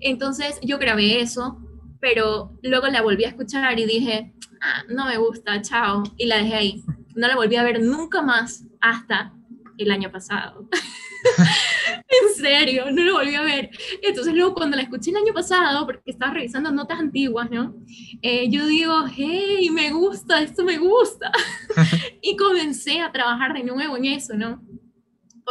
Entonces 0.00 0.58
yo 0.62 0.78
grabé 0.78 1.20
eso, 1.20 1.58
pero 2.00 2.52
luego 2.62 2.86
la 2.88 3.02
volví 3.02 3.24
a 3.24 3.28
escuchar 3.28 3.78
y 3.78 3.86
dije, 3.86 4.32
ah, 4.60 4.84
no 4.88 5.06
me 5.06 5.18
gusta, 5.18 5.60
chao, 5.62 6.02
y 6.16 6.26
la 6.26 6.38
dejé 6.38 6.54
ahí. 6.54 6.84
No 7.14 7.28
la 7.28 7.36
volví 7.36 7.56
a 7.56 7.62
ver 7.62 7.82
nunca 7.82 8.22
más 8.22 8.64
hasta 8.80 9.32
el 9.78 9.90
año 9.90 10.10
pasado. 10.10 10.68
en 12.08 12.34
serio, 12.34 12.90
no 12.90 13.02
la 13.04 13.12
volví 13.12 13.34
a 13.34 13.42
ver. 13.42 13.70
Entonces 14.02 14.34
luego 14.34 14.54
cuando 14.54 14.76
la 14.76 14.82
escuché 14.82 15.10
el 15.10 15.16
año 15.16 15.32
pasado, 15.32 15.86
porque 15.86 16.10
estaba 16.10 16.34
revisando 16.34 16.70
notas 16.70 16.98
antiguas, 16.98 17.50
¿no? 17.50 17.74
Eh, 18.22 18.48
yo 18.50 18.66
digo, 18.66 19.04
hey, 19.14 19.70
me 19.70 19.90
gusta, 19.90 20.42
esto 20.42 20.64
me 20.64 20.78
gusta. 20.78 21.32
y 22.22 22.36
comencé 22.36 23.00
a 23.00 23.12
trabajar 23.12 23.54
de 23.54 23.64
nuevo 23.64 23.96
en 23.96 24.06
eso, 24.06 24.34
¿no? 24.34 24.62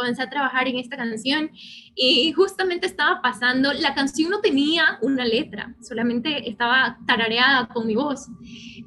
Comencé 0.00 0.22
a 0.22 0.30
trabajar 0.30 0.66
en 0.66 0.78
esta 0.78 0.96
canción 0.96 1.50
y 1.94 2.32
justamente 2.32 2.86
estaba 2.86 3.20
pasando, 3.20 3.72
la 3.74 3.94
canción 3.94 4.30
no 4.30 4.40
tenía 4.40 4.98
una 5.02 5.24
letra, 5.24 5.74
solamente 5.82 6.48
estaba 6.48 6.98
tarareada 7.06 7.68
con 7.68 7.86
mi 7.86 7.94
voz 7.94 8.28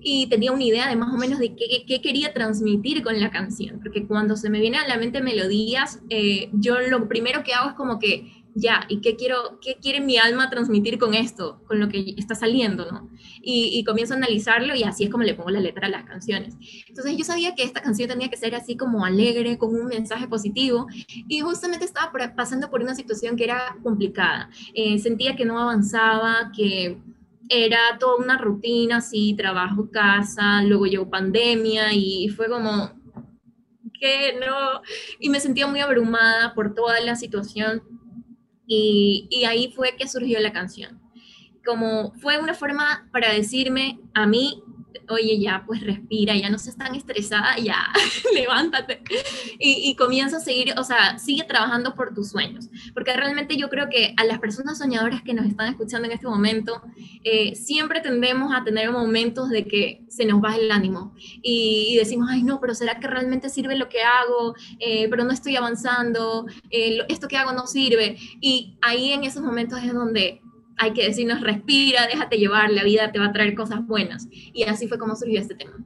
y 0.02 0.28
tenía 0.28 0.52
una 0.52 0.64
idea 0.64 0.90
de 0.90 0.96
más 0.96 1.14
o 1.14 1.18
menos 1.18 1.40
de 1.40 1.56
qué, 1.56 1.86
qué 1.88 2.02
quería 2.02 2.34
transmitir 2.34 3.04
con 3.04 3.20
la 3.20 3.30
canción, 3.30 3.80
porque 3.80 4.08
cuando 4.08 4.36
se 4.36 4.50
me 4.50 4.60
vienen 4.60 4.82
a 4.82 4.88
la 4.88 4.98
mente 4.98 5.22
melodías, 5.22 6.02
eh, 6.10 6.50
yo 6.54 6.80
lo 6.80 7.08
primero 7.08 7.44
que 7.44 7.54
hago 7.54 7.70
es 7.70 7.76
como 7.76 8.00
que 8.00 8.43
ya, 8.56 8.86
¿y 8.88 9.02
qué 9.02 9.16
quiero, 9.16 9.60
qué 9.62 9.78
quiere 9.82 10.00
mi 10.00 10.18
alma 10.18 10.50
transmitir 10.50 11.00
con 11.00 11.14
esto, 11.14 11.62
con 11.68 11.80
lo 11.80 11.90
que 11.90 12.14
está 12.18 12.36
saliendo, 12.36 12.90
¿no? 12.92 13.10
Y, 13.42 13.84
comienzo 13.84 14.14
a 14.14 14.18
analizarlo 14.18 14.76
y 14.76 14.84
así 14.84 15.06
es 15.06 15.10
como 15.10 15.24
le 15.24 15.34
pongo 15.34 15.50
la 15.50 15.60
letra 15.60 15.88
a 15.88 15.90
las 15.90 16.06
canciones. 16.06 16.56
Entonces 16.88 17.18
yo 17.18 17.26
sabía 17.26 17.56
que 17.56 17.64
esta 17.64 17.82
canción 17.82 18.10
tenía 18.10 18.30
que 18.30 18.38
ser 18.38 18.56
así 18.56 18.78
como 18.78 19.06
alegre, 19.06 19.58
con 19.58 19.76
un 19.76 19.88
mensaje 19.88 20.28
positivo, 20.28 20.88
y 21.28 21.40
justamente 21.42 21.86
estaba 21.86 22.12
pasando 22.36 22.70
por 22.70 22.82
una 22.82 22.96
situación 22.96 23.36
que 23.36 23.46
era 23.46 23.78
complicada. 23.84 24.50
Eh, 24.74 25.00
sentía 25.00 25.36
que 25.36 25.46
no 25.46 25.60
avanzaba, 25.60 26.52
que 26.56 26.98
era 27.50 27.98
toda 28.00 28.18
una 28.18 28.38
rutina, 28.38 28.98
así, 28.98 29.34
trabajo, 29.36 29.90
casa, 29.92 30.64
luego 30.64 30.86
llegó 30.86 31.10
pandemia 31.10 31.94
y 31.94 32.30
fue 32.30 32.48
como, 32.48 32.92
que 34.00 34.40
no, 34.40 34.82
y 35.20 35.30
me 35.30 35.40
sentía 35.40 35.68
muy 35.68 35.82
abrumada 35.82 36.54
por 36.54 36.74
toda 36.74 37.00
la 37.02 37.16
situación 37.16 37.84
y, 39.30 39.46
ahí 39.46 39.72
fue 39.76 39.96
que 39.98 40.08
surgió 40.08 40.40
la 40.40 40.54
canción. 40.54 41.00
Como 41.66 42.14
fue 42.16 42.38
una 42.40 42.54
forma 42.54 43.08
para 43.12 43.32
decirme 43.32 44.00
a 44.14 44.28
mí 44.28 44.62
oye, 45.10 45.40
ya, 45.40 45.64
pues 45.66 45.82
respira, 45.82 46.36
ya 46.36 46.50
no 46.50 46.58
seas 46.58 46.78
tan 46.78 46.96
estresada, 46.96 47.58
ya, 47.58 47.78
levántate. 48.34 49.02
Y, 49.60 49.90
y, 49.90 49.96
comienza 49.96 50.38
a 50.38 50.40
seguir, 50.40 50.74
o 50.78 50.84
sea, 50.84 51.20
sigue 51.20 51.44
trabajando 51.44 51.96
por 51.96 52.14
tus 52.14 52.30
sueños. 52.30 52.70
Porque 52.94 53.14
realmente 53.14 53.58
yo 53.58 53.70
creo 53.70 53.90
que 53.90 54.14
a 54.18 54.24
las 54.26 54.40
personas 54.40 54.78
soñadoras 54.78 55.22
que 55.24 55.34
nos 55.34 55.46
están 55.46 55.70
escuchando 55.70 56.08
en 56.08 56.14
este 56.14 56.28
momento, 56.28 56.82
eh, 57.24 57.56
siempre 57.56 58.02
tendemos 58.02 58.54
a 58.54 58.64
tener 58.64 58.92
momentos 58.92 59.50
de 59.50 59.66
que 59.66 60.04
se 60.10 60.26
nos 60.26 60.42
baja 60.42 60.58
el 60.58 60.72
ánimo 60.72 61.14
y, 61.42 61.96
decimos, 61.98 62.30
ay, 62.32 62.44
no, 62.44 62.60
pero 62.60 62.76
¿será 62.76 63.00
que 63.00 63.08
realmente 63.08 63.50
sirve 63.50 63.76
lo 63.76 63.90
que 63.90 64.02
hago? 64.02 64.56
Eh, 64.80 65.08
pero 65.10 65.24
no 65.24 65.32
estoy 65.32 65.56
avanzando, 65.56 66.46
eh, 66.70 67.00
esto 67.08 67.28
que 67.28 67.38
hago 67.38 67.54
no 67.54 67.68
sirve. 67.68 68.18
Y 68.42 68.78
ahí 68.82 69.12
en 69.12 69.24
esos 69.24 69.44
momentos 69.44 69.80
es 69.84 69.94
donde 69.94 70.42
hay 70.78 70.94
que 70.94 71.06
decirnos, 71.06 71.42
respira, 71.42 72.08
déjate 72.08 72.38
llevar, 72.38 72.72
la 72.72 72.84
vida 72.84 73.12
te 73.12 73.20
va 73.20 73.28
a 73.28 73.34
traer 73.34 73.56
cosas 73.56 73.86
buenas. 73.86 74.28
Y 74.32 74.64
así 74.64 74.88
fue 74.88 74.98
como 74.98 75.16
surgió 75.16 75.40
este 75.40 75.56
tema. 75.56 75.78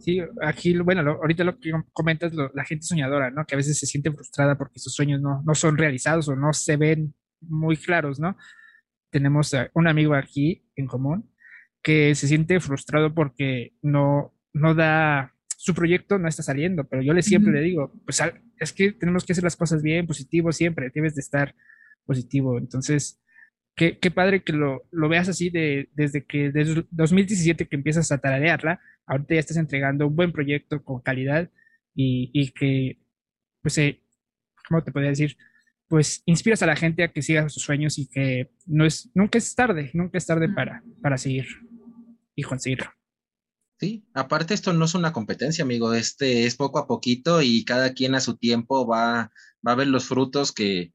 Sí, 0.00 0.20
aquí, 0.42 0.76
bueno, 0.78 1.00
ahorita 1.12 1.44
lo 1.44 1.58
que 1.58 1.72
comentas, 1.92 2.32
la 2.34 2.64
gente 2.64 2.84
soñadora, 2.84 3.30
¿no? 3.30 3.46
Que 3.46 3.54
a 3.54 3.56
veces 3.56 3.78
se 3.78 3.86
siente 3.86 4.12
frustrada 4.12 4.58
porque 4.58 4.78
sus 4.78 4.94
sueños 4.94 5.20
no, 5.20 5.42
no 5.46 5.54
son 5.54 5.78
realizados 5.78 6.28
o 6.28 6.36
no 6.36 6.52
se 6.52 6.76
ven 6.76 7.14
muy 7.40 7.76
claros, 7.76 8.20
¿no? 8.20 8.36
Tenemos 9.10 9.54
un 9.72 9.86
amigo 9.86 10.14
aquí 10.14 10.66
en 10.76 10.86
común 10.86 11.30
que 11.82 12.14
se 12.14 12.28
siente 12.28 12.60
frustrado 12.60 13.14
porque 13.14 13.74
no, 13.80 14.34
no 14.52 14.74
da, 14.74 15.34
su 15.56 15.74
proyecto 15.74 16.18
no 16.18 16.28
está 16.28 16.42
saliendo, 16.42 16.84
pero 16.84 17.02
yo 17.02 17.12
le 17.12 17.22
siempre 17.22 17.52
le 17.52 17.60
digo, 17.60 17.92
pues 18.04 18.22
es 18.58 18.72
que 18.72 18.92
tenemos 18.92 19.24
que 19.24 19.32
hacer 19.32 19.44
las 19.44 19.56
cosas 19.56 19.82
bien, 19.82 20.06
positivo 20.06 20.52
siempre, 20.52 20.90
debes 20.94 21.14
de 21.14 21.20
estar 21.20 21.54
positivo. 22.04 22.58
Entonces, 22.58 23.22
qué, 23.74 23.98
qué 23.98 24.10
padre 24.10 24.42
que 24.42 24.52
lo, 24.52 24.82
lo, 24.90 25.08
veas 25.08 25.28
así 25.28 25.50
de, 25.50 25.88
desde 25.94 26.24
que 26.24 26.50
desde 26.50 26.86
2017 26.90 27.68
que 27.68 27.76
empiezas 27.76 28.10
a 28.12 28.18
tararearla, 28.18 28.80
ahorita 29.06 29.34
ya 29.34 29.40
estás 29.40 29.56
entregando 29.56 30.06
un 30.06 30.16
buen 30.16 30.32
proyecto 30.32 30.82
con 30.82 31.00
calidad 31.00 31.50
y, 31.94 32.30
y 32.32 32.50
que, 32.50 32.98
pues, 33.62 33.78
eh, 33.78 34.00
¿cómo 34.68 34.82
te 34.82 34.92
podría 34.92 35.10
decir? 35.10 35.36
Pues 35.88 36.22
inspiras 36.26 36.62
a 36.62 36.66
la 36.66 36.76
gente 36.76 37.04
a 37.04 37.12
que 37.12 37.22
siga 37.22 37.48
sus 37.48 37.62
sueños 37.62 37.98
y 37.98 38.08
que 38.08 38.50
no 38.66 38.84
es, 38.84 39.10
nunca 39.14 39.38
es 39.38 39.54
tarde, 39.54 39.90
nunca 39.92 40.18
es 40.18 40.26
tarde 40.26 40.48
para, 40.48 40.82
para 41.02 41.18
seguir 41.18 41.46
y 42.34 42.42
conseguirlo. 42.42 42.90
Sí, 43.78 44.06
aparte 44.14 44.54
esto 44.54 44.72
no 44.72 44.84
es 44.86 44.94
una 44.94 45.12
competencia, 45.12 45.64
amigo, 45.64 45.92
este 45.94 46.46
es 46.46 46.56
poco 46.56 46.78
a 46.78 46.86
poquito 46.86 47.42
y 47.42 47.64
cada 47.64 47.92
quien 47.92 48.14
a 48.14 48.20
su 48.20 48.36
tiempo 48.36 48.86
va, 48.86 49.30
va 49.66 49.72
a 49.72 49.74
ver 49.74 49.88
los 49.88 50.06
frutos 50.06 50.52
que, 50.52 50.93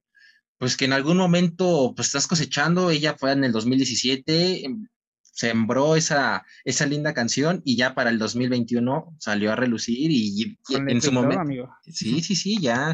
pues 0.59 0.77
que 0.77 0.85
en 0.85 0.93
algún 0.93 1.17
momento 1.17 1.93
pues 1.95 2.09
estás 2.09 2.27
cosechando, 2.27 2.91
ella 2.91 3.15
fue 3.17 3.31
en 3.31 3.43
el 3.43 3.51
2017, 3.51 4.65
em, 4.65 4.87
sembró 5.23 5.95
esa, 5.95 6.45
esa 6.65 6.85
linda 6.85 7.13
canción 7.13 7.61
y 7.63 7.77
ya 7.77 7.95
para 7.95 8.09
el 8.09 8.19
2021 8.19 9.15
salió 9.19 9.53
a 9.53 9.55
relucir 9.55 10.11
y, 10.11 10.57
en 10.69 11.01
su 11.01 11.13
momento... 11.13 11.69
Sí, 11.87 12.21
sí, 12.21 12.35
sí, 12.35 12.57
ya. 12.61 12.93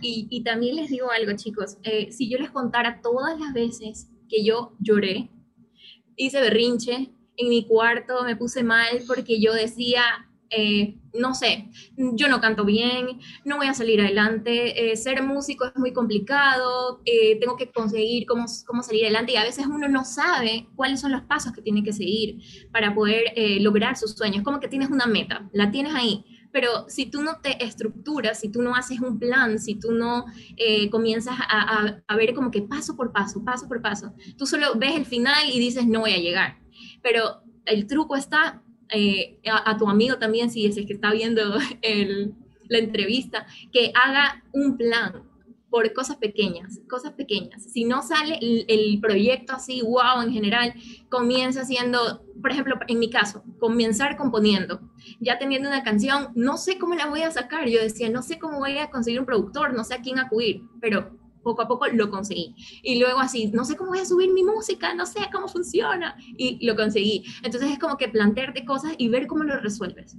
Y, 0.00 0.26
y, 0.30 0.42
también 0.42 0.76
les 0.76 0.88
digo 0.88 1.10
algo, 1.10 1.36
chicos, 1.36 1.76
eh, 1.82 2.10
si 2.10 2.30
yo 2.30 2.38
les 2.38 2.50
contara 2.50 3.02
todas 3.02 3.38
las 3.38 3.52
veces 3.52 4.08
que 4.30 4.42
yo 4.42 4.74
lloré, 4.80 5.28
hice 6.16 6.40
berrinche, 6.40 7.12
en 7.36 7.48
mi 7.48 7.66
cuarto, 7.66 8.24
me 8.24 8.36
puse 8.36 8.62
mal 8.62 9.02
porque 9.06 9.38
yo 9.38 9.52
decía, 9.52 10.02
eh, 10.54 10.98
no 11.14 11.34
sé, 11.34 11.70
yo 11.96 12.28
no 12.28 12.40
canto 12.40 12.64
bien, 12.64 13.18
no 13.44 13.56
voy 13.56 13.66
a 13.66 13.74
salir 13.74 14.00
adelante, 14.00 14.92
eh, 14.92 14.96
ser 14.96 15.22
músico 15.22 15.64
es 15.64 15.76
muy 15.76 15.92
complicado, 15.92 17.00
eh, 17.06 17.38
tengo 17.40 17.56
que 17.56 17.70
conseguir 17.70 18.26
cómo, 18.26 18.44
cómo 18.66 18.82
salir 18.82 19.04
adelante 19.04 19.32
y 19.32 19.36
a 19.36 19.44
veces 19.44 19.66
uno 19.66 19.88
no 19.88 20.04
sabe 20.04 20.68
cuáles 20.76 21.00
son 21.00 21.12
los 21.12 21.22
pasos 21.22 21.52
que 21.52 21.62
tiene 21.62 21.82
que 21.82 21.92
seguir 21.92 22.38
para 22.70 22.94
poder 22.94 23.32
lograr 23.60 23.96
sus 23.96 24.12
sueños, 24.12 24.42
como 24.42 24.60
que 24.60 24.68
tienes 24.68 24.90
una 24.90 25.06
meta, 25.06 25.48
la 25.52 25.70
tienes 25.70 25.94
ahí, 25.94 26.24
pero 26.50 26.86
si 26.88 27.06
tú 27.06 27.22
no 27.22 27.40
te 27.40 27.64
estructuras, 27.64 28.40
si 28.40 28.50
tú 28.50 28.62
no 28.62 28.74
haces 28.74 29.00
un 29.00 29.18
plan, 29.18 29.58
si 29.58 29.74
tú 29.74 29.92
no 29.92 30.26
comienzas 30.90 31.36
a, 31.40 31.98
a, 32.06 32.16
ver 32.16 32.34
como 32.34 32.50
que 32.50 32.62
paso 32.62 32.96
por 32.96 33.12
paso, 33.12 33.44
paso 33.44 33.68
por 33.68 33.80
paso, 33.80 34.14
tú 34.36 34.46
solo 34.46 34.74
ves 34.76 34.94
el 34.94 35.06
final 35.06 35.50
y 35.50 35.58
dices 35.58 35.86
no 35.86 36.00
voy 36.00 36.12
a 36.12 36.18
llegar. 36.18 36.58
Pero 37.02 37.42
el 37.64 37.86
truco 37.86 38.16
está 38.16 38.62
eh, 38.92 39.38
a, 39.50 39.76
tu 39.76 39.88
amigo 39.88 40.18
también, 40.18 40.50
si 40.50 40.66
es 40.66 40.76
el 40.76 40.86
que 40.86 40.92
está 40.92 41.12
viendo 41.12 41.42
la 42.68 42.78
entrevista, 42.78 43.46
que 43.72 43.92
haga 43.94 44.42
un 44.52 44.76
plan 44.76 45.32
por 45.72 45.90
cosas 45.94 46.16
pequeñas, 46.16 46.80
cosas 46.86 47.12
pequeñas. 47.12 47.64
Si 47.64 47.84
no 47.84 48.02
sale 48.02 48.38
el, 48.68 49.00
proyecto 49.00 49.54
así, 49.54 49.80
wow, 49.80 50.20
en 50.22 50.30
general, 50.30 50.74
comienza 51.08 51.62
haciendo, 51.62 52.22
por 52.42 52.50
ejemplo, 52.50 52.78
en 52.88 52.98
mi 52.98 53.08
caso, 53.08 53.42
comenzar 53.58 54.18
componiendo. 54.18 54.82
Ya 55.18 55.38
teniendo 55.38 55.70
una 55.70 55.82
canción, 55.82 56.28
no 56.34 56.58
sé 56.58 56.78
cómo 56.78 56.94
la 56.94 57.06
voy 57.06 57.22
a 57.22 57.30
sacar. 57.30 57.70
Yo 57.70 57.80
decía, 57.80 58.10
no 58.10 58.20
sé 58.20 58.38
cómo 58.38 58.58
voy 58.58 58.76
a 58.76 58.90
conseguir 58.90 59.20
un 59.20 59.24
productor, 59.26 59.72
no 59.72 59.82
sé 59.82 59.94
a 59.94 60.02
quién 60.02 60.18
acudir, 60.18 60.60
pero 60.78 61.18
poco 61.42 61.62
a 61.62 61.68
poco 61.68 61.86
lo 61.88 62.10
conseguí. 62.10 62.54
Y 62.82 62.98
luego 62.98 63.20
así, 63.20 63.50
no 63.52 63.64
sé 63.64 63.76
cómo 63.76 63.90
voy 63.90 64.00
a 64.00 64.04
subir 64.04 64.32
mi 64.32 64.42
música, 64.42 64.94
no 64.94 65.06
sé 65.06 65.20
cómo 65.32 65.48
funciona, 65.48 66.16
y 66.36 66.64
lo 66.66 66.76
conseguí. 66.76 67.24
Entonces 67.42 67.70
es 67.70 67.78
como 67.78 67.96
que 67.96 68.08
plantearte 68.08 68.64
cosas 68.64 68.94
y 68.98 69.08
ver 69.08 69.26
cómo 69.26 69.44
lo 69.44 69.58
resuelves. 69.60 70.16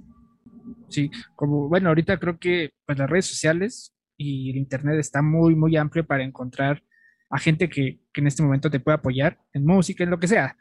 Sí, 0.88 1.10
como, 1.34 1.68
bueno, 1.68 1.88
ahorita 1.88 2.18
creo 2.18 2.38
que 2.38 2.72
pues 2.86 2.98
las 2.98 3.10
redes 3.10 3.26
sociales 3.26 3.94
y 4.16 4.50
el 4.50 4.56
internet 4.56 4.98
está 4.98 5.22
muy, 5.22 5.54
muy 5.54 5.76
amplio 5.76 6.06
para 6.06 6.22
encontrar 6.24 6.82
a 7.30 7.38
gente 7.38 7.68
que, 7.68 8.00
que 8.12 8.20
en 8.20 8.26
este 8.28 8.42
momento 8.42 8.70
te 8.70 8.80
puede 8.80 8.96
apoyar 8.96 9.40
en 9.52 9.66
música, 9.66 10.04
en 10.04 10.10
lo 10.10 10.18
que 10.18 10.28
sea. 10.28 10.56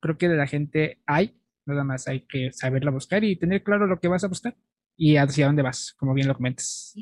Creo 0.00 0.18
que 0.18 0.28
de 0.28 0.36
la 0.36 0.46
gente 0.46 1.00
hay, 1.06 1.40
nada 1.64 1.84
más 1.84 2.06
hay 2.08 2.26
que 2.26 2.52
saberla 2.52 2.90
buscar 2.90 3.24
y 3.24 3.36
tener 3.36 3.62
claro 3.62 3.86
lo 3.86 3.98
que 3.98 4.08
vas 4.08 4.24
a 4.24 4.28
buscar 4.28 4.56
y 4.98 5.16
hacia 5.16 5.46
dónde 5.46 5.62
vas, 5.62 5.94
como 5.96 6.12
bien 6.12 6.26
lo 6.26 6.34
comentas. 6.34 6.92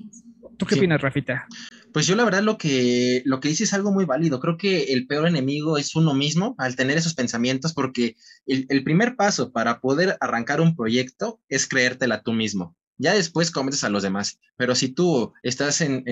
¿Tú 0.59 0.67
qué 0.67 0.77
opinas, 0.77 1.01
Rafita? 1.01 1.49
Pues 1.97 2.07
yo 2.07 2.15
la 2.15 2.27
verdad 2.27 2.43
lo 2.43 2.59
que, 2.59 3.23
lo 3.25 3.41
que 3.41 3.49
dice 3.49 3.65
es 3.65 3.73
algo 3.73 3.91
muy 3.91 4.05
válido. 4.05 4.39
Creo 4.39 4.59
que 4.59 4.93
el 4.93 5.07
peor 5.07 5.27
enemigo 5.27 5.79
es 5.79 5.97
uno 5.97 6.13
mismo 6.13 6.55
al 6.59 6.77
tener 6.77 6.99
esos 6.99 7.15
pensamientos 7.15 7.73
porque 7.73 8.17
el, 8.45 8.85
primer 8.85 9.17
paso 9.17 9.51
para 9.51 9.81
poder 9.81 10.19
arrancar 10.21 10.61
un 10.61 10.77
proyecto 10.77 11.41
es 11.49 11.67
creértela 11.67 12.23
tú 12.23 12.35
mismo. 12.35 12.77
Ya 12.99 13.15
después 13.15 13.51
cometes 13.51 13.83
a 13.83 13.89
los 13.89 14.03
demás. 14.03 14.39
Pero 14.59 14.75
si 14.75 14.91
tú 14.91 15.33
estás 15.43 15.81
en, 15.81 16.05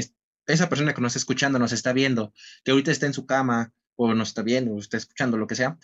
esa 0.46 0.70
persona 0.70 0.94
que 0.94 1.02
nos 1.02 1.10
está 1.10 1.18
escuchando, 1.18 1.58
nos 1.58 1.72
está 1.72 1.92
viendo, 1.92 2.32
que 2.64 2.70
ahorita 2.70 2.90
está 2.90 3.04
en 3.04 3.12
su 3.12 3.26
cama 3.26 3.74
o 3.94 4.14
nos 4.14 4.28
está 4.28 4.40
viendo 4.40 4.72
o 4.72 4.78
está 4.78 4.96
escuchando 4.96 5.36
lo 5.36 5.46
que 5.46 5.54
sea, 5.54 5.76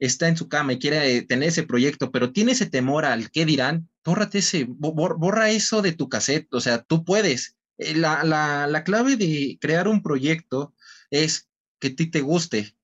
está 0.00 0.26
en 0.26 0.36
su 0.36 0.48
cama 0.48 0.72
y 0.72 0.80
quiere 0.80 1.22
tener 1.22 1.50
ese 1.50 1.62
proyecto, 1.62 2.10
pero 2.10 2.32
tiene 2.32 2.50
ese 2.50 2.66
temor 2.66 3.04
al 3.04 3.30
qué 3.30 3.46
dirán, 3.46 3.88
bórrate 4.04 4.38
ese, 4.38 4.66
borra 4.68 5.50
eso 5.50 5.80
de 5.80 5.92
tu 5.92 6.08
cassette, 6.08 6.52
o 6.52 6.60
sea, 6.60 6.82
tú 6.82 7.04
puedes. 7.04 7.54
Eh, 7.78 7.94
la, 7.94 8.24
la, 8.24 8.66
la 8.66 8.84
clave 8.84 9.16
de 9.16 9.58
crear 9.60 9.88
un 9.88 10.02
proyecto 10.02 10.74
es 11.10 11.48
que 11.78 11.88
a 11.88 11.94
ti 11.94 12.10
te 12.10 12.20
guste. 12.20 12.76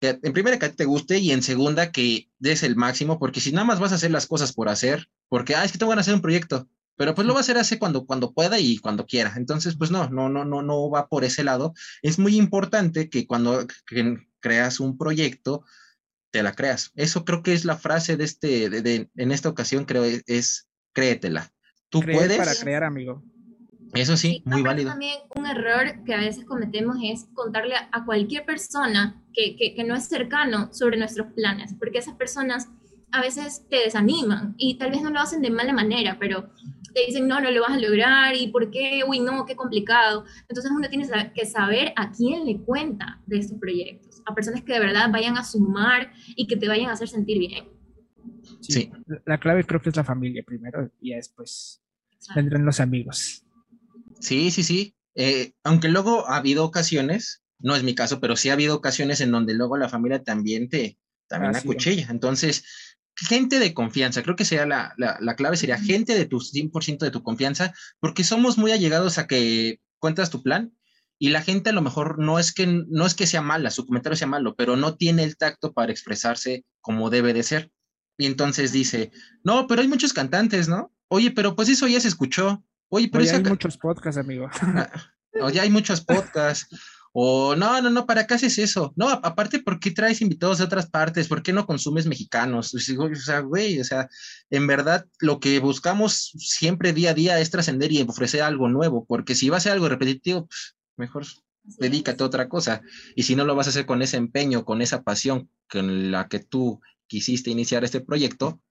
Que 0.00 0.18
en 0.22 0.32
primera, 0.32 0.58
que 0.58 0.66
a 0.66 0.70
ti 0.70 0.76
te 0.76 0.84
guste 0.84 1.18
y 1.18 1.32
en 1.32 1.42
segunda, 1.42 1.90
que 1.90 2.30
des 2.38 2.62
el 2.62 2.76
máximo, 2.76 3.18
porque 3.18 3.40
si 3.40 3.52
nada 3.52 3.64
más 3.64 3.80
vas 3.80 3.92
a 3.92 3.96
hacer 3.96 4.10
las 4.10 4.26
cosas 4.26 4.52
por 4.52 4.68
hacer, 4.68 5.08
porque, 5.28 5.54
ah, 5.54 5.64
es 5.64 5.72
que 5.72 5.78
tengo 5.78 5.90
ganas 5.90 6.06
de 6.06 6.12
hacer 6.12 6.16
un 6.16 6.22
proyecto, 6.22 6.68
pero 6.96 7.14
pues 7.14 7.26
lo 7.26 7.34
va 7.34 7.40
a 7.40 7.42
hacer 7.42 7.58
hace 7.58 7.78
cuando, 7.78 8.06
cuando 8.06 8.32
pueda 8.32 8.58
y 8.58 8.78
cuando 8.78 9.06
quiera. 9.06 9.34
Entonces, 9.36 9.76
pues 9.76 9.90
no, 9.90 10.08
no, 10.08 10.28
no, 10.28 10.44
no, 10.44 10.62
no 10.62 10.90
va 10.90 11.08
por 11.08 11.24
ese 11.24 11.44
lado. 11.44 11.74
Es 12.02 12.18
muy 12.18 12.36
importante 12.36 13.10
que 13.10 13.26
cuando 13.26 13.66
creas 14.40 14.80
un 14.80 14.96
proyecto, 14.96 15.64
te 16.30 16.42
la 16.42 16.54
creas. 16.54 16.92
Eso 16.94 17.24
creo 17.24 17.42
que 17.42 17.52
es 17.52 17.64
la 17.64 17.76
frase 17.76 18.16
de 18.16 18.24
este, 18.24 18.70
de, 18.70 19.10
en 19.14 19.32
esta 19.32 19.48
ocasión, 19.48 19.84
creo, 19.84 20.04
es, 20.04 20.68
créetela. 20.92 21.52
Tú 21.88 22.00
puedes. 22.00 22.36
Para 22.36 22.54
crear, 22.54 22.84
amigo. 22.84 23.22
Eso 23.96 24.16
sí, 24.16 24.42
muy 24.44 24.62
válido. 24.62 24.90
También 24.90 25.18
un 25.34 25.46
error 25.46 26.04
que 26.04 26.14
a 26.14 26.18
veces 26.18 26.44
cometemos 26.44 26.96
es 27.02 27.26
contarle 27.34 27.74
a 27.76 28.04
cualquier 28.04 28.44
persona 28.44 29.22
que, 29.32 29.56
que, 29.56 29.74
que 29.74 29.84
no 29.84 29.94
es 29.94 30.04
cercano 30.04 30.72
sobre 30.72 30.96
nuestros 30.96 31.32
planes, 31.32 31.74
porque 31.78 31.98
esas 31.98 32.14
personas 32.14 32.68
a 33.12 33.20
veces 33.20 33.66
te 33.68 33.76
desaniman 33.76 34.54
y 34.58 34.78
tal 34.78 34.90
vez 34.90 35.02
no 35.02 35.10
lo 35.10 35.20
hacen 35.20 35.42
de 35.42 35.50
mala 35.50 35.72
manera, 35.72 36.18
pero 36.18 36.50
te 36.96 37.04
dicen, 37.06 37.28
no, 37.28 37.40
no 37.40 37.50
lo 37.50 37.60
vas 37.60 37.72
a 37.72 37.78
lograr, 37.78 38.34
y 38.34 38.48
por 38.48 38.70
qué, 38.70 39.02
uy, 39.06 39.20
no, 39.20 39.44
qué 39.44 39.54
complicado. 39.54 40.24
Entonces 40.48 40.72
uno 40.74 40.88
tiene 40.88 41.06
que 41.34 41.44
saber 41.44 41.92
a 41.94 42.10
quién 42.10 42.46
le 42.46 42.58
cuenta 42.62 43.20
de 43.26 43.38
estos 43.38 43.58
proyectos, 43.58 44.22
a 44.24 44.34
personas 44.34 44.62
que 44.62 44.72
de 44.72 44.80
verdad 44.80 45.10
vayan 45.12 45.36
a 45.36 45.44
sumar 45.44 46.10
y 46.36 46.46
que 46.46 46.56
te 46.56 46.68
vayan 46.68 46.88
a 46.88 46.92
hacer 46.92 47.08
sentir 47.08 47.38
bien. 47.38 47.68
Sí, 48.60 48.90
la 49.26 49.38
clave 49.38 49.64
creo 49.64 49.80
que 49.80 49.90
es 49.90 49.96
la 49.96 50.04
familia 50.04 50.42
primero 50.44 50.90
y 51.00 51.14
después 51.14 51.82
vendrán 52.34 52.64
los 52.64 52.80
amigos. 52.80 53.45
Sí, 54.20 54.50
sí, 54.50 54.62
sí. 54.62 54.94
Eh, 55.14 55.52
aunque 55.64 55.88
luego 55.88 56.28
ha 56.28 56.36
habido 56.36 56.64
ocasiones, 56.64 57.42
no 57.58 57.74
es 57.74 57.82
mi 57.82 57.94
caso, 57.94 58.20
pero 58.20 58.36
sí 58.36 58.50
ha 58.50 58.54
habido 58.54 58.76
ocasiones 58.76 59.20
en 59.20 59.30
donde 59.30 59.54
luego 59.54 59.76
la 59.76 59.88
familia 59.88 60.22
también 60.22 60.68
te 60.68 60.98
también 61.28 61.56
acuchilla. 61.56 62.08
Entonces, 62.10 62.64
gente 63.16 63.58
de 63.58 63.74
confianza, 63.74 64.22
creo 64.22 64.36
que 64.36 64.44
sería 64.44 64.66
la, 64.66 64.94
la, 64.96 65.36
clave, 65.36 65.56
sería 65.56 65.78
gente 65.78 66.14
de 66.14 66.26
tu 66.26 66.40
100% 66.40 66.98
de 66.98 67.10
tu 67.10 67.22
confianza, 67.22 67.74
porque 67.98 68.24
somos 68.24 68.58
muy 68.58 68.72
allegados 68.72 69.18
a 69.18 69.26
que 69.26 69.80
cuentas 69.98 70.30
tu 70.30 70.42
plan 70.42 70.72
y 71.18 71.30
la 71.30 71.42
gente 71.42 71.70
a 71.70 71.72
lo 71.72 71.80
mejor 71.80 72.18
no 72.18 72.38
es 72.38 72.52
que 72.52 72.66
no 72.66 73.06
es 73.06 73.14
que 73.14 73.26
sea 73.26 73.40
mala, 73.40 73.70
su 73.70 73.86
comentario 73.86 74.16
sea 74.16 74.26
malo, 74.26 74.54
pero 74.54 74.76
no 74.76 74.96
tiene 74.96 75.24
el 75.24 75.36
tacto 75.36 75.72
para 75.72 75.92
expresarse 75.92 76.64
como 76.80 77.08
debe 77.08 77.32
de 77.32 77.42
ser. 77.42 77.72
Y 78.18 78.26
entonces 78.26 78.72
dice, 78.72 79.10
no, 79.42 79.66
pero 79.66 79.80
hay 79.80 79.88
muchos 79.88 80.12
cantantes, 80.12 80.68
¿no? 80.68 80.92
Oye, 81.08 81.30
pero 81.30 81.56
pues 81.56 81.68
eso 81.68 81.86
ya 81.86 82.00
se 82.00 82.08
escuchó. 82.08 82.64
Oye, 82.88 83.08
pero 83.10 83.24
hay 83.24 83.42
muchos 83.42 83.76
podcasts, 83.76 84.18
amigo. 84.18 84.48
Oye, 85.40 85.60
hay 85.60 85.70
muchos 85.70 86.00
podcasts. 86.00 86.68
O 87.18 87.56
no, 87.56 87.80
no, 87.80 87.88
no, 87.88 88.04
¿para 88.04 88.26
qué 88.26 88.34
haces 88.34 88.58
eso? 88.58 88.92
No, 88.94 89.08
aparte, 89.08 89.60
¿por 89.60 89.80
qué 89.80 89.90
traes 89.90 90.20
invitados 90.20 90.58
de 90.58 90.64
otras 90.64 90.90
partes? 90.90 91.28
¿Por 91.28 91.42
qué 91.42 91.50
no 91.50 91.66
consumes 91.66 92.04
mexicanos? 92.06 92.74
O 92.74 92.78
sea, 92.78 93.40
güey, 93.40 93.80
o 93.80 93.84
sea, 93.84 94.06
en 94.50 94.66
verdad 94.66 95.06
lo 95.20 95.40
que 95.40 95.58
buscamos 95.58 96.32
siempre 96.36 96.92
día 96.92 97.12
a 97.12 97.14
día 97.14 97.40
es 97.40 97.50
trascender 97.50 97.90
y 97.90 98.02
ofrecer 98.02 98.42
algo 98.42 98.68
nuevo, 98.68 99.06
porque 99.06 99.34
si 99.34 99.48
va 99.48 99.56
a 99.56 99.60
ser 99.60 99.72
algo 99.72 99.88
repetitivo, 99.88 100.46
pues, 100.46 100.74
mejor 100.98 101.24
dedícate 101.62 102.22
a 102.22 102.26
otra 102.26 102.50
cosa. 102.50 102.82
Y 103.14 103.22
si 103.22 103.34
no 103.34 103.46
lo 103.46 103.54
vas 103.54 103.68
a 103.68 103.70
hacer 103.70 103.86
con 103.86 104.02
ese 104.02 104.18
empeño, 104.18 104.66
con 104.66 104.82
esa 104.82 105.02
pasión 105.02 105.48
con 105.70 106.10
la 106.10 106.28
que 106.28 106.40
tú 106.40 106.82
quisiste 107.06 107.50
iniciar 107.50 107.82
este 107.82 108.02
proyecto, 108.02 108.50
pues, 108.50 108.65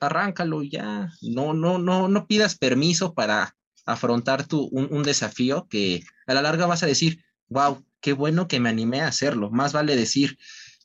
arráncalo 0.00 0.62
ya. 0.62 1.10
No, 1.22 1.54
no, 1.54 1.78
no, 1.78 2.08
no 2.08 2.26
pidas 2.26 2.56
permiso 2.56 3.14
para 3.14 3.56
afrontar 3.86 4.46
tu, 4.46 4.68
un, 4.72 4.88
un 4.90 5.02
desafío 5.02 5.66
que 5.68 6.02
a 6.26 6.34
la 6.34 6.42
larga 6.42 6.66
vas 6.66 6.82
a 6.82 6.86
decir, 6.86 7.24
wow, 7.48 7.84
qué 8.00 8.12
bueno 8.12 8.48
que 8.48 8.60
me 8.60 8.68
animé 8.68 9.00
a 9.00 9.08
hacerlo. 9.08 9.50
Más 9.50 9.72
vale 9.72 9.96
decir, 9.96 10.36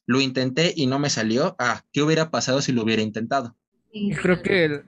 lo 0.05 0.21
intenté 0.21 0.73
y 0.75 0.87
no 0.87 0.99
me 0.99 1.09
salió, 1.09 1.55
ah, 1.59 1.83
¿qué 1.91 2.01
hubiera 2.01 2.31
pasado 2.31 2.61
si 2.61 2.71
lo 2.71 2.83
hubiera 2.83 3.01
intentado? 3.01 3.55
creo 4.21 4.41
que, 4.41 4.83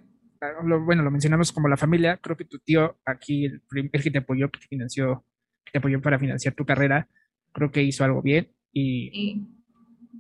bueno, 0.86 1.04
lo 1.04 1.12
mencionamos 1.12 1.52
como 1.52 1.68
la 1.68 1.78
familia, 1.78 2.18
creo 2.18 2.38
que 2.38 2.46
tu 2.46 2.60
tío 2.60 3.00
aquí, 3.06 3.46
el, 3.46 3.62
que 3.92 4.12
te 4.12 4.18
apoyó, 4.20 4.50
que 4.50 4.60
te 4.60 4.68
financió, 4.68 5.26
que 5.66 5.72
te 5.74 5.78
apoyó 5.80 6.02
para 6.02 6.20
financiar 6.20 6.54
tu 6.54 6.66
carrera, 6.66 7.08
creo 7.52 7.72
que 7.72 7.84
hizo 7.84 8.04
algo 8.04 8.22
bien 8.22 8.52
y, 8.72 9.44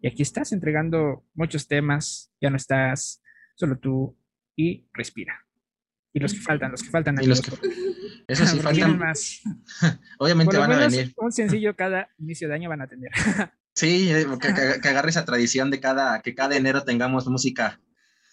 y 0.01 0.07
aquí 0.07 0.21
estás 0.21 0.51
entregando 0.51 1.25
muchos 1.33 1.67
temas, 1.67 2.31
ya 2.41 2.49
no 2.49 2.57
estás 2.57 3.20
solo 3.61 3.77
tú 3.77 4.17
y 4.55 4.87
respira. 4.91 5.45
Y 6.13 6.19
los 6.19 6.33
que 6.33 6.39
faltan, 6.39 6.71
los 6.71 6.81
que 6.81 6.89
faltan. 6.89 7.15
Y 7.21 7.27
los 7.27 7.41
que, 7.41 7.51
eso 8.27 8.45
sí, 8.47 8.59
faltan 8.59 8.97
más. 8.97 9.41
Obviamente 10.19 10.57
van 10.57 10.71
a 10.71 10.87
venir. 10.87 11.13
Un 11.15 11.31
sencillo 11.31 11.75
cada 11.75 12.09
inicio 12.17 12.47
de 12.47 12.55
año 12.55 12.69
van 12.69 12.81
a 12.81 12.87
tener. 12.87 13.11
sí, 13.75 14.11
eh, 14.11 14.25
que, 14.41 14.81
que, 14.81 14.89
agarre 14.89 15.11
esa 15.11 15.25
tradición 15.25 15.69
de 15.69 15.79
cada, 15.79 16.21
que 16.23 16.33
cada 16.33 16.57
enero 16.57 16.83
tengamos 16.83 17.27
música, 17.27 17.79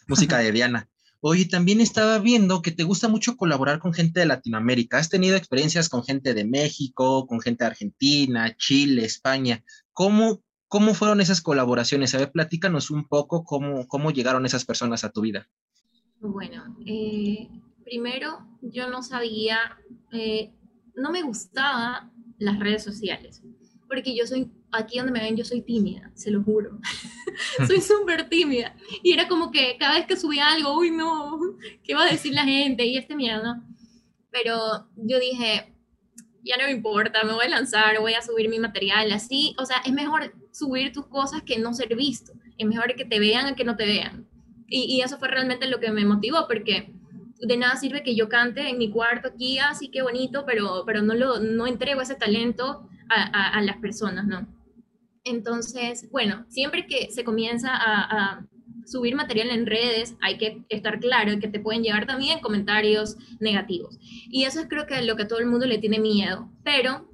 música 0.08 0.38
de 0.38 0.50
Diana. 0.50 0.88
Oye, 1.20 1.44
también 1.44 1.80
estaba 1.82 2.18
viendo 2.20 2.62
que 2.62 2.70
te 2.70 2.84
gusta 2.84 3.08
mucho 3.08 3.36
colaborar 3.36 3.80
con 3.80 3.92
gente 3.92 4.20
de 4.20 4.26
Latinoamérica. 4.26 4.96
¿Has 4.96 5.10
tenido 5.10 5.36
experiencias 5.36 5.90
con 5.90 6.04
gente 6.04 6.32
de 6.32 6.46
México, 6.46 7.26
con 7.26 7.40
gente 7.40 7.64
de 7.64 7.70
Argentina, 7.70 8.56
Chile, 8.56 9.04
España? 9.04 9.62
¿Cómo, 9.92 10.42
cómo 10.68 10.94
fueron 10.94 11.20
esas 11.20 11.40
colaboraciones? 11.40 12.14
A 12.14 12.18
ver, 12.18 12.30
platícanos 12.30 12.90
un 12.90 13.06
poco 13.08 13.44
cómo, 13.44 13.88
cómo 13.88 14.10
llegaron 14.10 14.46
esas 14.46 14.64
personas 14.64 15.04
a 15.04 15.10
tu 15.10 15.22
vida. 15.22 15.48
Bueno, 16.20 16.76
eh, 16.86 17.48
primero 17.84 18.46
yo 18.60 18.88
no 18.88 19.02
sabía, 19.02 19.58
eh, 20.12 20.52
no 20.94 21.10
me 21.10 21.22
gustaban 21.22 22.12
las 22.38 22.58
redes 22.58 22.84
sociales, 22.84 23.42
porque 23.88 24.14
yo 24.14 24.26
soy 24.26 24.50
aquí 24.72 24.98
donde 24.98 25.12
me 25.12 25.20
ven 25.20 25.36
yo 25.36 25.44
soy 25.44 25.62
tímida, 25.62 26.10
se 26.14 26.30
lo 26.30 26.42
juro. 26.42 26.78
soy 27.66 27.80
súper 27.80 28.28
tímida. 28.28 28.76
Y 29.02 29.12
era 29.12 29.28
como 29.28 29.50
que 29.50 29.76
cada 29.78 29.94
vez 29.94 30.06
que 30.06 30.16
subía 30.16 30.48
algo, 30.48 30.76
uy, 30.78 30.90
no, 30.90 31.38
¿qué 31.82 31.94
va 31.94 32.04
a 32.04 32.10
decir 32.10 32.34
la 32.34 32.44
gente? 32.44 32.84
Y 32.84 32.96
este 32.96 33.16
miedo, 33.16 33.42
¿no? 33.42 33.64
Pero 34.30 34.88
yo 34.96 35.18
dije, 35.18 35.74
ya 36.42 36.56
no 36.56 36.64
me 36.64 36.72
importa, 36.72 37.24
me 37.24 37.32
voy 37.32 37.46
a 37.46 37.50
lanzar, 37.50 37.98
voy 38.00 38.14
a 38.14 38.22
subir 38.22 38.48
mi 38.48 38.58
material, 38.58 39.10
así, 39.12 39.54
o 39.58 39.64
sea, 39.64 39.78
es 39.84 39.92
mejor 39.92 40.34
subir 40.58 40.92
tus 40.92 41.06
cosas 41.06 41.42
que 41.42 41.58
no 41.58 41.72
ser 41.72 41.94
visto, 41.94 42.32
es 42.56 42.66
mejor 42.66 42.94
que 42.96 43.04
te 43.04 43.20
vean 43.20 43.46
a 43.46 43.54
que 43.54 43.64
no 43.64 43.76
te 43.76 43.86
vean. 43.86 44.26
Y, 44.66 44.96
y 44.96 45.00
eso 45.00 45.18
fue 45.18 45.28
realmente 45.28 45.68
lo 45.68 45.80
que 45.80 45.90
me 45.90 46.04
motivó, 46.04 46.46
porque 46.46 46.92
de 47.40 47.56
nada 47.56 47.76
sirve 47.76 48.02
que 48.02 48.16
yo 48.16 48.28
cante 48.28 48.68
en 48.68 48.78
mi 48.78 48.90
cuarto 48.90 49.28
aquí, 49.28 49.58
así 49.58 49.88
que 49.88 50.02
bonito, 50.02 50.44
pero, 50.44 50.82
pero 50.84 51.02
no, 51.02 51.14
lo, 51.14 51.38
no 51.38 51.66
entrego 51.66 52.00
ese 52.00 52.16
talento 52.16 52.88
a, 53.08 53.56
a, 53.56 53.62
las 53.62 53.78
personas, 53.78 54.26
¿no? 54.26 54.46
Entonces, 55.24 56.10
bueno, 56.10 56.44
siempre 56.48 56.86
que 56.86 57.10
se 57.10 57.24
comienza 57.24 57.70
a, 57.74 58.34
a, 58.34 58.46
subir 58.84 59.14
material 59.14 59.50
en 59.50 59.66
redes, 59.66 60.16
hay 60.22 60.38
que 60.38 60.64
estar 60.70 60.98
claro 60.98 61.38
que 61.38 61.48
te 61.48 61.60
pueden 61.60 61.82
llegar 61.82 62.06
también 62.06 62.40
comentarios 62.40 63.16
negativos. 63.38 63.98
Y 64.30 64.44
eso 64.44 64.60
es 64.60 64.66
creo 64.66 64.86
que 64.86 65.02
lo 65.02 65.14
que 65.14 65.24
a 65.24 65.28
todo 65.28 65.40
el 65.40 65.46
mundo 65.46 65.66
le 65.66 65.78
tiene 65.78 65.98
miedo, 65.98 66.50
pero 66.64 67.06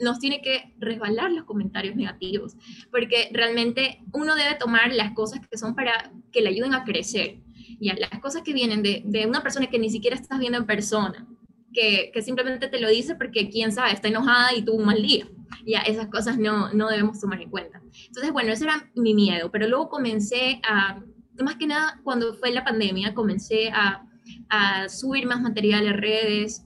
nos 0.00 0.18
tiene 0.18 0.42
que 0.42 0.74
resbalar 0.78 1.32
los 1.32 1.44
comentarios 1.44 1.96
negativos, 1.96 2.56
porque 2.90 3.28
realmente 3.32 4.02
uno 4.12 4.34
debe 4.34 4.54
tomar 4.54 4.92
las 4.92 5.12
cosas 5.12 5.40
que 5.48 5.58
son 5.58 5.74
para 5.74 6.12
que 6.32 6.40
le 6.40 6.50
ayuden 6.50 6.74
a 6.74 6.84
crecer 6.84 7.40
ya, 7.80 7.94
las 7.94 8.20
cosas 8.20 8.42
que 8.42 8.52
vienen 8.52 8.82
de, 8.82 9.02
de 9.04 9.26
una 9.26 9.42
persona 9.42 9.66
que 9.68 9.78
ni 9.78 9.90
siquiera 9.90 10.16
estás 10.16 10.38
viendo 10.38 10.58
en 10.58 10.66
persona, 10.66 11.26
que, 11.72 12.10
que, 12.12 12.22
simplemente 12.22 12.68
te 12.68 12.80
lo 12.80 12.88
dice 12.88 13.14
porque 13.16 13.50
quién 13.50 13.72
sabe, 13.72 13.92
está 13.92 14.08
enojada 14.08 14.54
y 14.54 14.62
tuvo 14.62 14.76
un 14.76 14.86
mal 14.86 15.02
día. 15.02 15.28
Ya, 15.64 15.80
esas 15.80 16.08
cosas 16.08 16.38
no, 16.38 16.72
no 16.72 16.88
debemos 16.88 17.20
tomar 17.20 17.40
en 17.40 17.50
cuenta. 17.50 17.80
Entonces, 18.06 18.32
bueno, 18.32 18.52
ese 18.52 18.64
era 18.64 18.90
mi 18.94 19.14
miedo, 19.14 19.50
pero 19.50 19.68
luego 19.68 19.88
comencé 19.88 20.60
a, 20.64 21.02
más 21.42 21.56
que 21.56 21.66
nada 21.66 22.00
cuando 22.02 22.34
fue 22.34 22.50
la 22.50 22.64
pandemia, 22.64 23.14
comencé 23.14 23.70
a, 23.70 24.06
a 24.48 24.88
subir 24.88 25.26
más 25.26 25.40
material 25.40 25.86
en 25.86 25.98
redes. 25.98 26.64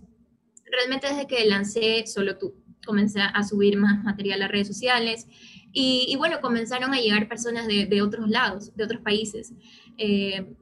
Realmente 0.64 1.08
desde 1.08 1.26
que 1.26 1.44
lancé 1.46 2.06
Solo 2.06 2.38
Tú, 2.38 2.54
comencé 2.84 3.20
a 3.20 3.42
subir 3.44 3.76
más 3.76 4.02
material 4.04 4.42
a 4.42 4.48
redes 4.48 4.68
sociales. 4.68 5.26
Y, 5.72 6.06
y, 6.08 6.16
bueno, 6.16 6.40
comenzaron 6.40 6.92
a 6.94 7.00
llegar 7.00 7.28
personas 7.28 7.66
de, 7.66 7.86
de 7.86 8.02
otros 8.02 8.28
lados, 8.28 8.74
de 8.74 8.84
otros 8.84 9.00
países. 9.02 9.52
Eh, 9.98 10.56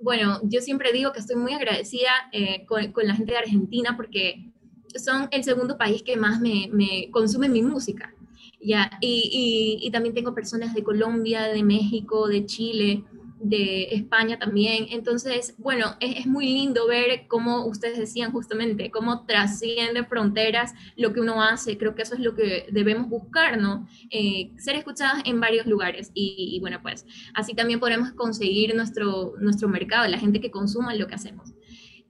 bueno, 0.00 0.40
yo 0.42 0.60
siempre 0.60 0.92
digo 0.92 1.12
que 1.12 1.20
estoy 1.20 1.36
muy 1.36 1.52
agradecida 1.52 2.10
eh, 2.32 2.64
con, 2.66 2.90
la 3.06 3.14
gente 3.14 3.32
de 3.32 3.38
Argentina 3.38 3.96
porque 3.96 4.50
son 4.96 5.28
el 5.30 5.44
segundo 5.44 5.76
país 5.76 6.02
que 6.02 6.16
más 6.16 6.40
me, 6.40 7.08
consume 7.10 7.48
mi 7.48 7.62
música. 7.62 8.14
Ya, 8.62 8.90
y, 9.00 9.88
también 9.92 10.14
tengo 10.14 10.34
personas 10.34 10.74
de 10.74 10.82
Colombia, 10.82 11.44
de 11.44 11.62
México, 11.62 12.28
de 12.28 12.44
Chile, 12.46 13.04
de 13.40 13.94
España 13.94 14.38
también. 14.38 14.86
Entonces, 14.90 15.54
bueno, 15.58 15.96
es, 16.00 16.26
muy 16.26 16.46
lindo 16.46 16.86
ver 16.86 17.26
cómo 17.26 17.66
ustedes 17.66 17.98
decían 17.98 18.32
justamente, 18.32 18.90
cómo 18.90 19.24
trasciende 19.24 20.04
fronteras 20.04 20.74
lo 20.96 21.12
que 21.12 21.20
uno 21.20 21.42
hace. 21.42 21.78
Creo 21.78 21.94
que 21.94 22.02
eso 22.02 22.14
es 22.14 22.20
lo 22.20 22.34
que 22.34 22.66
debemos 22.70 23.08
buscar, 23.08 23.58
¿no? 23.58 23.88
Eh, 24.10 24.52
ser 24.58 24.76
escuchadas 24.76 25.22
en 25.24 25.40
varios 25.40 25.66
lugares. 25.66 26.10
Y, 26.14 26.58
bueno, 26.60 26.80
pues 26.82 27.06
así 27.34 27.54
también 27.54 27.80
podremos 27.80 28.12
conseguir 28.12 28.74
nuestro, 28.74 29.34
nuestro 29.40 29.68
mercado, 29.68 30.06
la 30.08 30.18
gente 30.18 30.40
que 30.40 30.50
consuma 30.50 30.94
lo 30.94 31.06
que 31.06 31.14
hacemos. 31.14 31.52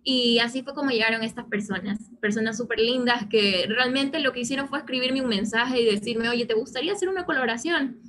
Y 0.03 0.39
así 0.39 0.63
fue 0.63 0.75
como 0.75 0.91
llegaron 0.91 1.23
estas 1.23 1.45
personas, 1.45 2.11
personas 2.21 2.57
súper 2.57 2.81
lindas 2.81 3.27
que 3.29 3.67
realmente 3.69 4.19
lo 4.19 4.33
que 4.33 4.41
hicieron 4.41 4.69
fue 4.69 4.79
escribirme 4.79 5.23
un 5.23 5.29
mensaje 5.29 5.81
y 5.81 5.85
decirme, 5.85 6.29
oye, 6.29 6.47
¿te 6.47 6.55
gustaría 6.55 6.93
hacer 6.93 7.09
una 7.09 7.27
colaboración? 7.27 8.01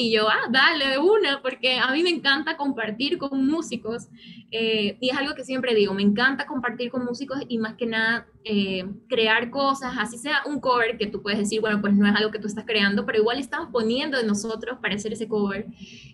Y 0.00 0.12
yo, 0.12 0.28
ah, 0.28 0.46
dale 0.48 0.86
de 0.86 0.98
una, 0.98 1.42
porque 1.42 1.76
a 1.76 1.90
mí 1.90 2.04
me 2.04 2.10
encanta 2.10 2.56
compartir 2.56 3.18
con 3.18 3.44
músicos. 3.44 4.06
Eh, 4.52 4.96
y 5.00 5.10
es 5.10 5.16
algo 5.16 5.34
que 5.34 5.42
siempre 5.42 5.74
digo, 5.74 5.92
me 5.92 6.02
encanta 6.02 6.46
compartir 6.46 6.92
con 6.92 7.04
músicos 7.04 7.40
y 7.48 7.58
más 7.58 7.74
que 7.74 7.86
nada 7.86 8.28
eh, 8.44 8.84
crear 9.08 9.50
cosas, 9.50 9.96
así 9.98 10.16
sea 10.16 10.42
un 10.46 10.60
cover 10.60 10.98
que 10.98 11.08
tú 11.08 11.20
puedes 11.20 11.40
decir, 11.40 11.60
bueno, 11.60 11.80
pues 11.80 11.94
no 11.94 12.06
es 12.06 12.14
algo 12.14 12.30
que 12.30 12.38
tú 12.38 12.46
estás 12.46 12.64
creando, 12.64 13.04
pero 13.06 13.18
igual 13.18 13.40
estamos 13.40 13.70
poniendo 13.72 14.18
de 14.18 14.24
nosotros 14.24 14.78
para 14.80 14.94
hacer 14.94 15.14
ese 15.14 15.26
cover. 15.26 15.66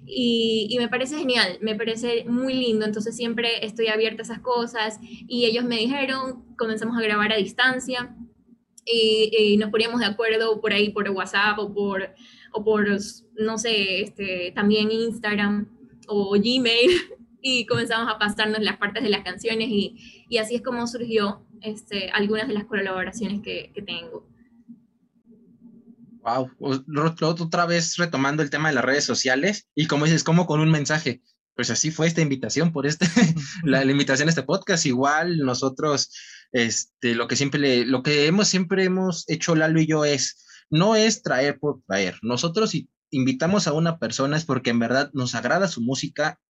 Y, 0.07 0.67
y 0.71 0.79
me 0.79 0.89
parece 0.89 1.19
genial, 1.19 1.59
me 1.61 1.75
parece 1.75 2.25
muy 2.27 2.55
lindo, 2.55 2.87
entonces 2.87 3.15
siempre 3.15 3.67
estoy 3.67 3.89
abierta 3.89 4.23
a 4.23 4.25
esas 4.25 4.39
cosas. 4.39 4.99
Y 5.03 5.45
ellos 5.45 5.63
me 5.63 5.77
dijeron, 5.77 6.43
comenzamos 6.57 6.97
a 6.97 7.03
grabar 7.03 7.35
a 7.35 7.37
distancia. 7.37 8.17
Y, 8.87 9.31
y 9.39 9.57
nos 9.59 9.71
poníamos 9.71 10.01
de 10.01 10.07
acuerdo 10.07 10.59
por 10.63 10.73
ahí, 10.73 10.89
por 10.89 11.09
WhatsApp 11.11 11.59
o 11.59 11.75
por 11.75 12.15
o 12.55 12.65
por, 12.65 12.87
no 13.35 13.59
sé, 13.59 14.03
este, 14.03 14.53
también 14.55 14.91
Instagram 14.91 15.69
o 16.07 16.31
Gmail 16.39 16.91
y 17.43 17.67
comenzamos 17.67 18.11
a 18.13 18.19
pasarnos 18.19 18.61
las 18.61 18.79
partes 18.79 19.03
de 19.03 19.11
las 19.11 19.25
canciones 19.25 19.69
y, 19.69 20.27
y 20.29 20.39
así 20.39 20.55
es 20.55 20.63
como 20.63 20.87
surgió 20.87 21.45
este, 21.61 22.11
algunas 22.11 22.47
de 22.47 22.55
las 22.55 22.65
colaboraciones 22.65 23.43
que, 23.43 23.73
que 23.75 23.83
tengo. 23.83 24.27
Wow, 26.23 26.51
otra 27.21 27.67
vez 27.67 27.97
retomando 27.97 28.43
el 28.43 28.51
tema 28.51 28.69
de 28.69 28.77
las 28.77 28.85
redes 28.85 29.05
sociales 29.05 29.69
y 29.75 29.87
como 29.89 30.05
dices, 30.07 30.25
como 30.25 30.47
con 30.47 30.61
un 30.61 30.71
mensaje. 30.71 31.23
Pues 31.57 31.71
así 31.71 31.91
fue 31.91 32.07
esta 32.07 32.21
invitación 32.21 32.73
por 32.73 32.87
este, 32.87 33.07
la, 33.65 33.85
la, 33.85 33.93
invitación 33.93 34.29
a 34.29 34.31
este 34.31 34.43
podcast. 34.43 34.87
Igual 34.87 35.39
nosotros, 35.39 36.11
este, 36.53 37.15
lo 37.15 37.29
que 37.29 37.37
siempre, 37.37 37.85
lo 37.85 38.03
que 38.03 38.27
hemos 38.27 38.49
siempre 38.49 38.85
hemos 38.85 39.29
hecho 39.29 39.55
Lalo 39.55 39.81
y 39.81 39.87
yo 39.87 40.05
es 40.05 40.45
no 40.75 40.97
es 40.97 41.23
traer 41.23 41.61
por 41.61 41.83
traer. 41.87 42.19
Nosotros 42.23 42.71
si 42.71 42.89
invitamos 43.13 43.69
a 43.69 43.73
una 43.73 44.01
persona 44.01 44.37
es 44.37 44.45
porque 44.45 44.71
en 44.71 44.81
verdad 44.81 45.09
nos 45.13 45.37
agrada 45.37 45.69
su 45.69 45.81
música, 45.81 46.41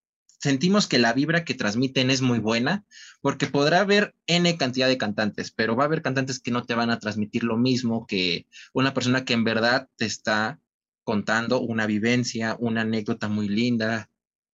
sentimos 0.41 0.87
que 0.87 0.99
la 0.99 1.13
vibra 1.13 1.45
que 1.45 1.53
transmiten 1.53 2.11
es 2.11 2.23
muy 2.23 2.39
buena, 2.39 2.87
porque 3.21 3.49
podrá 3.49 3.81
haber 3.81 4.15
N 4.27 4.57
cantidad 4.57 4.89
de 4.89 4.97
cantantes, 4.97 5.51
pero 5.51 5.77
va 5.77 5.85
a 5.85 5.87
haber 5.87 6.01
cantantes 6.01 6.41
que 6.41 6.51
no 6.51 6.65
te 6.65 6.75
van 6.75 6.89
a 6.89 6.99
transmitir 6.99 7.45
lo 7.45 7.59
mismo 7.59 8.07
que 8.07 8.47
una 8.73 8.95
persona 8.95 9.27
que 9.27 9.35
en 9.35 9.45
verdad 9.45 9.91
te 9.97 10.07
está 10.07 10.59
contando 11.03 11.61
una 11.61 11.87
vivencia, 11.87 12.57
una 12.59 12.81
anécdota 12.81 13.29
muy 13.29 13.49
linda, 13.49 14.09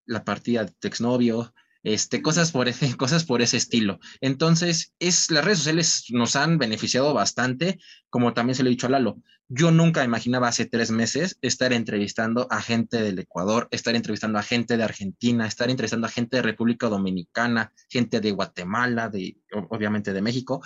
la 0.05 0.25
partida 0.25 0.65
de 0.65 0.73
tu 0.81 0.89
exnovio, 0.89 1.55
este, 1.85 2.23
cosas 2.23 2.51
por 2.51 2.69
ese, 2.69 2.97
cosas 2.97 3.25
por 3.25 3.41
ese 3.41 3.57
estilo. 3.57 4.01
Entonces, 4.21 4.95
es, 4.99 5.31
las 5.31 5.45
redes 5.45 5.59
sociales 5.59 6.07
nos 6.11 6.35
han 6.35 6.59
beneficiado 6.59 7.15
bastante, 7.15 7.79
como 8.09 8.35
también 8.35 8.57
se 8.57 8.65
lo 8.65 8.69
he 8.69 8.71
dicho 8.71 8.89
a 8.89 8.91
Lalo. 8.91 9.23
Yo 9.53 9.73
nunca 9.73 10.05
imaginaba 10.05 10.47
hace 10.47 10.65
tres 10.65 10.93
meses 10.93 11.37
estar 11.43 11.73
entrevistando 11.73 12.47
a 12.51 12.63
gente 12.63 13.03
del 13.03 13.19
Ecuador, 13.19 13.67
estar 13.73 13.97
entrevistando 13.97 14.39
a 14.39 14.45
gente 14.45 14.77
de 14.77 14.85
Argentina, 14.85 15.45
estar 15.45 15.69
entrevistando 15.69 16.07
a 16.07 16.11
gente 16.11 16.37
de 16.37 16.43
República 16.43 16.89
Dominicana, 16.89 17.73
gente 17.89 18.21
de 18.21 18.31
Guatemala, 18.31 19.09
de, 19.09 19.39
obviamente 19.71 20.13
de 20.13 20.23
México. 20.23 20.63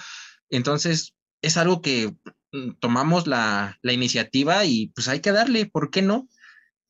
Entonces, 0.50 1.14
es 1.40 1.56
algo 1.56 1.80
que 1.80 2.14
mm, 2.52 2.72
tomamos 2.78 3.26
la, 3.26 3.78
la 3.80 3.92
iniciativa 3.94 4.66
y 4.66 4.88
pues 4.88 5.08
hay 5.08 5.20
que 5.20 5.32
darle, 5.32 5.64
¿por 5.64 5.90
qué 5.90 6.02
no? 6.02 6.28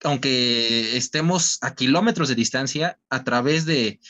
aunque 0.02 0.96
estemos 0.96 1.58
a 1.62 1.74
kilómetros 1.74 2.28
de 2.28 2.34
distancia, 2.34 2.98
a 3.08 3.24
través 3.24 3.64
de, 3.64 4.00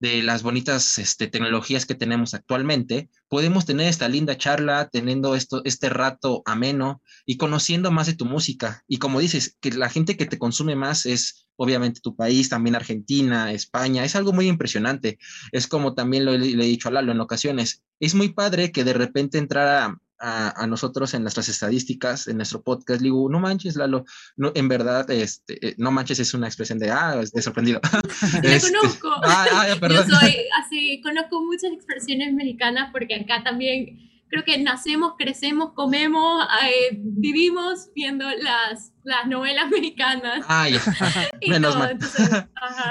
de 0.00 0.22
las 0.22 0.42
bonitas 0.42 0.98
este, 0.98 1.26
tecnologías 1.28 1.86
que 1.86 1.94
tenemos 1.94 2.34
actualmente, 2.34 3.10
podemos 3.28 3.66
tener 3.66 3.86
esta 3.86 4.08
linda 4.08 4.36
charla, 4.36 4.88
teniendo 4.90 5.34
esto, 5.34 5.62
este 5.64 5.90
rato 5.90 6.42
ameno 6.46 7.02
y 7.26 7.36
conociendo 7.36 7.90
más 7.90 8.06
de 8.06 8.14
tu 8.14 8.24
música. 8.24 8.82
Y 8.88 8.96
como 8.96 9.20
dices, 9.20 9.56
que 9.60 9.70
la 9.70 9.90
gente 9.90 10.16
que 10.16 10.26
te 10.26 10.38
consume 10.38 10.74
más 10.74 11.04
es 11.04 11.46
obviamente 11.56 12.00
tu 12.00 12.16
país, 12.16 12.48
también 12.48 12.74
Argentina, 12.74 13.52
España, 13.52 14.04
es 14.04 14.16
algo 14.16 14.32
muy 14.32 14.48
impresionante. 14.48 15.18
Es 15.52 15.66
como 15.66 15.94
también 15.94 16.24
lo, 16.24 16.36
le 16.36 16.46
he 16.46 16.66
dicho 16.66 16.88
a 16.88 16.92
Lalo 16.92 17.12
en 17.12 17.20
ocasiones, 17.20 17.84
es 18.00 18.14
muy 18.14 18.30
padre 18.30 18.72
que 18.72 18.84
de 18.84 18.94
repente 18.94 19.36
entrara 19.36 19.98
a, 20.20 20.66
nosotros 20.66 21.14
en 21.14 21.22
nuestras 21.22 21.48
estadísticas, 21.48 22.28
en 22.28 22.36
nuestro 22.36 22.62
podcast, 22.62 23.00
digo, 23.00 23.28
no 23.30 23.40
manches, 23.40 23.76
Lalo, 23.76 24.04
no, 24.36 24.52
en 24.54 24.68
verdad, 24.68 25.10
este, 25.10 25.68
eh, 25.68 25.74
no 25.78 25.90
manches 25.90 26.20
es 26.20 26.34
una 26.34 26.46
expresión 26.46 26.78
de, 26.78 26.90
ah, 26.90 27.20
de 27.32 27.42
sorprendido. 27.42 27.80
este, 28.42 28.72
conozco. 28.72 29.10
Ah, 29.22 29.46
ah, 29.52 29.76
perdón. 29.78 30.08
Yo 30.08 30.18
soy 30.18 30.36
así, 30.58 31.00
conozco 31.02 31.42
muchas 31.42 31.72
expresiones 31.72 32.32
mexicanas 32.34 32.90
porque 32.92 33.14
acá 33.14 33.42
también 33.44 34.10
creo 34.30 34.44
que 34.44 34.58
nacemos, 34.58 35.14
crecemos, 35.18 35.72
comemos, 35.74 36.46
eh, 36.64 36.96
vivimos 36.96 37.90
viendo 37.94 38.24
las, 38.24 38.92
las 39.02 39.26
novelas 39.26 39.68
mexicanas. 39.70 40.44
Ah, 40.48 40.68
Menos 41.48 41.76
mal. 41.76 41.98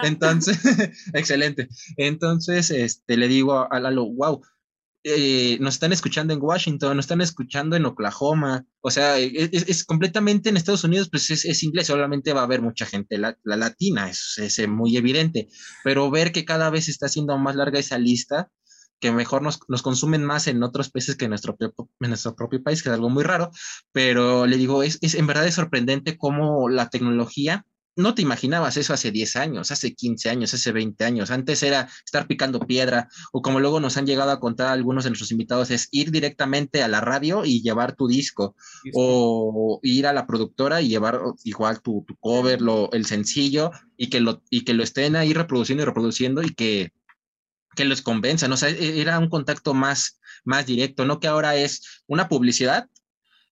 Entonces, 0.04 0.60
excelente. 1.14 1.70
Entonces, 1.98 2.70
este, 2.72 3.18
le 3.18 3.28
digo 3.28 3.72
a 3.72 3.80
Lalo, 3.80 4.06
wow, 4.06 4.42
eh, 5.04 5.58
nos 5.62 5.76
están 5.76 5.94
escuchando 5.94 6.34
en 6.34 6.42
Washington, 6.42 6.98
nos 6.98 7.06
están 7.06 7.22
escuchando 7.22 7.76
en 7.76 7.86
Oklahoma, 7.86 8.66
o 8.82 8.92
sea, 8.92 9.18
e, 9.18 9.50
es, 9.52 9.86
completamente 9.86 10.50
en 10.50 10.58
Estados 10.58 10.84
Unidos, 10.84 11.10
pues 11.10 11.30
es, 11.30 11.64
inglés, 11.64 11.88
solamente 11.88 12.34
va 12.34 12.42
a 12.42 12.44
haber 12.44 12.62
mucha 12.62 12.86
gente 12.86 13.18
la, 13.18 13.38
latina, 13.44 14.10
es, 14.10 14.38
es, 14.38 14.68
muy 14.68 14.98
evidente, 14.98 15.48
pero 15.84 16.12
ver 16.12 16.32
que 16.34 16.44
cada 16.44 16.70
vez 16.70 16.90
está 16.90 17.08
siendo 17.08 17.38
más 17.38 17.56
larga 17.56 17.80
esa 17.80 17.98
lista, 17.98 18.52
que 19.00 19.14
mejor 19.14 19.42
nos, 19.42 19.60
nos, 19.70 19.82
consumen 19.82 20.26
más 20.26 20.48
en 20.48 20.62
otros 20.64 20.90
países 20.90 21.16
que 21.16 21.26
en 21.26 21.30
nuestro, 21.30 21.56
propio 21.56 22.62
país, 22.62 22.84
que 22.84 22.90
es 22.90 22.94
algo 22.94 23.10
muy 23.10 23.24
raro, 23.24 23.52
pero 23.94 24.46
le 24.46 24.58
digo, 24.58 24.84
es 24.84 25.00
en 25.02 25.28
verdad 25.28 25.48
es 25.48 25.56
sorprendente 25.56 26.18
cómo 26.18 26.68
la 26.68 26.90
tecnología 26.90 27.66
no 28.00 28.16
te 28.16 28.22
imaginabas 28.22 28.78
eso 28.78 28.94
hace 28.94 29.12
10 29.12 29.36
años, 29.36 29.72
hace 29.72 29.94
15 29.94 30.30
años, 30.30 30.54
hace 30.54 30.72
20 30.72 31.04
años. 31.04 31.32
Antes 31.32 31.62
era 31.64 31.90
estar 32.06 32.28
picando 32.28 32.62
piedra 32.62 33.10
o 33.34 33.42
como 33.42 33.60
luego 33.60 33.80
nos 33.80 33.98
han 33.98 34.08
llegado 34.08 34.32
a 34.32 34.40
contar 34.40 34.68
algunos 34.68 35.04
de 35.04 35.10
nuestros 35.10 35.32
invitados, 35.32 35.70
es 35.70 35.90
ir 35.92 36.10
directamente 36.10 36.82
a 36.82 36.88
la 36.88 37.02
radio 37.02 37.44
y 37.46 37.62
llevar 37.62 37.96
tu 37.96 38.08
disco 38.08 38.56
o 38.94 39.80
ir 39.84 40.08
a 40.08 40.14
la 40.14 40.26
productora 40.26 40.82
y 40.82 40.88
llevar 40.88 41.20
igual 41.44 41.82
tu, 41.82 42.06
cover, 42.20 42.62
lo, 42.62 42.90
el 42.94 43.06
sencillo 43.06 43.72
y 43.98 44.10
que, 44.10 44.22
lo, 44.22 44.42
y 44.50 44.64
que 44.64 44.74
lo 44.74 44.84
estén 44.84 45.16
ahí 45.16 45.34
reproduciendo 45.34 45.84
y 45.84 45.86
reproduciendo 45.86 46.42
y 46.42 46.54
que, 46.54 46.94
que 47.76 47.84
los 47.84 48.02
convenzan. 48.02 48.52
O 48.54 48.58
sea, 48.58 48.70
e, 48.70 49.02
era 49.02 49.20
un 49.20 49.30
contacto 49.30 49.74
más, 49.74 50.20
más 50.46 50.66
directo, 50.66 51.06
no 51.06 51.20
que 51.20 51.28
ahora 51.28 51.58
es 51.58 52.04
una 52.08 52.30
publicidad 52.30 52.88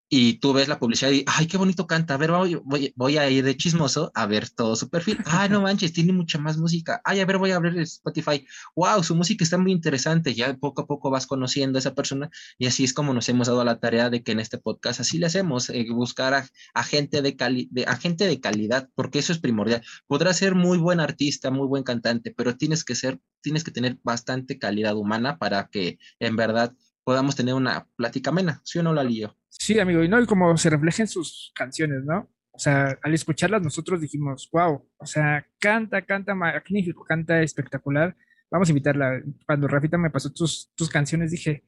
y 0.10 0.36
tú 0.40 0.54
ves 0.54 0.68
la 0.70 0.80
publicidad 0.80 1.12
y, 1.12 1.26
ay, 1.28 1.48
qué 1.48 1.58
bonito 1.58 1.86
canta, 1.86 2.14
a 2.14 2.18
ver, 2.18 2.32
voy, 2.32 2.94
voy, 2.96 3.18
a 3.18 3.30
ir 3.30 3.44
de 3.44 3.58
chismoso 3.58 4.12
a 4.16 4.26
ver 4.26 4.50
todo 4.50 4.76
su 4.76 4.90
perfil. 4.90 5.18
Ay, 5.26 5.50
no 5.50 5.62
manches, 5.62 5.92
tiene 5.92 6.14
mucha 6.14 6.38
más 6.40 6.58
música. 6.58 7.02
Ay, 7.04 7.20
a 7.20 7.26
ver, 7.26 7.38
voy 7.38 7.52
a 7.52 7.58
abrir 7.58 7.78
Spotify. 7.80 8.46
Wow, 8.76 9.04
su 9.04 9.16
música 9.16 9.44
está 9.44 9.58
muy 9.58 9.72
interesante. 9.72 10.34
Ya 10.34 10.56
poco 10.56 10.84
a 10.84 10.88
poco 10.88 11.10
vas 11.10 11.28
conociendo 11.28 11.78
a 11.78 11.80
esa 11.82 11.94
persona 11.94 12.30
y 12.58 12.68
así 12.68 12.84
es 12.86 12.94
como 12.94 13.14
nos 13.14 13.28
hemos 13.30 13.48
dado 13.48 13.64
la 13.66 13.80
tarea 13.80 14.10
de 14.10 14.24
que 14.24 14.32
en 14.32 14.40
este 14.40 14.58
podcast 14.58 15.02
así 15.02 15.18
le 15.18 15.26
hacemos, 15.26 15.70
eh, 15.70 15.86
buscar 15.92 16.34
a, 16.34 16.84
gente 16.84 17.22
de, 17.22 17.36
cali 17.36 17.68
de, 17.72 17.86
gente 18.00 18.28
de 18.28 18.40
calidad, 18.40 18.90
porque 18.96 19.20
eso 19.20 19.34
es 19.34 19.40
primordial. 19.40 19.84
Podrás 20.08 20.38
ser 20.38 20.56
muy 20.56 20.78
buen 20.78 21.00
artista, 21.02 21.52
muy 21.52 21.68
buen 21.68 21.84
cantante, 21.84 22.34
pero 22.36 22.56
tienes 22.56 22.86
que 22.86 22.96
ser, 22.96 23.20
tienes 23.42 23.64
que 23.64 23.72
tener 23.72 23.98
bastante 24.04 24.58
calidad 24.58 24.96
humana 24.96 25.38
para 25.38 25.68
que 25.68 26.00
en 26.20 26.36
verdad 26.38 26.74
podamos 27.04 27.36
tener 27.36 27.54
una 27.54 27.88
plática 27.96 28.32
amena, 28.32 28.62
¿sí 28.66 28.80
o 28.80 28.84
no 28.84 28.94
la 28.94 29.04
lío? 29.04 29.38
Sí, 29.60 29.80
amigo, 29.80 30.04
y 30.04 30.08
no, 30.10 30.22
y 30.22 30.26
como 30.26 30.56
se 30.58 30.70
refleja 30.70 31.04
en 31.04 31.08
sus 31.08 31.52
canciones, 31.56 32.04
¿no? 32.06 32.30
O 32.52 32.60
sea, 32.60 32.98
al 33.04 33.14
escucharlas 33.14 33.62
nosotros 33.62 34.02
dijimos, 34.02 34.50
wow, 34.52 34.90
o 34.98 35.06
sea, 35.06 35.46
canta, 35.60 36.02
canta 36.04 36.34
magnífico, 36.34 37.04
canta 37.04 37.42
espectacular. 37.42 38.16
Vamos 38.50 38.70
a 38.70 38.72
invitarla. 38.72 39.22
Cuando 39.46 39.68
Rafita 39.68 39.98
me 39.98 40.10
pasó 40.10 40.32
tus, 40.32 40.72
tus 40.76 40.90
canciones, 40.90 41.32
dije, 41.32 41.66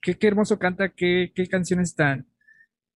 qué, 0.00 0.18
qué 0.18 0.26
hermoso 0.26 0.58
canta, 0.58 0.88
qué, 0.88 1.32
qué 1.34 1.46
canciones 1.46 1.94
tan, 1.94 2.26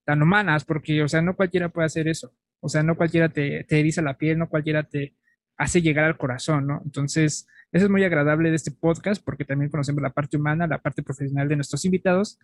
tan 0.04 0.22
humanas, 0.22 0.64
porque, 0.64 1.02
o 1.02 1.08
sea, 1.08 1.22
no 1.22 1.36
cualquiera 1.36 1.68
puede 1.68 1.86
hacer 1.86 2.08
eso. 2.08 2.34
O 2.60 2.68
sea, 2.68 2.82
no 2.82 2.96
cualquiera 2.96 3.28
te, 3.28 3.64
te 3.64 3.78
eriza 3.78 4.02
la 4.02 4.18
piel, 4.18 4.38
no 4.38 4.48
cualquiera 4.48 4.82
te 4.84 5.16
hace 5.56 5.82
llegar 5.82 6.04
al 6.04 6.18
corazón, 6.18 6.66
¿no? 6.66 6.82
Entonces, 6.84 7.46
eso 7.72 7.84
es 7.84 7.90
muy 7.90 8.04
agradable 8.04 8.50
de 8.50 8.56
este 8.56 8.70
podcast 8.70 9.22
porque 9.24 9.44
también 9.44 9.70
conocemos 9.70 10.02
la 10.02 10.10
parte 10.10 10.36
humana, 10.36 10.66
la 10.66 10.82
parte 10.82 11.02
profesional 11.02 11.48
de 11.48 11.56
nuestros 11.56 11.84
invitados 11.84 12.38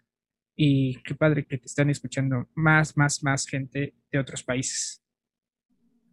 y 0.56 0.96
qué 1.02 1.14
padre 1.14 1.46
que 1.46 1.58
te 1.58 1.66
están 1.66 1.90
escuchando 1.90 2.48
más, 2.54 2.96
más, 2.96 3.22
más 3.22 3.46
gente 3.46 3.94
de 4.10 4.18
otros 4.18 4.42
países. 4.42 5.02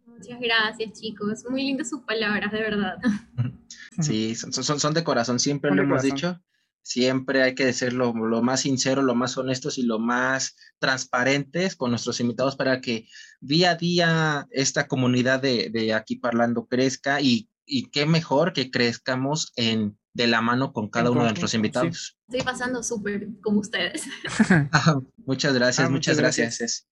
Muchas 0.06 0.40
gracias, 0.40 1.00
chicos. 1.00 1.44
Muy 1.48 1.64
lindas 1.64 1.88
sus 1.88 2.02
palabras, 2.02 2.52
de 2.52 2.60
verdad. 2.60 2.98
Sí, 4.00 4.34
son, 4.34 4.52
son, 4.52 4.94
de 4.94 5.04
corazón, 5.04 5.38
siempre 5.38 5.74
lo 5.74 5.82
hemos 5.82 6.02
dicho. 6.02 6.40
Siempre 6.82 7.42
hay 7.42 7.54
que 7.54 7.72
ser 7.72 7.92
lo, 7.92 8.12
lo, 8.12 8.42
más 8.42 8.62
sincero, 8.62 9.02
lo 9.02 9.14
más 9.14 9.36
honestos 9.36 9.78
y 9.78 9.82
lo 9.82 9.98
más 9.98 10.56
transparentes 10.78 11.76
con 11.76 11.90
nuestros 11.90 12.20
invitados 12.20 12.56
para 12.56 12.80
que 12.80 13.06
día 13.40 13.72
a 13.72 13.74
día 13.76 14.46
esta 14.50 14.88
comunidad 14.88 15.40
de, 15.40 15.70
de 15.70 15.92
aquí 15.92 16.16
parlando 16.16 16.66
crezca 16.66 17.20
y, 17.20 17.50
y 17.66 17.90
qué 17.90 18.06
mejor 18.06 18.52
que 18.52 18.70
crezcamos 18.70 19.52
en 19.56 19.98
de 20.12 20.26
la 20.26 20.40
mano 20.40 20.72
con 20.72 20.88
cada 20.88 21.10
uno 21.10 21.20
de 21.20 21.28
nuestros 21.28 21.54
invitados. 21.54 22.18
Estoy 22.28 22.42
pasando 22.44 22.82
súper 22.82 23.28
como 23.42 23.60
ustedes. 23.60 24.04
Muchas 25.24 25.54
gracias, 25.54 25.86
ah, 25.86 25.90
muchas, 25.90 26.18
gracias. 26.18 26.88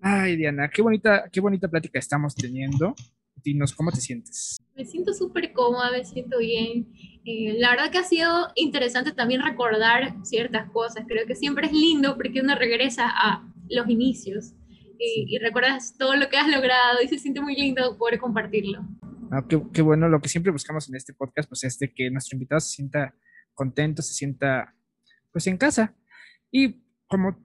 Ay, 0.00 0.36
Diana, 0.36 0.70
qué 0.70 0.82
bonita, 0.82 1.28
qué 1.30 1.40
bonita 1.40 1.68
plática 1.68 1.98
estamos 1.98 2.34
teniendo. 2.34 2.94
Dinos, 3.42 3.74
¿cómo 3.74 3.90
te 3.90 4.00
sientes? 4.00 4.58
Me 4.76 4.84
siento 4.84 5.12
súper 5.12 5.52
cómoda, 5.52 5.90
me 5.90 6.04
siento 6.04 6.38
bien. 6.38 6.92
Eh, 7.24 7.56
la 7.58 7.70
verdad 7.70 7.90
que 7.90 7.98
ha 7.98 8.04
sido 8.04 8.48
interesante 8.54 9.12
también 9.12 9.42
recordar 9.42 10.14
ciertas 10.24 10.70
cosas. 10.70 11.04
Creo 11.06 11.26
que 11.26 11.34
siempre 11.34 11.66
es 11.66 11.72
lindo 11.72 12.16
porque 12.16 12.40
uno 12.40 12.54
regresa 12.54 13.08
a 13.08 13.46
los 13.68 13.88
inicios 13.88 14.52
y, 14.98 15.34
y 15.34 15.38
recuerdas 15.38 15.94
todo 15.98 16.16
lo 16.16 16.28
que 16.28 16.36
has 16.36 16.48
logrado 16.48 17.02
y 17.02 17.08
se 17.08 17.18
siente 17.18 17.40
muy 17.40 17.56
lindo 17.56 17.96
poder 17.98 18.18
compartirlo. 18.18 18.86
Ah, 19.32 19.44
qué, 19.48 19.82
bueno, 19.82 20.08
lo 20.08 20.20
que 20.20 20.28
siempre 20.28 20.50
buscamos 20.50 20.88
en 20.88 20.96
este 20.96 21.14
podcast, 21.14 21.48
pues 21.48 21.62
es 21.62 21.78
de 21.78 21.94
que 21.94 22.10
nuestro 22.10 22.34
invitado 22.34 22.60
se 22.60 22.70
sienta 22.70 23.14
contento, 23.54 24.02
se 24.02 24.12
sienta 24.12 24.74
pues 25.30 25.46
en 25.46 25.56
casa. 25.56 25.94
Y 26.50 26.82
como 27.06 27.38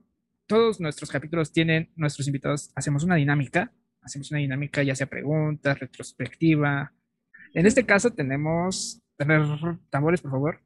todos 0.46 0.80
nuestros 0.80 1.10
capítulos 1.10 1.52
tienen, 1.52 1.92
nuestros 1.94 2.26
invitados 2.26 2.72
hacemos 2.74 3.04
una 3.04 3.14
dinámica, 3.14 3.72
hacemos 4.02 4.32
una 4.32 4.40
dinámica 4.40 4.82
ya 4.82 4.96
sea 4.96 5.06
preguntas, 5.06 5.78
retrospectiva. 5.78 6.92
En 7.54 7.66
este 7.66 7.86
caso 7.86 8.10
tenemos, 8.10 9.00
tambores 9.88 10.20
por 10.20 10.32
favor, 10.32 10.60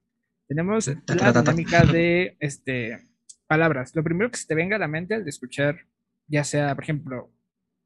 tenemos 0.48 0.88
la 1.06 1.32
dinámica 1.32 1.84
de 1.84 2.38
este, 2.40 2.98
palabras. 3.46 3.94
Lo 3.94 4.02
primero 4.02 4.30
que 4.30 4.38
se 4.38 4.46
te 4.46 4.54
venga 4.54 4.76
a 4.76 4.78
la 4.78 4.88
mente 4.88 5.14
al 5.14 5.28
escuchar, 5.28 5.80
ya 6.28 6.44
sea, 6.44 6.74
por 6.74 6.84
ejemplo, 6.84 7.30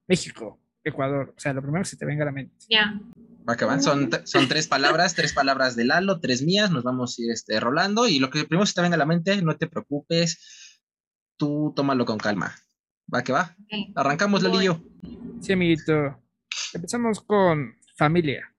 México, 0.07 0.61
Ecuador. 0.85 1.35
O 1.37 1.41
sea, 1.41 1.53
lo 1.53 1.63
primero 1.63 1.83
que 1.83 1.91
se 1.91 1.97
te 1.97 2.05
venga 2.05 2.23
a 2.23 2.27
la 2.27 2.33
mente. 2.33 2.55
Ya. 2.69 3.01
Va 3.49 3.57
que 3.57 3.65
van. 3.65 3.83
Son, 3.83 4.11
son 4.25 4.49
tres 4.49 4.69
palabras, 4.69 5.15
tres 5.15 5.33
palabras 5.33 5.77
de 5.77 5.85
Lalo, 5.85 6.21
tres 6.21 6.43
mías. 6.43 6.71
Nos 6.71 6.85
vamos 6.85 7.19
a 7.19 7.23
ir 7.23 7.31
este, 7.31 7.59
rolando. 7.61 8.07
Y 8.07 8.19
lo 8.19 8.31
que 8.31 8.45
primero 8.45 8.67
se 8.67 8.75
te 8.75 8.83
venga 8.83 8.95
a 8.95 8.99
la 8.99 9.07
mente, 9.07 9.41
no 9.43 9.57
te 9.57 9.67
preocupes. 9.67 10.81
Tú 11.37 11.73
tómalo 11.75 12.05
con 12.05 12.19
calma. 12.19 12.55
Va 13.13 13.23
que 13.23 13.33
va. 13.33 13.57
Arrancamos, 13.95 14.43
Lalillo. 14.43 14.81
Sí, 15.41 15.53
amiguito. 15.53 16.23
Empezamos 16.73 17.21
con 17.21 17.75
familia. 17.97 18.55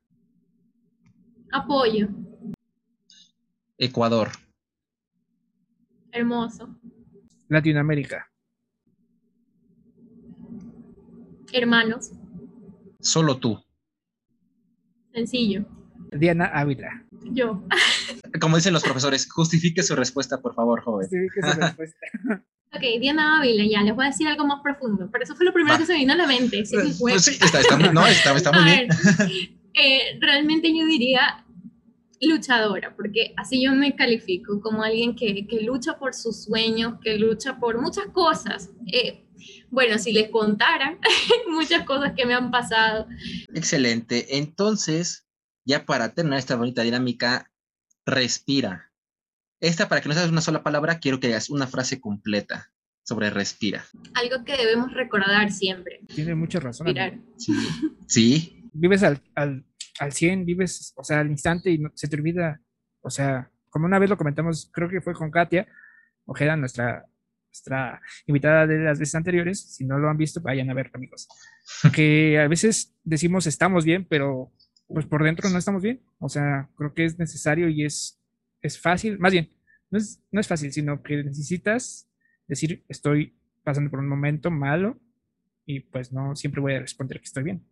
Apoyo. 1.51 2.09
Ecuador. 3.77 4.29
Hermoso. 6.11 6.75
Latinoamérica. 7.49 8.29
Hermanos. 11.55 12.11
Solo 12.99 13.37
tú. 13.37 13.57
Sencillo. 15.13 15.65
Diana 16.11 16.47
Ávila. 16.47 17.05
Yo. 17.31 17.63
Como 18.41 18.57
dicen 18.57 18.73
los 18.73 18.83
profesores, 18.83 19.31
justifique 19.31 19.81
su 19.81 19.95
respuesta, 19.95 20.41
por 20.41 20.53
favor, 20.53 20.81
joven. 20.81 21.07
Justifique 21.07 21.41
su 21.41 21.59
respuesta. 21.61 21.97
ok, 22.73 22.81
Diana 22.99 23.39
Ávila, 23.39 23.63
ya, 23.71 23.83
les 23.83 23.95
voy 23.95 24.03
a 24.03 24.09
decir 24.09 24.27
algo 24.27 24.45
más 24.45 24.59
profundo, 24.61 25.07
pero 25.09 25.23
eso 25.23 25.33
fue 25.33 25.45
lo 25.45 25.53
primero 25.53 25.77
que 25.77 25.85
se 25.85 25.93
me 25.93 25.99
vino 25.99 26.11
a 26.11 26.17
la 26.17 26.27
mente. 26.27 26.65
Sí, 26.65 26.75
pues 26.99 27.23
sí 27.23 27.37
está, 27.41 27.61
está, 27.61 27.77
muy, 27.77 27.89
no, 27.89 28.05
está, 28.05 28.35
está 28.35 28.51
muy 28.51 28.63
bien. 28.65 28.89
Eh, 29.77 30.17
realmente 30.19 30.77
yo 30.77 30.85
diría 30.85 31.45
luchadora, 32.21 32.95
porque 32.95 33.33
así 33.37 33.63
yo 33.63 33.73
me 33.73 33.95
califico 33.95 34.59
como 34.61 34.83
alguien 34.83 35.15
que, 35.15 35.47
que 35.47 35.61
lucha 35.61 35.97
por 35.97 36.13
sus 36.13 36.43
sueños, 36.43 36.95
que 37.01 37.17
lucha 37.17 37.59
por 37.59 37.81
muchas 37.81 38.07
cosas. 38.07 38.71
Eh, 38.91 39.24
bueno, 39.69 39.97
si 39.97 40.13
les 40.13 40.29
contara 40.29 40.97
muchas 41.49 41.85
cosas 41.85 42.13
que 42.15 42.25
me 42.25 42.33
han 42.33 42.51
pasado. 42.51 43.07
Excelente. 43.53 44.37
Entonces, 44.37 45.27
ya 45.65 45.85
para 45.85 46.13
terminar 46.13 46.39
esta 46.39 46.55
bonita 46.55 46.83
dinámica, 46.83 47.51
respira. 48.05 48.91
Esta, 49.59 49.87
para 49.89 50.01
que 50.01 50.09
no 50.09 50.15
seas 50.15 50.29
una 50.29 50.41
sola 50.41 50.63
palabra, 50.63 50.99
quiero 50.99 51.19
que 51.19 51.27
hagas 51.27 51.49
una 51.49 51.67
frase 51.67 51.99
completa 51.99 52.71
sobre 53.03 53.29
respira. 53.29 53.85
Algo 54.15 54.43
que 54.43 54.57
debemos 54.57 54.93
recordar 54.93 55.51
siempre. 55.51 56.01
Tiene 56.13 56.35
mucha 56.35 56.59
razón. 56.59 56.87
Sí. 57.37 57.53
sí. 58.07 58.69
Vives 58.73 59.03
al, 59.03 59.21
al, 59.35 59.63
al 59.99 60.11
100, 60.11 60.45
vives, 60.45 60.93
o 60.97 61.03
sea, 61.03 61.19
al 61.19 61.31
instante 61.31 61.71
y 61.71 61.81
se 61.93 62.07
te 62.07 62.15
olvida, 62.15 62.61
o 63.01 63.09
sea, 63.09 63.51
como 63.69 63.85
una 63.85 63.99
vez 63.99 64.09
lo 64.09 64.17
comentamos, 64.17 64.69
creo 64.73 64.89
que 64.89 65.01
fue 65.01 65.13
con 65.13 65.31
Katia 65.31 65.67
Ojeda, 66.25 66.55
nuestra 66.57 67.05
nuestra 67.55 68.01
invitada 68.25 68.67
de 68.67 68.79
las 68.79 68.99
veces 68.99 69.15
anteriores. 69.15 69.59
Si 69.59 69.85
no 69.85 69.97
lo 69.97 70.09
han 70.09 70.17
visto, 70.17 70.41
vayan 70.41 70.69
a 70.69 70.73
ver, 70.73 70.91
amigos. 70.93 71.27
Que 71.93 72.39
a 72.39 72.47
veces 72.47 72.93
decimos 73.03 73.47
estamos 73.47 73.85
bien, 73.85 74.05
pero 74.07 74.51
pues 74.87 75.05
por 75.05 75.23
dentro 75.23 75.49
no 75.49 75.57
estamos 75.57 75.81
bien. 75.81 76.01
O 76.19 76.29
sea, 76.29 76.69
creo 76.75 76.93
que 76.93 77.05
es 77.05 77.17
necesario 77.17 77.69
y 77.69 77.85
es, 77.85 78.21
es 78.61 78.79
fácil, 78.79 79.17
más 79.19 79.31
bien, 79.31 79.49
no 79.89 79.97
es, 79.97 80.21
no 80.31 80.39
es 80.39 80.47
fácil, 80.47 80.71
sino 80.71 81.01
que 81.01 81.23
necesitas 81.23 82.09
decir 82.47 82.83
estoy 82.87 83.35
pasando 83.63 83.89
por 83.89 83.99
un 83.99 84.09
momento 84.09 84.51
malo 84.51 84.99
y 85.65 85.79
pues 85.79 86.11
no 86.11 86.35
siempre 86.35 86.61
voy 86.61 86.73
a 86.73 86.79
responder 86.79 87.19
que 87.19 87.25
estoy 87.25 87.43
bien. 87.43 87.65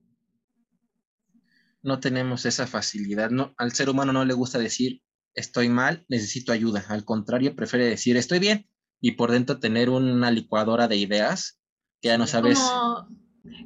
No 1.84 2.00
tenemos 2.00 2.46
esa 2.46 2.66
facilidad. 2.66 3.30
No, 3.30 3.54
al 3.58 3.74
ser 3.74 3.90
humano 3.90 4.14
no 4.14 4.24
le 4.24 4.34
gusta 4.34 4.58
decir 4.58 5.02
estoy 5.36 5.68
mal, 5.68 6.06
necesito 6.08 6.52
ayuda. 6.52 6.86
Al 6.88 7.04
contrario, 7.04 7.56
prefiere 7.56 7.86
decir 7.86 8.16
estoy 8.18 8.40
bien 8.40 8.68
y 9.04 9.12
por 9.12 9.32
dentro 9.32 9.60
tener 9.60 9.90
una 9.90 10.32
licuadora 10.32 10.88
de 10.88 10.96
ideas 10.96 11.60
que 12.02 12.08
ya 12.08 12.18
no 12.18 12.26
sabes. 12.26 12.58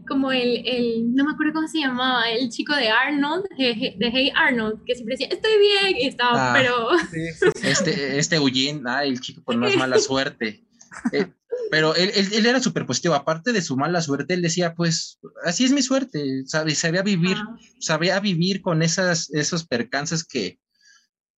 como 0.07 0.31
el, 0.31 0.65
el, 0.65 1.13
no 1.13 1.25
me 1.25 1.31
acuerdo 1.31 1.53
cómo 1.53 1.67
se 1.67 1.77
llamaba, 1.77 2.27
el 2.31 2.49
chico 2.49 2.75
de 2.75 2.89
Arnold, 2.89 3.43
de, 3.55 3.95
Hey 3.99 4.31
Arnold, 4.35 4.83
que 4.83 4.95
siempre 4.95 5.13
decía, 5.13 5.27
estoy 5.27 5.51
bien, 5.59 5.97
y 6.01 6.07
estaba, 6.07 6.53
ah, 6.53 6.53
pero... 6.57 6.87
Este, 7.63 8.17
este 8.17 8.37
Eugene, 8.37 8.81
ah, 8.87 9.05
el 9.05 9.21
chico 9.21 9.43
con 9.43 9.59
más 9.59 9.77
mala 9.77 9.99
suerte. 9.99 10.65
Eh, 11.11 11.31
pero 11.69 11.93
él, 11.93 12.11
él, 12.15 12.45
era 12.47 12.59
súper 12.59 12.87
positivo, 12.87 13.13
aparte 13.13 13.53
de 13.53 13.61
su 13.61 13.77
mala 13.77 14.01
suerte, 14.01 14.33
él 14.33 14.41
decía, 14.41 14.73
pues, 14.73 15.19
así 15.45 15.65
es 15.65 15.71
mi 15.71 15.83
suerte, 15.83 16.47
sabe, 16.47 16.73
sabía 16.73 17.03
vivir, 17.03 17.37
ah. 17.37 17.55
sabía 17.79 18.19
vivir 18.19 18.61
con 18.61 18.81
esas, 18.81 19.29
esos 19.29 19.67
percances 19.67 20.25
que, 20.25 20.57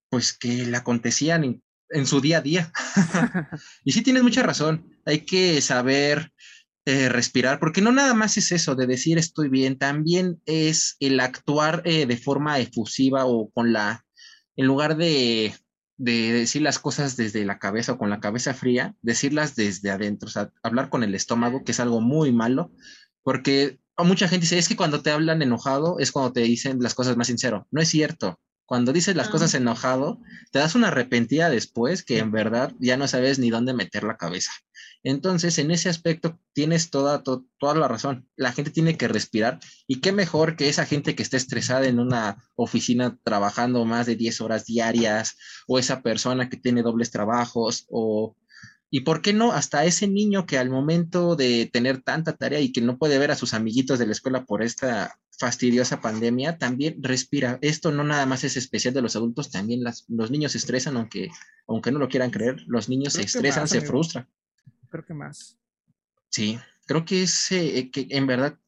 pues, 0.08 0.38
que 0.38 0.66
le 0.66 0.76
acontecían 0.76 1.42
en, 1.90 2.06
su 2.06 2.20
día 2.20 2.38
a 2.38 2.42
día. 2.42 2.72
y 3.84 3.92
sí 3.92 4.02
tienes 4.02 4.22
mucha 4.22 4.42
razón, 4.42 4.98
hay 5.04 5.20
que 5.20 5.60
saber 5.60 6.32
eh, 6.84 7.08
respirar, 7.08 7.60
porque 7.60 7.80
no 7.80 7.92
nada 7.92 8.14
más 8.14 8.36
es 8.36 8.52
eso 8.52 8.74
de 8.74 8.86
decir 8.86 9.18
estoy 9.18 9.48
bien, 9.48 9.78
también 9.78 10.40
es 10.46 10.96
el 11.00 11.20
actuar 11.20 11.82
eh, 11.84 12.06
de 12.06 12.16
forma 12.16 12.58
efusiva 12.58 13.26
o 13.26 13.50
con 13.50 13.72
la, 13.72 14.04
en 14.56 14.66
lugar 14.66 14.96
de, 14.96 15.54
de, 15.96 16.32
decir 16.32 16.62
las 16.62 16.78
cosas 16.78 17.16
desde 17.16 17.44
la 17.44 17.58
cabeza 17.58 17.92
o 17.92 17.98
con 17.98 18.10
la 18.10 18.20
cabeza 18.20 18.54
fría, 18.54 18.94
decirlas 19.02 19.54
desde 19.54 19.90
adentro, 19.90 20.28
o 20.28 20.30
sea, 20.30 20.50
hablar 20.62 20.88
con 20.88 21.02
el 21.02 21.14
estómago, 21.14 21.64
que 21.64 21.72
es 21.72 21.80
algo 21.80 22.00
muy 22.00 22.32
malo, 22.32 22.72
porque 23.22 23.78
mucha 24.04 24.28
gente 24.28 24.44
dice, 24.44 24.58
es 24.58 24.68
que 24.68 24.76
cuando 24.76 25.02
te 25.02 25.10
hablan 25.10 25.42
enojado 25.42 25.98
es 25.98 26.12
cuando 26.12 26.32
te 26.32 26.40
dicen 26.40 26.78
las 26.80 26.94
cosas 26.94 27.16
más 27.16 27.26
sincero. 27.26 27.66
No 27.70 27.80
es 27.80 27.88
cierto. 27.88 28.40
Cuando 28.68 28.92
dices 28.92 29.16
las 29.16 29.30
cosas 29.30 29.54
enojado, 29.54 30.20
te 30.52 30.58
das 30.58 30.74
una 30.74 30.88
arrepentida 30.88 31.48
después 31.48 32.04
que 32.04 32.18
en 32.18 32.30
verdad 32.30 32.74
ya 32.78 32.98
no 32.98 33.08
sabes 33.08 33.38
ni 33.38 33.48
dónde 33.48 33.72
meter 33.72 34.04
la 34.04 34.18
cabeza. 34.18 34.50
Entonces, 35.02 35.56
en 35.56 35.70
ese 35.70 35.88
aspecto 35.88 36.38
tienes 36.52 36.90
toda, 36.90 37.22
toda 37.22 37.74
la 37.74 37.88
razón. 37.88 38.28
La 38.36 38.52
gente 38.52 38.70
tiene 38.70 38.98
que 38.98 39.08
respirar 39.08 39.58
y 39.86 40.02
qué 40.02 40.12
mejor 40.12 40.54
que 40.54 40.68
esa 40.68 40.84
gente 40.84 41.14
que 41.14 41.22
está 41.22 41.38
estresada 41.38 41.86
en 41.86 41.98
una 41.98 42.44
oficina 42.56 43.18
trabajando 43.24 43.86
más 43.86 44.04
de 44.04 44.16
10 44.16 44.42
horas 44.42 44.66
diarias 44.66 45.38
o 45.66 45.78
esa 45.78 46.02
persona 46.02 46.50
que 46.50 46.58
tiene 46.58 46.82
dobles 46.82 47.10
trabajos 47.10 47.86
o... 47.88 48.36
Y 48.90 49.00
por 49.00 49.22
qué 49.22 49.32
no, 49.32 49.52
hasta 49.52 49.86
ese 49.86 50.08
niño 50.08 50.44
que 50.44 50.58
al 50.58 50.68
momento 50.68 51.36
de 51.36 51.70
tener 51.72 52.02
tanta 52.02 52.36
tarea 52.36 52.60
y 52.60 52.70
que 52.70 52.82
no 52.82 52.98
puede 52.98 53.18
ver 53.18 53.30
a 53.30 53.36
sus 53.36 53.54
amiguitos 53.54 53.98
de 53.98 54.04
la 54.04 54.12
escuela 54.12 54.44
por 54.44 54.62
esta 54.62 55.18
fastidiosa 55.38 56.00
pandemia, 56.00 56.58
también 56.58 57.02
respira. 57.02 57.58
Esto 57.62 57.92
no 57.92 58.04
nada 58.04 58.26
más 58.26 58.44
es 58.44 58.56
especial 58.56 58.92
de 58.92 59.02
los 59.02 59.16
adultos, 59.16 59.50
también 59.50 59.82
los 60.08 60.30
niños 60.30 60.52
se 60.52 60.58
estresan, 60.58 60.96
aunque, 60.96 61.28
aunque 61.66 61.92
no 61.92 61.98
lo 61.98 62.08
quieran 62.08 62.30
creer, 62.30 62.62
los 62.66 62.88
niños 62.88 63.14
se 63.14 63.22
estresan, 63.22 63.68
se 63.68 63.80
frustran 63.80 64.28
creo 64.88 65.04
que 65.04 65.14
más. 65.14 65.58
Sí, 66.30 66.58
creo 66.86 67.04
que 67.04 67.22
es 67.22 67.52
eh, 67.52 67.90
que 67.90 68.06
en 68.10 68.26
verdad 68.26 68.58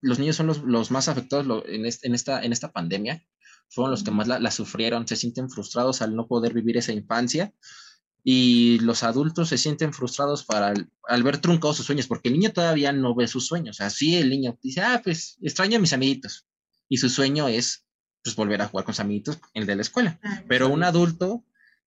los 0.00 0.18
niños 0.18 0.36
son 0.36 0.46
los, 0.46 0.90
más 0.90 1.08
afectados 1.08 1.64
en, 1.66 1.86
esta, 1.86 2.42
en 2.42 2.52
esta 2.52 2.72
pandemia. 2.72 3.24
Fueron 3.68 3.90
los 3.90 4.04
que 4.04 4.10
más 4.10 4.28
la, 4.28 4.50
sufrieron, 4.50 5.08
se 5.08 5.16
sienten 5.16 5.50
frustrados 5.50 6.02
al 6.02 6.14
no 6.14 6.28
poder 6.28 6.54
vivir 6.54 6.76
esa 6.76 6.92
infancia 6.92 7.52
y 8.28 8.80
los 8.80 9.04
adultos 9.04 9.50
se 9.50 9.56
sienten 9.56 9.92
frustrados 9.92 10.44
para 10.44 10.74
al, 11.04 11.22
ver 11.22 11.38
truncados 11.38 11.76
sus 11.76 11.86
sueños, 11.86 12.08
porque 12.08 12.28
el 12.28 12.34
niño 12.34 12.52
todavía 12.52 12.90
no 12.90 13.14
ve 13.14 13.28
sus 13.28 13.46
sueños. 13.46 13.80
Así 13.80 14.16
el 14.16 14.30
niño 14.30 14.58
dice, 14.60 14.80
ah, 14.80 15.00
pues 15.04 15.38
extraño 15.42 15.76
a 15.76 15.80
mis 15.80 15.92
amiguitos. 15.92 16.44
Y 16.88 16.96
su 16.96 17.08
sueño 17.08 17.46
es 17.46 17.86
pues 18.24 18.34
volver 18.34 18.60
a 18.62 18.66
jugar 18.66 18.84
con 18.84 18.94
sus 18.94 19.00
amiguitos, 19.00 19.38
el 19.54 19.64
de 19.64 19.76
la 19.76 19.82
escuela. 19.82 20.18
Ah, 20.24 20.42
Pero 20.48 20.68
un 20.68 20.82
adulto, 20.82 21.44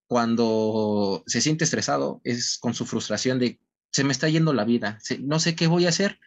cuando 0.07 1.25
se 1.27 1.41
siente 1.41 1.65
estresado, 1.65 2.21
es 2.23 2.57
con 2.57 2.73
su 2.73 2.85
frustración 2.85 3.37
de 3.37 3.59
se 3.91 4.05
me 4.05 4.13
está 4.13 4.29
yendo 4.29 4.53
la 4.53 4.63
vida, 4.63 4.97
no 5.19 5.41
sé 5.41 5.55
qué 5.55 5.67
voy 5.67 5.87
a 5.87 5.89
hacer. 5.89 6.21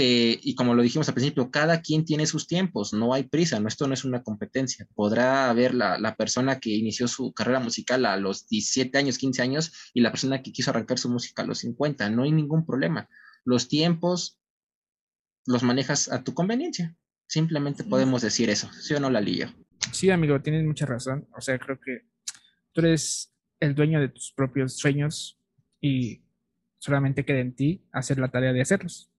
Y 0.00 0.54
como 0.54 0.74
lo 0.74 0.82
dijimos 0.82 1.08
al 1.08 1.14
principio, 1.14 1.50
cada 1.50 1.82
quien 1.82 2.04
tiene 2.04 2.26
sus 2.26 2.46
tiempos, 2.46 2.92
no 2.92 3.12
hay 3.12 3.24
prisa, 3.24 3.60
no, 3.60 3.68
esto 3.68 3.86
no 3.86 3.94
es 3.94 4.04
una 4.04 4.22
competencia. 4.22 4.88
Podrá 4.94 5.50
haber 5.50 5.74
la, 5.74 5.98
la, 5.98 6.16
persona 6.16 6.60
que 6.60 6.70
inició 6.70 7.08
su 7.08 7.32
carrera 7.32 7.60
musical 7.60 8.06
a 8.06 8.16
los 8.16 8.48
17 8.48 8.96
años, 8.96 9.18
15 9.18 9.42
años 9.42 9.72
y 9.92 10.00
la 10.00 10.10
persona 10.10 10.42
que 10.42 10.52
quiso 10.52 10.70
arrancar 10.70 10.98
su 10.98 11.10
música 11.10 11.42
a 11.42 11.46
los 11.46 11.58
50, 11.58 12.08
no 12.10 12.22
hay 12.22 12.32
ningún 12.32 12.64
problema. 12.64 13.08
Los 13.44 13.68
tiempos 13.68 14.38
los 15.46 15.62
manejas 15.62 16.10
a 16.10 16.22
tu 16.22 16.34
conveniencia. 16.34 16.96
Simplemente 17.26 17.84
podemos 17.84 18.22
decir 18.22 18.50
eso, 18.50 18.70
¿sí 18.72 18.94
o 18.94 19.00
no, 19.00 19.10
la 19.10 19.20
lío? 19.20 19.48
Sí, 19.92 20.10
amigo, 20.10 20.40
tienes 20.40 20.64
mucha 20.64 20.86
razón. 20.86 21.28
O 21.36 21.40
sea, 21.40 21.58
creo 21.58 21.78
que 21.80 22.06
tú 22.72 22.80
eres 22.80 23.34
el 23.60 23.74
dueño 23.74 24.00
de 24.00 24.08
tus 24.08 24.32
propios 24.32 24.76
sueños 24.76 25.38
y 25.80 26.22
solamente 26.78 27.24
queda 27.24 27.40
en 27.40 27.54
ti 27.54 27.84
hacer 27.92 28.18
la 28.18 28.28
tarea 28.28 28.52
de 28.52 28.60
hacerlos. 28.60 29.11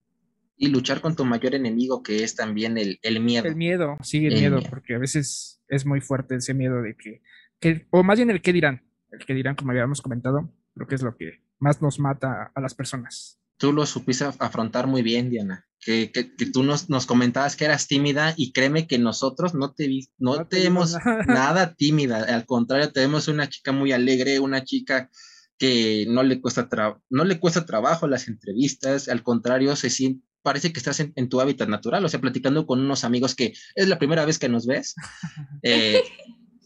Y 0.57 0.69
luchar 0.69 1.01
con 1.01 1.17
tu 1.17 1.25
mayor 1.25 1.55
enemigo, 1.55 2.03
que 2.03 2.23
es 2.23 2.37
también 2.37 2.79
el, 2.79 2.99
miedo. 3.21 3.49
El 3.49 3.57
miedo, 3.57 3.97
sí, 4.03 4.27
el, 4.27 4.35
miedo, 4.35 4.61
porque 4.69 4.95
a 4.95 4.99
veces 4.99 5.61
es 5.69 5.87
muy 5.87 6.01
fuerte 6.01 6.37
ese 6.37 6.55
miedo 6.55 6.83
de 6.83 6.95
que, 6.97 7.23
que, 7.59 7.87
o 7.91 8.03
más 8.03 8.19
bien 8.19 8.31
el 8.31 8.43
que 8.43 8.53
dirán, 8.53 8.83
el 9.11 9.25
que 9.25 9.35
dirán, 9.35 9.57
como 9.57 9.73
habíamos 9.73 10.03
comentado, 10.03 10.53
creo 10.75 10.87
que 10.87 10.95
es 10.95 11.03
lo 11.03 11.17
que 11.17 11.43
más 11.59 11.83
nos 11.83 11.99
mata 11.99 12.53
a 12.55 12.61
las 12.61 12.75
personas. 12.75 13.41
Tú 13.57 13.73
lo 13.73 13.87
supiste 13.87 14.25
afrontar 14.25 14.87
muy 14.87 15.03
bien, 15.03 15.31
Diana. 15.31 15.67
Que, 15.81 16.11
que, 16.13 16.25
tú 16.47 16.63
nos, 16.63 16.91
nos, 16.91 17.07
comentabas 17.07 17.57
que 17.57 17.65
eras 17.65 17.89
tímida 17.89 18.35
y 18.37 18.53
créeme 18.53 18.87
que 18.87 18.99
nosotros 18.99 19.55
no 19.55 19.73
te, 19.73 19.89
no, 20.19 20.37
no 20.37 20.47
te 20.47 20.61
vemos 20.61 20.97
nada 21.27 21.75
tímida, 21.75 22.23
al 22.23 22.47
contrario, 22.47 22.93
te 22.93 23.01
vemos 23.01 23.27
una 23.27 23.49
chica 23.49 23.73
muy 23.73 23.91
alegre, 23.91 24.39
una 24.39 24.63
chica 24.63 25.11
que 25.59 26.07
no 26.09 26.23
le 26.23 26.41
cuesta, 26.41 26.69
no 27.11 27.25
le 27.25 27.39
cuesta 27.39 27.67
trabajo 27.67 28.09
las 28.09 28.29
entrevistas, 28.29 29.09
al 29.09 29.23
contrario, 29.23 29.77
se 29.77 29.91
siente, 29.91 30.27
parece 30.43 30.73
que 30.73 30.79
estás 30.79 31.01
en, 31.01 31.29
tu 31.29 31.41
hábitat 31.41 31.69
natural, 31.69 32.05
o 32.05 32.09
sea, 32.09 32.21
platicando 32.21 32.67
con 32.67 32.81
unos 32.81 33.05
amigos 33.05 33.35
que 33.35 33.55
es 33.75 33.89
la 33.89 33.99
primera 33.99 34.25
vez 34.25 34.39
que 34.39 34.49
nos 34.49 34.67
ves. 34.67 34.95
Eh, 35.65 36.03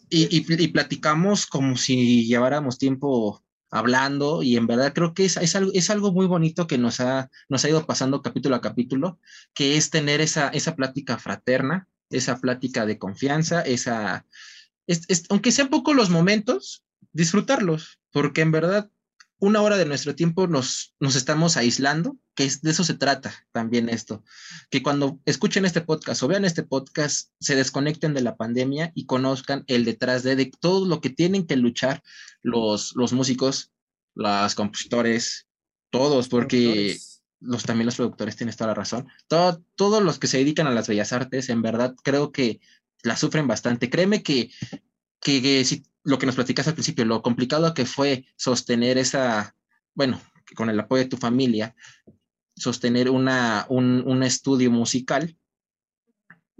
y, 0.08 0.38
y, 0.38 0.68
platicamos 0.68 1.46
como 1.46 1.76
si 1.76 2.24
lleváramos 2.26 2.78
tiempo 2.78 3.44
hablando 3.70 4.42
y 4.42 4.56
en 4.56 4.66
verdad 4.66 4.92
creo 4.94 5.12
que 5.12 5.24
es, 5.24 5.36
es, 5.36 5.56
algo, 5.56 5.70
es 5.74 5.90
algo 5.90 6.12
muy 6.12 6.26
bonito 6.26 6.66
que 6.66 6.78
nos 6.78 7.00
ha, 7.00 7.30
nos 7.48 7.64
ha 7.64 7.68
ido 7.68 7.84
pasando 7.84 8.22
capítulo 8.22 8.56
a 8.56 8.60
capítulo, 8.60 9.18
que 9.52 9.76
es 9.76 9.90
tener 9.90 10.20
esa, 10.20 10.48
esa 10.48 10.76
plática 10.76 11.18
fraterna, 11.18 11.88
esa 12.10 12.40
plática 12.40 12.86
de 12.86 12.98
confianza, 12.98 13.62
esa, 13.62 14.24
aunque 15.28 15.52
sean 15.52 15.68
pocos 15.68 15.96
los 15.96 16.10
momentos, 16.10 16.84
disfrutarlos, 17.12 17.98
porque 18.12 18.42
en 18.42 18.52
verdad 18.52 18.90
una 19.38 19.60
hora 19.62 19.76
de 19.76 19.84
nuestro 19.84 20.14
tiempo 20.14 20.46
nos, 20.46 20.94
nos 20.98 21.16
estamos 21.16 21.56
aislando, 21.56 22.16
que 22.34 22.44
es, 22.44 22.62
de 22.62 22.70
eso 22.70 22.84
se 22.84 22.94
trata 22.94 23.34
también 23.52 23.88
esto, 23.88 24.24
que 24.70 24.82
cuando 24.82 25.20
escuchen 25.24 25.64
este 25.64 25.80
podcast 25.80 26.22
o 26.22 26.28
vean 26.28 26.44
este 26.44 26.62
podcast, 26.62 27.30
se 27.40 27.54
desconecten 27.54 28.14
de 28.14 28.22
la 28.22 28.36
pandemia 28.36 28.92
y 28.94 29.06
conozcan 29.06 29.64
el 29.66 29.84
detrás 29.84 30.22
de, 30.22 30.36
de 30.36 30.50
todo 30.60 30.86
lo 30.86 31.00
que 31.00 31.10
tienen 31.10 31.46
que 31.46 31.56
luchar 31.56 32.02
los, 32.42 32.94
los 32.96 33.12
músicos, 33.12 33.72
los 34.14 34.54
compositores, 34.54 35.46
todos, 35.90 36.28
porque 36.28 36.98
los, 37.40 37.64
también 37.64 37.86
los 37.86 37.96
productores 37.96 38.36
tienen 38.36 38.54
toda 38.54 38.68
la 38.68 38.74
razón, 38.74 39.08
todo, 39.28 39.62
todos 39.74 40.02
los 40.02 40.18
que 40.18 40.26
se 40.26 40.38
dedican 40.38 40.66
a 40.66 40.72
las 40.72 40.88
bellas 40.88 41.12
artes, 41.12 41.48
en 41.50 41.62
verdad, 41.62 41.94
creo 42.02 42.32
que 42.32 42.60
la 43.02 43.16
sufren 43.16 43.46
bastante. 43.46 43.90
Créeme 43.90 44.22
que, 44.22 44.50
que, 45.20 45.42
que 45.42 45.64
si 45.64 45.84
lo 46.06 46.18
que 46.18 46.26
nos 46.26 46.36
platicas 46.36 46.68
al 46.68 46.74
principio, 46.74 47.04
lo 47.04 47.20
complicado 47.20 47.74
que 47.74 47.84
fue 47.84 48.26
sostener 48.36 48.96
esa, 48.96 49.56
bueno, 49.92 50.20
con 50.54 50.70
el 50.70 50.78
apoyo 50.78 51.02
de 51.02 51.08
tu 51.08 51.16
familia, 51.16 51.74
sostener 52.54 53.10
una, 53.10 53.66
un, 53.68 54.22
estudio 54.22 54.70
musical, 54.70 55.36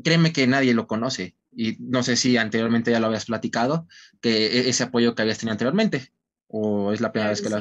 créeme 0.03 0.33
que 0.33 0.49
nadie 0.49 0.75
lo 0.75 0.89
conoce. 0.89 1.37
Y 1.53 1.77
no 1.79 2.03
sé 2.03 2.17
si 2.17 2.37
anteriormente 2.37 2.91
ya 2.91 2.99
lo 2.99 3.07
habías 3.07 3.27
platicado, 3.27 3.87
que 4.21 4.47
e, 4.47 4.69
ese 4.69 4.83
apoyo 4.83 5.15
que 5.15 5.23
habías 5.23 5.39
tenido 5.39 5.53
anteriormente, 5.53 6.13
o 6.49 6.93
es 6.93 7.01
la 7.01 7.13
primera 7.13 7.31
vez 7.31 7.41
que 7.41 7.49
lo... 7.49 7.59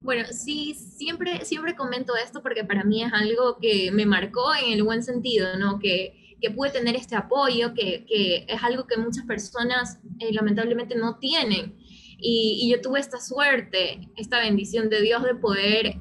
Bueno, 0.00 0.24
sí, 0.32 0.74
siempre, 0.74 1.44
siempre 1.44 1.76
comento 1.76 2.14
esto 2.16 2.42
porque 2.42 2.64
para 2.64 2.84
mí 2.84 3.04
es 3.04 3.12
algo 3.12 3.58
que 3.60 3.90
me 3.92 4.06
marcó 4.06 4.54
en 4.54 4.72
el 4.72 4.82
buen 4.82 5.02
sentido, 5.02 5.58
¿no? 5.58 5.78
Que 5.78 6.21
que 6.42 6.50
pude 6.50 6.70
tener 6.70 6.96
este 6.96 7.14
apoyo, 7.14 7.72
que, 7.72 8.04
que 8.06 8.44
es 8.48 8.62
algo 8.62 8.86
que 8.86 8.96
muchas 8.96 9.24
personas 9.24 10.00
eh, 10.18 10.32
lamentablemente 10.32 10.96
no 10.96 11.18
tienen. 11.18 11.76
Y, 12.18 12.68
yo 12.70 12.80
tuve 12.80 13.00
esta 13.00 13.20
suerte, 13.20 14.08
esta 14.16 14.40
bendición 14.40 14.90
de 14.90 15.00
Dios 15.00 15.22
de 15.22 15.34
poder 15.34 15.96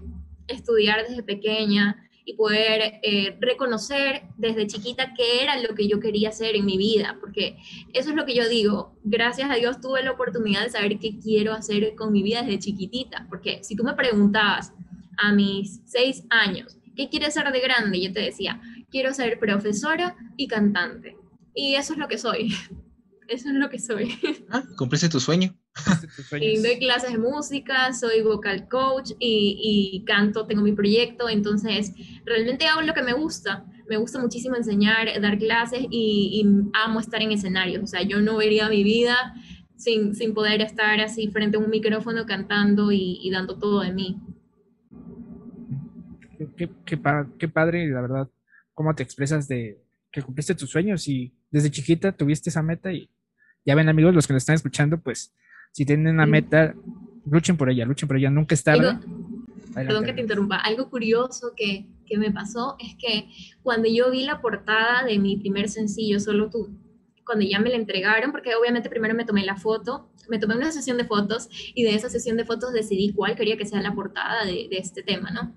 estudiar 0.48 1.08
desde 1.08 1.24
pequeña 1.24 2.10
y 2.26 2.34
poder 2.34 3.00
eh, 3.02 3.38
reconocer 3.40 4.24
desde 4.38 4.68
chiquita 4.68 5.14
qué 5.16 5.44
era 5.44 5.60
lo 5.60 5.74
que 5.74 5.88
yo 5.88 6.00
quería 6.00 6.30
hacer 6.30 6.56
en 6.56 6.66
mi 6.66 6.78
vida, 6.78 7.18
porque 7.20 7.58
eso 7.94 8.12
es 8.12 8.16
lo 8.16 8.26
que 8.26 8.36
yo 8.36 8.48
digo, 8.48 8.96
gracias 9.04 9.50
a 9.50 9.56
Dios 9.56 9.82
tuve 9.82 10.04
la 10.04 10.12
oportunidad 10.12 10.64
de 10.64 10.70
saber 10.70 11.00
qué 11.00 11.20
quiero 11.20 11.54
hacer 11.54 11.96
con 11.96 12.12
mi 12.12 12.22
vida 12.22 12.44
desde 12.44 12.60
chiquitita, 12.60 13.26
porque 13.28 13.64
si 13.64 13.76
tú 13.76 13.84
me 13.84 13.94
preguntabas 13.94 14.72
a 15.18 15.32
mis 15.34 15.82
seis 15.86 16.24
años, 16.30 16.78
¿qué 16.96 17.10
quieres 17.10 17.34
ser 17.34 17.52
de 17.52 17.60
grande? 17.60 18.00
Yo 18.00 18.14
te 18.14 18.22
decía, 18.22 18.62
quiero 18.92 19.14
ser 19.14 19.40
profesora 19.40 20.16
y 20.38 20.48
cantante. 20.48 21.18
Y 21.56 21.76
eso 21.76 21.94
es 21.94 22.00
lo 22.00 22.08
que 22.08 22.18
soy. 22.18 22.54
Eso 23.28 23.48
es 23.48 23.56
lo 23.56 23.70
que 23.70 23.80
soy. 23.80 24.10
Ah, 24.50 24.62
cumpliste 24.78 25.08
tu 25.08 25.22
sueño. 25.22 25.56
y 26.34 26.58
doy 26.58 26.80
clases 26.80 27.14
de 27.14 27.18
música, 27.18 27.94
soy 27.94 28.22
vocal 28.22 28.68
coach 28.68 29.12
y, 29.20 30.04
canto, 30.06 30.46
tengo 30.46 30.62
mi 30.62 30.74
proyecto, 30.74 31.30
entonces 31.30 31.94
realmente 32.26 32.66
hago 32.66 32.82
lo 32.82 32.94
que 32.94 33.04
me 33.04 33.14
gusta. 33.14 33.66
Me 33.88 33.96
gusta 33.96 34.20
muchísimo 34.20 34.58
enseñar, 34.58 35.08
dar 35.22 35.38
clases 35.38 35.86
y, 35.90 36.46
amo 36.74 37.00
estar 37.00 37.22
en 37.22 37.32
escenarios. 37.32 37.82
O 37.82 37.88
sea, 37.88 38.02
yo 38.02 38.20
no 38.20 38.36
vería 38.36 38.68
mi 38.68 38.84
vida 38.84 39.16
sin, 39.78 40.14
sin 40.14 40.34
poder 40.34 40.60
estar 40.62 41.00
así 41.00 41.30
frente 41.30 41.56
a 41.56 41.62
un 41.62 41.70
micrófono 41.70 42.26
cantando 42.26 42.92
y, 42.92 43.30
dando 43.32 43.58
todo 43.58 43.80
de 43.80 43.94
mí. 43.94 44.20
Qué, 46.58 46.70
qué, 46.86 47.00
qué 47.38 47.48
padre, 47.48 47.88
la 47.88 48.02
verdad, 48.02 48.30
cómo 48.82 48.96
te 48.96 49.04
expresas 49.04 49.48
de 49.48 49.80
que 50.12 50.24
cumpliste 50.24 50.56
tus 50.56 50.72
sueños 50.72 51.08
y 51.08 51.32
desde 51.52 51.70
chiquita 51.70 52.12
tuviste 52.12 52.50
esa 52.50 52.64
meta 52.64 52.92
y 52.92 53.12
ya 53.64 53.76
ven 53.76 53.90
amigos, 53.90 54.16
los 54.16 54.26
que 54.26 54.34
nos 54.34 54.42
están 54.42 54.56
escuchando, 54.56 55.00
pues 55.00 55.36
si 55.72 55.86
tienen 55.86 56.16
una 56.16 56.26
meta, 56.26 56.74
luchen 57.30 57.58
por 57.58 57.70
ella, 57.70 57.86
luchen 57.86 58.08
por 58.08 58.18
ella, 58.18 58.32
nunca 58.32 58.56
es 58.56 58.64
tarde. 58.64 58.98
perdón 59.76 60.04
que 60.04 60.14
te 60.14 60.22
interrumpa, 60.22 60.56
algo 60.58 60.90
curioso 60.90 61.54
que, 61.56 61.86
que 62.08 62.18
me 62.18 62.32
pasó 62.32 62.76
es 62.80 62.96
que 62.96 63.30
cuando 63.62 63.88
yo 63.88 64.10
vi 64.10 64.26
la 64.26 64.42
portada 64.42 65.06
de 65.06 65.20
mi 65.20 65.38
primer 65.38 65.70
sencillo, 65.70 66.20
Solo 66.20 66.50
tú, 66.50 66.76
cuando 67.24 67.46
ya 67.46 67.60
me 67.60 67.70
la 67.70 67.76
entregaron, 67.76 68.32
porque 68.32 68.56
obviamente 68.56 68.90
primero 68.90 69.14
me 69.14 69.26
tomé 69.26 69.46
la 69.46 69.58
foto, 69.58 70.12
me 70.28 70.40
tomé 70.40 70.56
una 70.56 70.72
sesión 70.72 70.98
de 70.98 71.06
fotos 71.06 71.50
y 71.76 71.84
de 71.84 71.94
esa 71.94 72.10
sesión 72.10 72.36
de 72.36 72.46
fotos 72.46 72.74
decidí 72.74 73.14
cuál 73.14 73.36
quería 73.36 73.58
que 73.58 73.66
sea 73.68 73.80
la 73.80 73.94
portada 73.94 74.44
de, 74.44 74.68
de 74.72 74.78
este 74.80 75.04
tema, 75.04 75.30
¿no? 75.30 75.54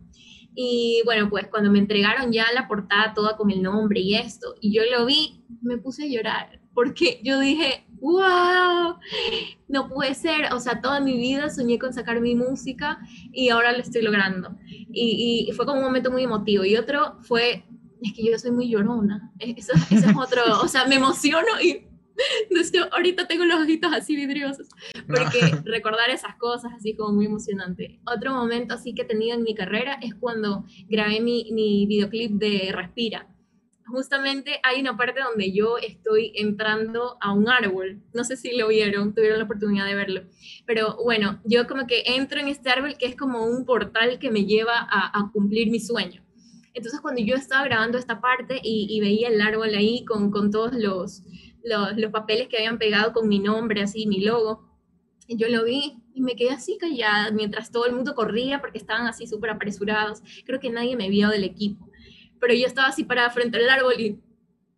Y 0.55 1.03
bueno, 1.05 1.29
pues 1.29 1.49
cuando 1.49 1.71
me 1.71 1.79
entregaron 1.79 2.33
ya 2.33 2.47
la 2.55 2.69
portada 2.69 3.13
toda 3.15 3.37
con 3.37 3.51
el 3.51 3.63
nombre 3.63 4.01
y 4.01 4.15
esto, 4.15 4.55
y 4.61 4.73
yo 4.73 4.83
lo 4.91 5.05
vi, 5.05 5.45
me 5.63 5.79
puse 5.79 6.05
a 6.05 6.07
llorar, 6.07 6.61
porque 6.75 7.21
yo 7.25 7.41
dije, 7.41 7.85
wow, 8.01 8.97
no 9.69 9.89
puede 9.89 10.15
ser, 10.15 10.53
o 10.53 10.61
sea, 10.61 10.81
toda 10.81 11.01
mi 11.01 11.17
vida 11.17 11.49
soñé 11.49 11.79
con 11.79 11.93
sacar 11.93 12.21
mi 12.21 12.35
música 12.35 12.99
y 13.33 13.49
ahora 13.49 13.73
lo 13.73 13.79
estoy 13.79 14.03
logrando. 14.03 14.57
Y, 14.69 15.51
fue 15.57 15.67
como 15.67 15.79
un 15.79 15.85
momento 15.85 16.11
muy 16.11 16.23
emotivo. 16.23 16.65
Y 16.65 16.77
otro 16.77 17.17
fue, 17.23 17.65
es 18.03 18.13
que 18.13 18.31
yo 18.31 18.39
soy 18.39 18.51
muy 18.51 18.69
llorona, 18.69 19.33
eso, 19.39 19.73
eso 19.91 20.11
es 20.11 20.17
otro, 20.17 20.43
o 20.63 20.69
sea, 20.69 20.85
me 20.87 20.97
emociono 20.97 21.61
y 21.63 21.89
ahorita 22.93 23.27
tengo 23.27 23.45
los 23.45 23.61
ojitos 23.61 23.93
así 23.93 24.17
vidriosos, 24.17 24.69
porque 25.07 25.41
recordar 25.65 26.11
esas 26.11 26.37
cosas 26.37 26.73
así 26.77 26.95
como 26.95 27.15
muy 27.15 27.27
emocionante. 27.27 28.01
Otro 28.07 28.33
momento 28.33 28.75
así 28.75 28.95
que 28.95 29.03
he 29.03 29.07
tenido 29.07 29.37
en 29.37 29.43
mi 29.43 29.55
carrera 29.55 29.99
es 30.03 30.15
cuando 30.15 30.65
grabé 30.89 31.21
mi, 31.21 31.51
mi 31.53 31.87
videoclip 31.87 32.33
de 32.33 32.71
Respira. 32.73 33.29
Justamente 33.87 34.61
hay 34.62 34.81
una 34.81 34.97
parte 34.97 35.21
donde 35.21 35.53
yo 35.53 35.77
estoy 35.77 36.33
entrando 36.37 37.19
a 37.21 37.33
un 37.33 37.51
árbol. 37.51 38.03
No 38.15 38.25
sé 38.25 38.37
si 38.37 38.57
lo 38.57 38.69
vieron, 38.69 39.15
tuvieron 39.15 39.39
la 39.39 39.45
oportunidad 39.45 39.85
de 39.85 39.95
verlo. 39.95 40.23
Pero 40.67 40.97
bueno, 41.05 41.43
yo 41.45 41.67
como 41.67 41.87
que 41.87 42.03
entro 42.07 42.41
en 42.41 42.49
este 42.49 42.71
árbol 42.71 42.97
que 42.99 43.07
es 43.07 43.15
como 43.15 43.45
un 43.45 43.67
portal 43.67 44.19
que 44.19 44.31
me 44.31 44.47
lleva 44.47 44.79
a, 44.79 45.19
a 45.19 45.31
cumplir 45.33 45.71
mi 45.71 45.81
sueño. 45.81 46.25
Entonces 46.73 47.01
cuando 47.01 47.23
yo 47.23 47.37
estaba 47.37 47.62
grabando 47.65 47.99
esta 47.99 48.21
parte 48.21 48.59
y, 48.62 48.89
y 48.91 49.01
veía 49.01 49.29
el 49.29 49.41
árbol 49.41 49.75
ahí 49.75 50.05
con, 50.05 50.31
con 50.31 50.51
todos 50.51 50.73
los, 50.75 51.23
los, 51.65 52.12
papeles 52.12 52.49
que 52.49 52.59
habían 52.59 52.79
pegado 52.79 53.12
con 53.12 53.29
mi 53.29 53.39
nombre, 53.39 53.83
así, 53.83 54.07
mi 54.07 54.21
logo. 54.21 54.71
Yo 55.27 55.49
lo 55.49 55.65
vi 55.65 55.97
y 56.12 56.21
me 56.21 56.37
quedé 56.37 56.51
así 56.51 56.77
callada 56.79 57.31
mientras 57.31 57.71
todo 57.71 57.87
el 57.87 57.95
mundo 57.95 58.15
corría 58.15 58.61
porque 58.61 58.79
estaban 58.79 59.07
así 59.07 59.27
súper 59.27 59.51
apresurados. 59.51 60.23
Creo 60.45 60.61
que 60.61 60.71
nadie 60.71 60.97
me 60.97 61.09
vio 61.09 61.31
del 61.31 61.45
equipo. 61.45 61.91
Pero 62.41 62.55
yo 62.55 62.67
estaba 62.67 62.89
así 62.89 63.05
parada 63.05 63.31
frente 63.31 63.57
al 63.57 63.69
árbol 63.69 63.95
y... 63.99 64.21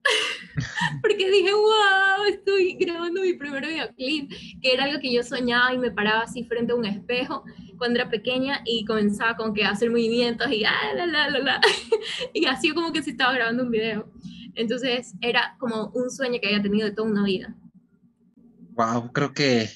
porque 1.03 1.29
dije, 1.29 1.53
wow, 1.53 2.25
estoy 2.29 2.75
grabando 2.75 3.23
mi 3.23 3.35
primer 3.35 3.67
videoclip, 3.67 4.31
que 4.63 4.73
era 4.73 4.85
algo 4.85 5.01
que 5.01 5.13
yo 5.13 5.25
soñaba 5.25 5.75
y 5.75 5.79
me 5.79 5.91
paraba 5.91 6.23
así 6.23 6.45
frente 6.45 6.73
a 6.73 6.77
un 6.77 6.87
espejo 6.87 7.43
cuando 7.77 7.99
era 7.99 8.09
pequeña 8.09 8.63
y 8.65 8.85
comenzaba 8.85 9.37
con 9.37 9.53
que 9.53 9.65
hacer 9.65 9.91
movimientos 9.91 10.51
y 10.53 10.65
ah, 10.65 10.95
la, 10.95 11.07
la, 11.07 11.29
la, 11.29 11.39
la. 11.41 11.61
y 12.35 12.47
así 12.47 12.71
como 12.71 12.93
que 12.93 13.03
si 13.03 13.11
estaba 13.11 13.35
grabando 13.35 13.65
un 13.65 13.71
video. 13.71 14.09
Entonces 14.57 15.13
era 15.21 15.57
como 15.59 15.91
un 15.95 16.11
sueño 16.11 16.41
que 16.41 16.49
había 16.49 16.63
tenido 16.63 16.89
de 16.89 16.95
toda 16.95 17.09
una 17.09 17.25
vida. 17.25 17.55
Wow, 18.73 19.13
creo 19.13 19.33
que, 19.33 19.71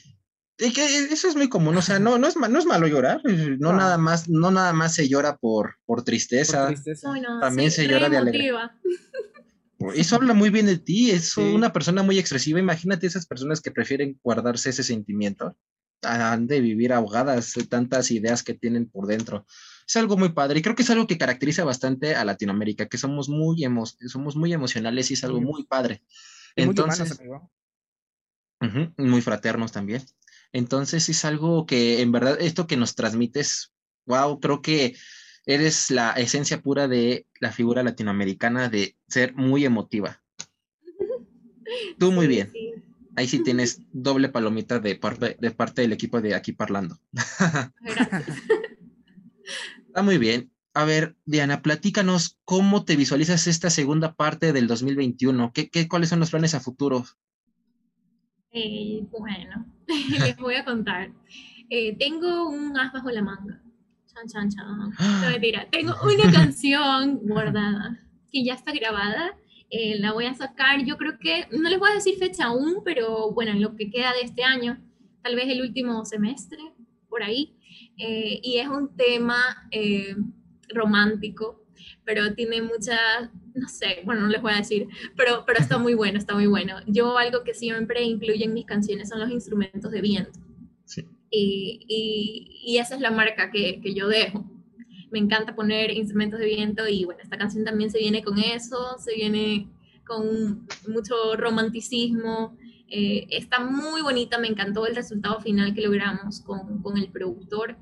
que 0.56 1.04
eso 1.10 1.28
es 1.28 1.36
muy 1.36 1.48
común, 1.48 1.76
o 1.76 1.82
sea, 1.82 1.98
no, 1.98 2.18
no, 2.18 2.26
es, 2.26 2.36
no 2.36 2.58
es 2.58 2.66
malo 2.66 2.86
llorar, 2.86 3.22
no, 3.24 3.72
nada 3.72 3.96
más, 3.96 4.28
no 4.28 4.50
nada 4.50 4.74
más 4.74 4.94
se 4.94 5.08
llora 5.08 5.38
por, 5.38 5.76
por 5.86 6.04
tristeza, 6.04 6.70
también 7.40 7.70
se 7.70 7.86
llora 7.86 8.10
de 8.10 8.18
alegría. 8.18 8.78
Eso 9.94 10.16
habla 10.16 10.34
muy 10.34 10.50
bien 10.50 10.66
de 10.66 10.76
ti, 10.76 11.10
es 11.10 11.34
una 11.38 11.72
persona 11.72 12.02
muy 12.02 12.18
expresiva, 12.18 12.60
imagínate 12.60 13.06
esas 13.06 13.26
personas 13.26 13.62
que 13.62 13.70
prefieren 13.70 14.18
guardarse 14.22 14.68
ese 14.68 14.82
sentimiento, 14.82 15.56
han 16.02 16.46
de 16.46 16.60
vivir 16.60 16.92
ahogadas 16.92 17.54
de 17.54 17.64
tantas 17.64 18.10
ideas 18.10 18.42
que 18.42 18.52
tienen 18.52 18.90
por 18.90 19.06
dentro 19.06 19.46
es 19.90 19.96
algo 19.96 20.16
muy 20.16 20.28
padre 20.28 20.60
y 20.60 20.62
creo 20.62 20.76
que 20.76 20.84
es 20.84 20.90
algo 20.90 21.08
que 21.08 21.18
caracteriza 21.18 21.64
bastante 21.64 22.14
a 22.14 22.24
Latinoamérica, 22.24 22.86
que 22.86 22.96
somos 22.96 23.28
muy, 23.28 23.66
somos 24.06 24.36
muy 24.36 24.52
emocionales 24.52 25.10
y 25.10 25.14
es 25.14 25.24
algo 25.24 25.40
muy 25.40 25.64
padre. 25.64 26.04
Entonces, 26.54 27.20
muy, 28.60 28.92
muy 28.96 29.20
fraternos 29.20 29.72
también. 29.72 30.04
Entonces 30.52 31.08
es 31.08 31.24
algo 31.24 31.66
que 31.66 32.02
en 32.02 32.12
verdad, 32.12 32.40
esto 32.40 32.68
que 32.68 32.76
nos 32.76 32.94
transmites, 32.94 33.72
wow, 34.06 34.38
creo 34.38 34.62
que 34.62 34.94
eres 35.44 35.90
la 35.90 36.12
esencia 36.12 36.62
pura 36.62 36.86
de 36.86 37.26
la 37.40 37.50
figura 37.50 37.82
latinoamericana 37.82 38.68
de 38.68 38.96
ser 39.08 39.34
muy 39.34 39.64
emotiva. 39.64 40.22
Tú 41.98 42.12
muy 42.12 42.28
bien. 42.28 42.52
Ahí 43.16 43.26
sí 43.26 43.42
tienes 43.42 43.80
doble 43.92 44.28
palomita 44.28 44.78
de 44.78 44.94
parte, 44.94 45.36
de 45.40 45.50
parte 45.50 45.82
del 45.82 45.92
equipo 45.92 46.20
de 46.20 46.36
aquí 46.36 46.52
parlando. 46.52 46.96
Gracias. 47.80 48.38
Está 49.90 50.02
muy 50.02 50.18
bien. 50.18 50.52
A 50.72 50.84
ver, 50.84 51.16
Diana, 51.24 51.62
platícanos 51.62 52.38
cómo 52.44 52.84
te 52.84 52.94
visualizas 52.94 53.48
esta 53.48 53.70
segunda 53.70 54.14
parte 54.14 54.52
del 54.52 54.68
2021. 54.68 55.52
¿Qué, 55.52 55.68
qué, 55.68 55.88
cuáles 55.88 56.10
son 56.10 56.20
los 56.20 56.30
planes 56.30 56.54
a 56.54 56.60
futuro? 56.60 57.04
Eh, 58.52 59.04
bueno, 59.10 59.66
les 60.20 60.36
voy 60.36 60.54
a 60.54 60.64
contar. 60.64 61.10
Eh, 61.70 61.96
tengo 61.98 62.48
un 62.48 62.78
as 62.78 62.92
bajo 62.92 63.10
la 63.10 63.20
manga. 63.20 63.60
Chan, 64.06 64.28
chan, 64.28 64.50
chan. 64.50 64.90
No 65.22 65.30
mentira. 65.32 65.66
Tengo 65.72 65.92
una 66.04 66.30
canción 66.38 67.18
guardada 67.24 67.98
que 68.30 68.44
ya 68.44 68.54
está 68.54 68.70
grabada. 68.70 69.36
Eh, 69.70 69.98
la 69.98 70.12
voy 70.12 70.26
a 70.26 70.34
sacar. 70.34 70.84
Yo 70.84 70.96
creo 70.98 71.18
que, 71.18 71.48
no 71.50 71.68
les 71.68 71.80
voy 71.80 71.90
a 71.90 71.94
decir 71.94 72.14
fecha 72.16 72.44
aún, 72.44 72.82
pero 72.84 73.32
bueno, 73.32 73.50
en 73.50 73.60
lo 73.60 73.74
que 73.74 73.90
queda 73.90 74.12
de 74.12 74.20
este 74.20 74.44
año, 74.44 74.80
tal 75.24 75.34
vez 75.34 75.48
el 75.48 75.62
último 75.62 76.04
semestre, 76.04 76.60
por 77.08 77.24
ahí. 77.24 77.56
Eh, 77.96 78.40
y 78.42 78.58
es 78.58 78.68
un 78.68 78.96
tema 78.96 79.68
eh, 79.70 80.16
romántico, 80.68 81.64
pero 82.04 82.34
tiene 82.34 82.62
mucha, 82.62 82.98
no 83.54 83.68
sé, 83.68 84.02
bueno, 84.04 84.22
no 84.22 84.28
les 84.28 84.40
voy 84.40 84.52
a 84.52 84.56
decir, 84.56 84.88
pero, 85.16 85.44
pero 85.46 85.58
está 85.58 85.78
muy 85.78 85.94
bueno, 85.94 86.18
está 86.18 86.34
muy 86.34 86.46
bueno. 86.46 86.76
Yo 86.86 87.18
algo 87.18 87.44
que 87.44 87.54
siempre 87.54 88.02
incluyo 88.02 88.44
en 88.44 88.54
mis 88.54 88.66
canciones 88.66 89.08
son 89.08 89.20
los 89.20 89.30
instrumentos 89.30 89.90
de 89.90 90.00
viento. 90.00 90.38
Y, 91.32 91.80
y, 91.86 92.60
y, 92.64 92.78
esa 92.78 92.96
es 92.96 93.00
la 93.00 93.12
marca 93.12 93.52
que, 93.52 93.80
que 93.80 93.94
yo 93.94 94.08
dejo. 94.08 94.44
Me 95.12 95.20
encanta 95.20 95.54
poner 95.54 95.92
instrumentos 95.92 96.40
de 96.40 96.46
viento 96.46 96.88
y 96.88 97.04
bueno, 97.04 97.20
esta 97.22 97.38
canción 97.38 97.64
también 97.64 97.88
se 97.88 97.98
viene 97.98 98.24
con 98.24 98.36
eso, 98.40 98.96
se 98.98 99.14
viene 99.14 99.68
con 100.04 100.66
mucho 100.88 101.36
romanticismo, 101.36 102.58
eh, 102.90 103.26
está 103.30 103.60
muy 103.60 104.02
bonita, 104.02 104.38
me 104.38 104.48
encantó 104.48 104.86
el 104.86 104.96
resultado 104.96 105.40
final 105.40 105.74
que 105.74 105.80
logramos 105.80 106.40
con, 106.40 106.82
con, 106.82 106.98
el 106.98 107.08
productor, 107.10 107.76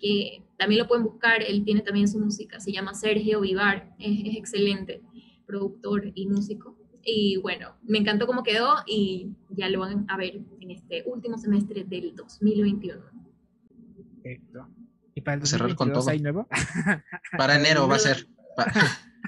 que 0.00 0.42
también 0.56 0.80
lo 0.80 0.88
pueden 0.88 1.04
buscar, 1.04 1.42
él 1.42 1.64
tiene 1.64 1.82
también 1.82 2.08
su 2.08 2.18
música, 2.18 2.58
se 2.58 2.72
llama 2.72 2.94
Sergio 2.94 3.40
Vivar, 3.40 3.94
es, 3.98 4.20
es 4.24 4.36
excelente 4.36 5.02
productor 5.46 6.10
y 6.14 6.26
músico. 6.26 6.76
Y 7.02 7.36
bueno, 7.36 7.76
me 7.82 7.98
encantó 7.98 8.26
cómo 8.26 8.42
quedó 8.42 8.82
y 8.84 9.30
ya 9.50 9.68
lo 9.68 9.80
van 9.80 10.06
a 10.08 10.16
ver 10.16 10.40
en 10.60 10.70
este 10.72 11.04
último 11.06 11.38
semestre 11.38 11.84
del 11.84 12.16
2021. 12.16 13.00
Perfecto. 14.22 14.68
¿Y 15.14 15.20
para 15.20 15.40
el 15.40 15.46
cerrar 15.46 15.74
con 15.76 15.92
todo? 15.92 16.12
nuevo? 16.18 16.48
Para 17.38 17.54
enero 17.60 17.86
va 17.86 17.96
a 17.96 17.98
ser. 18.00 18.26
Para, 18.56 18.72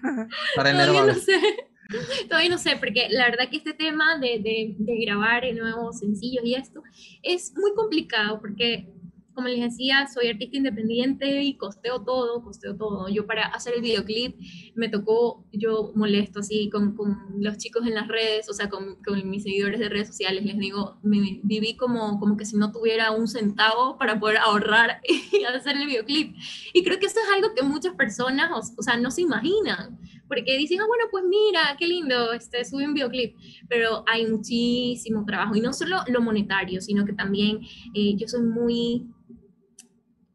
para 0.56 0.70
enero 0.70 0.94
va 0.94 1.12
a 1.12 1.14
ser. 1.14 1.67
Todavía 2.28 2.50
no 2.50 2.58
sé, 2.58 2.76
porque 2.76 3.08
la 3.10 3.24
verdad 3.30 3.48
que 3.50 3.56
este 3.56 3.72
tema 3.72 4.18
de, 4.18 4.40
de, 4.40 4.76
de, 4.78 4.98
grabar 5.04 5.42
nuevos 5.54 6.00
sencillos 6.00 6.44
y 6.44 6.54
esto 6.54 6.82
es 7.22 7.54
muy 7.56 7.72
complicado 7.74 8.40
porque, 8.40 8.92
como 9.32 9.48
les 9.48 9.60
decía, 9.60 10.06
soy 10.06 10.28
artista 10.28 10.58
independiente 10.58 11.42
y 11.42 11.56
costeo 11.56 12.02
todo, 12.02 12.42
costeo 12.42 12.76
todo. 12.76 13.08
Yo 13.08 13.26
para 13.26 13.46
hacer 13.46 13.72
el 13.74 13.80
videoclip 13.80 14.36
me 14.74 14.90
tocó, 14.90 15.46
yo 15.50 15.92
molesto 15.94 16.40
así 16.40 16.68
con, 16.68 16.94
con 16.94 17.16
los 17.38 17.56
chicos 17.56 17.86
en 17.86 17.94
las 17.94 18.08
redes, 18.08 18.50
o 18.50 18.52
sea, 18.52 18.68
con, 18.68 18.96
con, 19.02 19.30
mis 19.30 19.44
seguidores 19.44 19.80
de 19.80 19.88
redes 19.88 20.08
sociales, 20.08 20.44
les 20.44 20.58
digo, 20.58 20.98
me 21.02 21.40
viví 21.42 21.74
como, 21.76 22.20
como 22.20 22.36
que 22.36 22.44
si 22.44 22.56
no 22.56 22.70
tuviera 22.70 23.12
un 23.12 23.28
centavo 23.28 23.96
para 23.96 24.20
poder 24.20 24.36
ahorrar 24.38 25.00
y 25.32 25.44
hacer 25.44 25.78
el 25.78 25.86
videoclip. 25.86 26.36
Y 26.74 26.84
creo 26.84 26.98
que 26.98 27.06
eso 27.06 27.18
es 27.18 27.34
algo 27.34 27.54
que 27.54 27.62
muchas 27.62 27.94
personas, 27.94 28.50
o, 28.52 28.78
o 28.78 28.82
sea, 28.82 28.98
no 28.98 29.10
se 29.10 29.22
imaginan 29.22 29.98
porque 30.28 30.56
dicen, 30.56 30.80
ah, 30.80 30.86
bueno, 30.86 31.04
pues 31.10 31.24
mira, 31.24 31.76
qué 31.78 31.86
lindo, 31.86 32.32
este, 32.32 32.64
sube 32.64 32.86
un 32.86 32.94
videoclip, 32.94 33.36
pero 33.68 34.04
hay 34.06 34.26
muchísimo 34.26 35.24
trabajo, 35.24 35.56
y 35.56 35.60
no 35.60 35.72
solo 35.72 35.98
lo 36.06 36.20
monetario, 36.20 36.80
sino 36.80 37.04
que 37.04 37.12
también 37.12 37.60
eh, 37.94 38.14
yo 38.16 38.28
soy 38.28 38.42
muy 38.42 39.06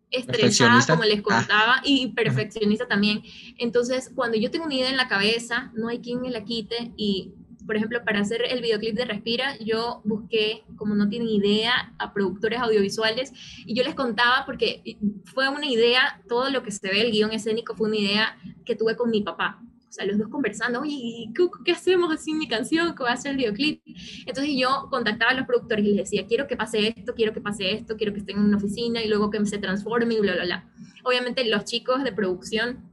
estresada, 0.10 0.86
como 0.88 1.04
les 1.04 1.20
ah. 1.20 1.24
contaba, 1.24 1.82
y 1.84 2.08
perfeccionista 2.10 2.88
también. 2.88 3.22
Entonces, 3.58 4.12
cuando 4.14 4.38
yo 4.38 4.52
tengo 4.52 4.66
una 4.66 4.76
idea 4.76 4.90
en 4.90 4.98
la 4.98 5.08
cabeza, 5.08 5.72
no 5.76 5.88
hay 5.88 6.00
quien 6.00 6.22
me 6.22 6.30
la 6.30 6.44
quite 6.44 6.92
y 6.98 7.34
por 7.66 7.78
ejemplo, 7.78 8.04
para 8.04 8.20
hacer 8.20 8.42
el 8.50 8.62
videoclip 8.62 8.96
de 8.96 9.06
Respira, 9.06 9.58
yo 9.60 10.02
busqué, 10.04 10.64
como 10.76 10.96
no 10.96 11.10
tienen 11.10 11.30
idea, 11.30 11.94
a 11.98 12.14
productores 12.14 12.60
audiovisuales 12.60 13.32
y 13.66 13.74
yo 13.74 13.84
les 13.84 13.96
contaba 13.96 14.46
porque 14.46 14.98
fue 15.26 15.48
una 15.50 15.66
idea, 15.66 16.22
todo 16.28 16.50
lo 16.50 16.64
que 16.64 16.72
se 16.72 16.88
ve, 16.90 17.02
el 17.02 17.12
guion 17.12 17.32
escénico 17.32 17.76
fue 17.76 17.88
una 17.88 17.98
idea 17.98 18.38
que 18.66 18.76
tuve 18.76 18.96
con 18.96 19.10
mi 19.10 19.22
papá. 19.22 19.62
O 19.94 19.96
sea, 19.96 20.08
los 20.08 20.18
dos 20.18 20.28
conversando, 20.30 20.82
oye, 20.82 21.30
¿qué, 21.36 21.48
qué 21.64 21.72
hacemos 21.72 22.12
así 22.12 22.34
mi 22.34 22.48
canción? 22.48 22.96
¿Qué 22.96 23.04
va 23.04 23.12
a 23.12 23.16
ser 23.18 23.34
el 23.34 23.38
videoclip? 23.38 23.84
Entonces 24.26 24.56
yo 24.58 24.88
contactaba 24.90 25.30
a 25.30 25.36
los 25.36 25.46
productores 25.46 25.86
y 25.86 25.90
les 25.90 25.98
decía, 26.10 26.26
quiero 26.26 26.48
que 26.48 26.58
pase 26.58 26.96
esto, 26.98 27.14
quiero 27.14 27.32
que 27.32 27.42
pase 27.42 27.74
esto, 27.76 27.96
quiero 27.96 28.12
que 28.12 28.22
estén 28.22 28.40
en 28.40 28.46
una 28.46 28.58
oficina 28.58 29.04
y 29.04 29.08
luego 29.08 29.30
que 29.30 29.46
se 29.46 29.60
transforme 29.60 30.16
y 30.16 30.20
bla, 30.20 30.34
bla, 30.34 30.46
bla. 30.46 30.74
Obviamente 31.04 31.46
los 31.46 31.66
chicos 31.66 32.04
de 32.04 32.12
producción 32.12 32.90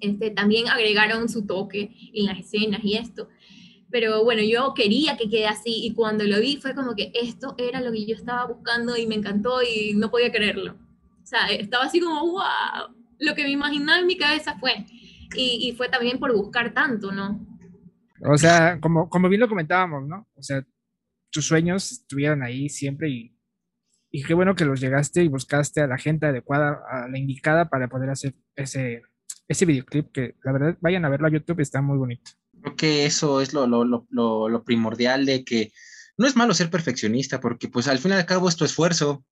este, 0.00 0.30
también 0.30 0.68
agregaron 0.68 1.28
su 1.28 1.46
toque 1.46 1.94
en 2.14 2.24
las 2.24 2.38
escenas 2.38 2.80
y 2.82 2.96
esto 2.96 3.28
pero 3.90 4.22
bueno, 4.22 4.40
yo 4.40 4.72
quería 4.74 5.16
que 5.16 5.28
quede 5.28 5.48
así 5.48 5.84
y 5.84 5.94
cuando 5.94 6.24
lo 6.24 6.40
vi 6.40 6.56
fue 6.56 6.74
como 6.74 6.94
que 6.94 7.10
esto 7.12 7.56
era 7.58 7.80
lo 7.80 7.90
que 7.90 8.06
yo 8.06 8.14
estaba 8.14 8.46
buscando 8.46 8.96
y 8.96 9.06
me 9.06 9.16
encantó 9.16 9.62
y 9.62 9.94
no 9.94 10.12
podía 10.12 10.30
creerlo. 10.30 10.76
O 11.20 11.26
sea, 11.26 11.48
estaba 11.48 11.84
así 11.84 12.00
como, 12.00 12.20
wow, 12.20 12.94
lo 13.18 13.34
que 13.34 13.42
me 13.42 13.50
imaginaba 13.50 13.98
en 13.98 14.06
mi 14.06 14.16
cabeza 14.16 14.56
fue. 14.60 14.86
Y, 15.34 15.68
y 15.68 15.76
fue 15.76 15.88
también 15.88 16.18
por 16.18 16.34
buscar 16.34 16.74
tanto, 16.74 17.12
¿no? 17.12 17.46
O 18.22 18.36
sea, 18.36 18.78
como, 18.80 19.08
como 19.08 19.28
bien 19.28 19.40
lo 19.40 19.48
comentábamos, 19.48 20.06
¿no? 20.06 20.28
O 20.34 20.42
sea, 20.42 20.64
tus 21.30 21.46
sueños 21.46 21.92
estuvieron 21.92 22.42
ahí 22.42 22.68
siempre 22.68 23.08
y, 23.08 23.36
y 24.10 24.22
qué 24.24 24.34
bueno 24.34 24.54
que 24.54 24.64
los 24.64 24.80
llegaste 24.80 25.22
y 25.22 25.28
buscaste 25.28 25.80
a 25.80 25.86
la 25.86 25.96
gente 25.96 26.26
adecuada, 26.26 26.82
a 26.90 27.08
la 27.08 27.18
indicada 27.18 27.70
para 27.70 27.88
poder 27.88 28.10
hacer 28.10 28.34
ese, 28.56 29.02
ese 29.48 29.66
videoclip 29.66 30.12
que 30.12 30.36
la 30.44 30.52
verdad 30.52 30.78
vayan 30.80 31.04
a 31.04 31.08
verlo 31.08 31.28
a 31.28 31.30
YouTube, 31.30 31.60
está 31.60 31.80
muy 31.80 31.96
bonito. 31.96 32.32
Creo 32.60 32.76
que 32.76 33.06
eso 33.06 33.40
es 33.40 33.54
lo, 33.54 33.66
lo, 33.66 33.84
lo, 33.84 34.48
lo, 34.48 34.64
primordial 34.64 35.24
de 35.24 35.44
que 35.44 35.72
no 36.18 36.26
es 36.26 36.36
malo 36.36 36.52
ser 36.52 36.70
perfeccionista, 36.70 37.40
porque 37.40 37.68
pues 37.68 37.88
al 37.88 37.98
fin 37.98 38.10
y 38.10 38.14
al 38.14 38.26
cabo 38.26 38.48
es 38.48 38.56
tu 38.56 38.64
esfuerzo, 38.64 39.24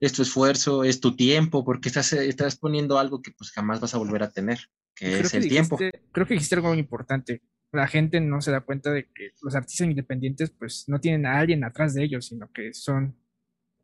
es 0.00 0.12
tu 0.12 0.22
esfuerzo, 0.22 0.82
es 0.82 1.00
tu 1.00 1.14
tiempo, 1.14 1.64
porque 1.64 1.88
estás, 1.88 2.12
estás 2.12 2.56
poniendo 2.56 2.98
algo 2.98 3.22
que 3.22 3.30
pues 3.30 3.52
jamás 3.52 3.80
vas 3.80 3.94
a 3.94 3.98
volver 3.98 4.24
a 4.24 4.30
tener, 4.30 4.58
que 4.96 5.20
es 5.20 5.34
el 5.34 5.48
tiempo. 5.48 5.78
Creo 6.12 6.26
que 6.26 6.34
dijiste 6.34 6.56
algo 6.56 6.68
muy 6.68 6.78
importante. 6.78 7.42
La 7.72 7.86
gente 7.86 8.20
no 8.20 8.40
se 8.40 8.50
da 8.50 8.62
cuenta 8.62 8.90
de 8.90 9.04
que 9.12 9.30
los 9.42 9.54
artistas 9.54 9.86
independientes 9.86 10.50
pues 10.50 10.84
no 10.88 10.98
tienen 10.98 11.26
a 11.26 11.38
alguien 11.38 11.62
atrás 11.62 11.94
de 11.94 12.02
ellos, 12.02 12.26
sino 12.26 12.50
que 12.52 12.72
son, 12.72 13.16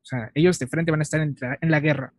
o 0.02 0.04
sea, 0.04 0.30
ellos 0.34 0.58
de 0.58 0.66
frente 0.66 0.90
van 0.90 1.00
a 1.00 1.02
estar 1.02 1.20
en 1.20 1.36
en 1.60 1.70
la 1.70 1.80
guerra. 1.80 2.14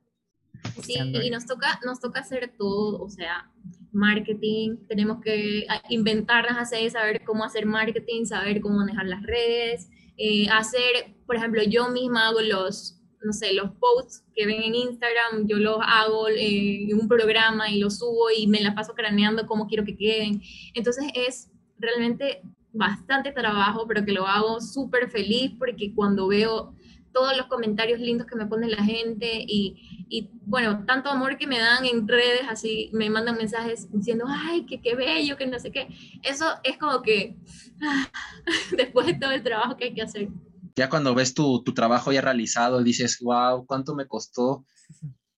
Sí, 0.82 0.96
y 0.98 1.30
nos 1.30 1.46
toca, 1.46 1.80
nos 1.86 2.00
toca 2.00 2.22
hacer 2.22 2.54
todo, 2.58 3.02
o 3.02 3.10
sea, 3.10 3.52
marketing, 3.92 4.78
tenemos 4.88 5.22
que 5.22 5.66
inventarnos 5.90 6.58
hacer, 6.58 6.90
saber 6.92 7.24
cómo 7.24 7.44
hacer 7.44 7.66
marketing, 7.66 8.26
saber 8.26 8.62
cómo 8.62 8.78
manejar 8.78 9.06
las 9.06 9.24
redes, 9.24 9.90
eh, 10.18 10.48
hacer, 10.50 11.16
por 11.26 11.36
ejemplo, 11.36 11.62
yo 11.64 11.90
misma 11.90 12.28
hago 12.28 12.42
los, 12.42 13.02
no 13.24 13.34
sé, 13.34 13.54
los 13.54 13.72
posts 13.80 14.24
que 14.36 14.46
ven 14.46 14.62
en 14.62 14.76
Instagram, 14.76 15.48
yo 15.48 15.58
los 15.58 15.78
hago 15.82 16.28
eh, 16.30 16.90
en 16.90 17.00
un 17.00 17.08
programa 17.08 17.70
y 17.70 17.80
los 17.80 18.00
subo 18.00 18.30
y 18.36 18.48
me 18.48 18.62
la 18.62 18.76
paso 18.76 18.94
craneando 18.94 19.48
cómo 19.48 19.68
quiero 19.68 19.86
que 19.86 19.96
queden. 19.96 20.42
Entonces 20.74 21.06
es 21.16 21.50
realmente 21.78 22.42
bastante 22.72 23.32
trabajo, 23.32 23.86
pero 23.88 24.04
que 24.04 24.12
lo 24.12 24.28
hago 24.28 24.60
súper 24.60 25.10
feliz 25.10 25.52
porque 25.58 25.94
cuando 25.94 26.28
veo 26.28 26.74
todos 27.14 27.38
los 27.38 27.46
comentarios 27.46 28.00
lindos 28.00 28.26
que 28.26 28.36
me 28.36 28.48
pone 28.48 28.68
la 28.68 28.84
gente 28.84 29.46
y, 29.48 30.06
y, 30.10 30.32
bueno, 30.46 30.84
tanto 30.86 31.10
amor 31.10 31.38
que 31.38 31.46
me 31.46 31.60
dan 31.60 31.86
en 31.86 32.08
redes, 32.08 32.42
así 32.50 32.90
me 32.92 33.10
mandan 33.10 33.38
mensajes 33.38 33.88
diciendo, 33.92 34.26
ay, 34.28 34.66
que 34.66 34.82
qué 34.82 34.96
bello, 34.96 35.38
que 35.38 35.46
no 35.46 35.60
sé 35.60 35.72
qué. 35.72 35.88
Eso 36.24 36.46
es 36.64 36.78
como 36.78 37.04
que 37.04 37.38
después 38.78 39.06
de 39.06 39.14
todo 39.14 39.32
el 39.32 39.44
trabajo 39.44 39.78
que 39.78 39.86
hay 39.86 39.94
que 39.94 40.02
hacer. 40.02 40.30
Ya 40.76 40.90
cuando 40.90 41.16
ves 41.16 41.34
tu, 41.34 41.64
tu 41.64 41.74
trabajo 41.74 42.12
ya 42.12 42.22
realizado, 42.22 42.84
dices, 42.84 43.20
wow, 43.22 43.66
cuánto 43.66 43.96
me 43.96 44.08
costó 44.08 44.66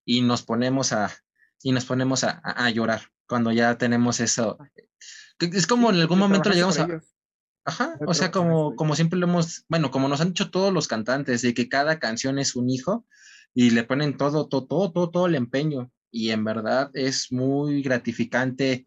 y 0.06 0.22
nos 0.22 0.44
ponemos 0.44 0.94
a, 0.94 1.12
y 1.62 1.72
nos 1.72 1.86
ponemos 1.86 2.24
a, 2.24 2.42
a, 2.44 2.70
llorar 2.70 3.02
cuando 3.28 3.52
ya 3.52 3.78
tenemos 3.78 4.20
eso. 4.20 4.58
Es 5.40 5.68
como 5.68 5.90
en 5.90 6.00
algún 6.00 6.20
momento 6.20 6.50
le 6.50 6.56
llegamos 6.56 6.80
a, 6.80 6.88
Ajá, 7.68 7.98
o 8.06 8.14
sea, 8.14 8.30
como, 8.30 8.76
como 8.76 8.96
siempre 8.96 9.18
lo 9.18 9.26
hemos, 9.26 9.66
bueno, 9.68 9.90
como 9.90 10.08
nos 10.08 10.22
han 10.22 10.30
dicho 10.30 10.52
todos 10.52 10.72
los 10.72 10.88
cantantes, 10.88 11.42
de 11.42 11.56
que 11.56 11.68
cada 11.68 11.98
canción 11.98 12.38
es 12.38 12.56
un 12.56 12.70
hijo 12.70 13.08
y 13.56 13.72
le 13.72 13.84
ponen 13.84 14.18
todo, 14.18 14.48
todo, 14.48 14.68
todo, 14.68 14.92
todo, 14.92 15.10
todo 15.10 15.26
el 15.26 15.34
empeño. 15.34 15.92
Y 16.12 16.30
en 16.30 16.44
verdad 16.44 16.92
es 16.94 17.32
muy 17.32 17.82
gratificante 17.82 18.86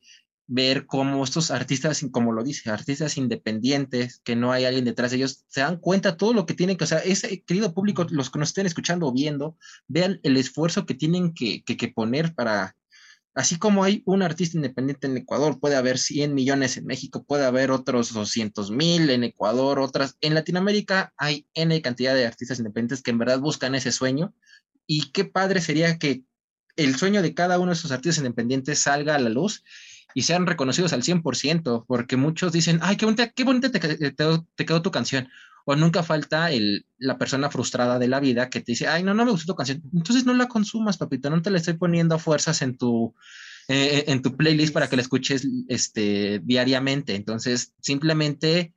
ver 0.49 0.87
cómo 0.87 1.23
estos 1.23 1.51
artistas, 1.51 2.05
como 2.11 2.33
lo 2.33 2.43
dice, 2.43 2.71
artistas 2.71 3.19
independientes, 3.19 4.21
que 4.25 4.35
no 4.35 4.51
hay 4.51 4.65
alguien 4.65 4.87
detrás 4.87 5.11
de 5.11 5.19
ellos, 5.19 5.45
se 5.47 5.61
dan 5.61 5.77
cuenta 5.77 6.17
todo 6.17 6.33
lo 6.33 6.47
que 6.47 6.55
tienen 6.55 6.77
que, 6.77 6.85
o 6.85 6.87
sea, 6.87 6.99
ese 6.99 7.43
querido 7.43 7.75
público, 7.75 8.07
los 8.11 8.31
que 8.31 8.39
nos 8.39 8.49
estén 8.49 8.67
escuchando 8.67 9.07
o 9.07 9.13
viendo, 9.13 9.57
vean 9.87 10.19
el 10.23 10.39
esfuerzo 10.39 10.87
que 10.87 10.95
tienen 10.95 11.35
que, 11.35 11.63
que, 11.65 11.77
que 11.77 11.89
poner 11.89 12.35
para, 12.35 12.75
Así 13.35 13.57
como 13.57 13.85
hay 13.85 14.03
un 14.05 14.23
artista 14.23 14.57
independiente 14.57 15.07
en 15.07 15.17
Ecuador, 15.17 15.61
puede 15.61 15.77
haber 15.77 15.99
100 15.99 16.35
millones 16.35 16.77
en 16.77 16.87
México, 16.87 17.23
puede 17.23 17.45
haber 17.45 17.71
otros 17.71 18.13
200 18.13 18.73
mil 18.73 19.11
en 19.11 19.23
Ecuador, 19.23 19.79
otras. 19.79 20.17
En 20.21 20.35
Latinoamérica 20.35 21.13
hay 21.17 21.47
N 21.55 21.81
cantidad 21.81 22.17
de 22.17 22.27
artistas 22.27 22.59
independientes 22.59 23.01
que 23.01 23.13
en 23.13 23.19
verdad 23.19 23.39
buscan 23.39 23.77
ese 23.77 23.93
sueño. 23.93 24.35
Y 24.89 25.13
qué 25.13 25.25
padre 25.25 25.61
sería 25.61 25.99
que 25.99 26.25
el 26.75 26.97
sueño 26.97 27.23
de 27.23 27.33
cada 27.33 27.61
uno 27.61 27.71
de 27.71 27.75
esos 27.75 27.93
artistas 27.93 28.19
independientes 28.19 28.81
salga 28.81 29.15
a 29.15 29.21
la 29.21 29.31
luz 29.31 29.63
y 30.15 30.23
sean 30.23 30.47
reconocidos 30.47 30.93
al 30.93 31.03
100%, 31.03 31.85
porque 31.87 32.17
muchos 32.17 32.53
dicen, 32.53 32.81
ay, 32.83 32.97
qué 32.97 33.05
bonita, 33.05 33.29
qué 33.31 33.45
bonita 33.45 33.71
te, 33.71 33.81
te 34.13 34.67
quedó 34.67 34.83
tu 34.83 34.91
canción 34.91 35.29
o 35.71 35.77
nunca 35.77 36.03
falta 36.03 36.51
el, 36.51 36.87
la 36.97 37.19
persona 37.19 37.51
frustrada 37.51 37.99
de 37.99 38.09
la 38.09 38.21
vida 38.21 38.49
que 38.49 38.61
te 38.61 38.73
dice, 38.73 38.89
ay, 38.89 39.03
no, 39.03 39.13
no 39.13 39.27
me 39.27 39.33
gustó 39.33 39.53
tu 39.53 39.57
canción. 39.57 39.83
Entonces 39.93 40.25
no 40.25 40.33
la 40.33 40.49
consumas, 40.49 40.97
papito, 40.97 41.29
no 41.29 41.43
te 41.43 41.51
la 41.51 41.59
estoy 41.59 41.75
poniendo 41.75 42.19
fuerzas 42.19 42.63
en 42.63 42.79
tu, 42.79 43.15
eh, 43.69 44.05
en 44.07 44.23
tu 44.23 44.35
playlist 44.35 44.73
para 44.73 44.89
que 44.89 44.97
la 44.97 45.03
escuches 45.03 45.47
este, 45.69 46.41
diariamente. 46.43 47.15
Entonces, 47.15 47.75
simplemente 47.83 48.73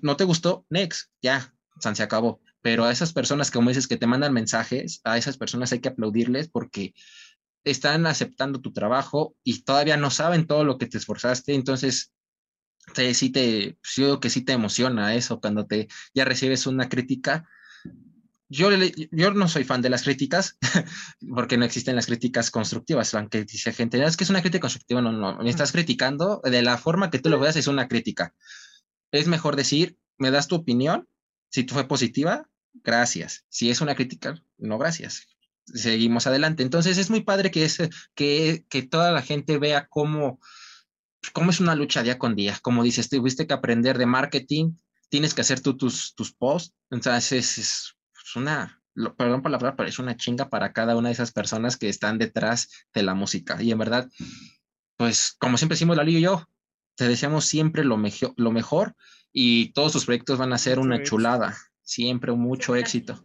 no 0.00 0.16
te 0.16 0.24
gustó, 0.24 0.64
next, 0.70 1.10
ya, 1.20 1.52
se 1.78 2.02
acabó. 2.02 2.40
Pero 2.62 2.86
a 2.86 2.92
esas 2.92 3.12
personas, 3.12 3.50
como 3.50 3.68
dices, 3.68 3.86
que 3.86 3.98
te 3.98 4.06
mandan 4.06 4.32
mensajes, 4.32 5.02
a 5.04 5.18
esas 5.18 5.36
personas 5.36 5.70
hay 5.72 5.80
que 5.80 5.90
aplaudirles 5.90 6.48
porque 6.48 6.94
están 7.66 8.06
aceptando 8.06 8.60
tu 8.60 8.72
trabajo 8.72 9.36
y 9.42 9.62
todavía 9.62 9.96
no 9.96 10.10
saben 10.10 10.46
todo 10.46 10.64
lo 10.64 10.78
que 10.78 10.86
te 10.86 10.98
esforzaste. 10.98 11.52
Entonces, 11.54 12.12
sí, 12.94 13.14
sí 13.14 13.30
te, 13.30 13.76
pues, 13.82 13.94
yo 13.96 14.20
que 14.20 14.30
sí 14.30 14.42
te 14.42 14.52
emociona 14.52 15.14
eso 15.14 15.40
cuando 15.40 15.66
te 15.66 15.88
ya 16.14 16.24
recibes 16.24 16.66
una 16.66 16.88
crítica. 16.88 17.44
Yo, 18.48 18.70
yo 19.10 19.32
no 19.32 19.48
soy 19.48 19.64
fan 19.64 19.82
de 19.82 19.90
las 19.90 20.04
críticas, 20.04 20.56
porque 21.34 21.56
no 21.56 21.64
existen 21.64 21.96
las 21.96 22.06
críticas 22.06 22.52
constructivas, 22.52 23.12
aunque 23.14 23.44
dice 23.44 23.72
gente, 23.72 24.02
es 24.04 24.16
que 24.16 24.22
es 24.22 24.30
una 24.30 24.40
crítica 24.40 24.60
constructiva, 24.60 25.02
no, 25.02 25.10
no, 25.10 25.36
me 25.38 25.50
estás 25.50 25.72
criticando, 25.72 26.40
de 26.44 26.62
la 26.62 26.78
forma 26.78 27.10
que 27.10 27.18
tú 27.18 27.28
lo 27.28 27.40
veas 27.40 27.56
es 27.56 27.66
una 27.66 27.88
crítica. 27.88 28.36
Es 29.10 29.26
mejor 29.26 29.56
decir, 29.56 29.98
me 30.16 30.30
das 30.30 30.46
tu 30.46 30.54
opinión, 30.54 31.08
si 31.50 31.64
tú 31.64 31.74
fue 31.74 31.88
positiva, 31.88 32.48
gracias. 32.72 33.44
Si 33.48 33.68
es 33.68 33.80
una 33.80 33.96
crítica, 33.96 34.40
no 34.58 34.78
gracias. 34.78 35.26
Seguimos 35.66 36.26
adelante. 36.26 36.62
Entonces 36.62 36.98
es 36.98 37.10
muy 37.10 37.22
padre 37.22 37.50
que, 37.50 37.64
es, 37.64 37.78
que, 38.14 38.64
que 38.68 38.82
toda 38.82 39.12
la 39.12 39.22
gente 39.22 39.58
vea 39.58 39.86
cómo 39.88 40.38
cómo 41.32 41.50
es 41.50 41.60
una 41.60 41.74
lucha 41.74 42.02
día 42.02 42.18
con 42.18 42.34
día. 42.34 42.58
Como 42.62 42.82
dices, 42.82 43.08
tuviste 43.08 43.46
que 43.46 43.54
aprender 43.54 43.98
de 43.98 44.06
marketing, 44.06 44.72
tienes 45.08 45.34
que 45.34 45.40
hacer 45.40 45.60
tú 45.60 45.76
tus, 45.76 46.14
tus 46.14 46.32
posts. 46.32 46.74
Entonces 46.90 47.58
es, 47.58 47.96
una, 48.34 48.82
perdón 49.16 49.42
por 49.42 49.50
la 49.50 49.58
palabra, 49.58 49.76
pero 49.76 49.88
es 49.88 49.98
una 49.98 50.16
chinga 50.16 50.48
para 50.48 50.72
cada 50.72 50.96
una 50.96 51.08
de 51.08 51.14
esas 51.14 51.32
personas 51.32 51.76
que 51.76 51.88
están 51.88 52.18
detrás 52.18 52.70
de 52.92 53.02
la 53.02 53.14
música. 53.14 53.62
Y 53.62 53.72
en 53.72 53.78
verdad, 53.78 54.10
pues 54.96 55.34
como 55.38 55.56
siempre 55.56 55.74
decimos 55.74 55.96
Lali 55.96 56.16
y 56.16 56.20
yo, 56.20 56.46
te 56.96 57.08
deseamos 57.08 57.44
siempre 57.44 57.84
lo, 57.84 57.96
mejor 57.96 58.34
lo 58.36 58.50
mejor 58.50 58.94
y 59.32 59.72
todos 59.72 59.92
tus 59.92 60.06
proyectos 60.06 60.38
van 60.38 60.52
a 60.52 60.58
ser 60.58 60.78
una 60.78 61.02
chulada. 61.02 61.56
Siempre 61.82 62.32
mucho 62.32 62.74
éxito. 62.74 63.24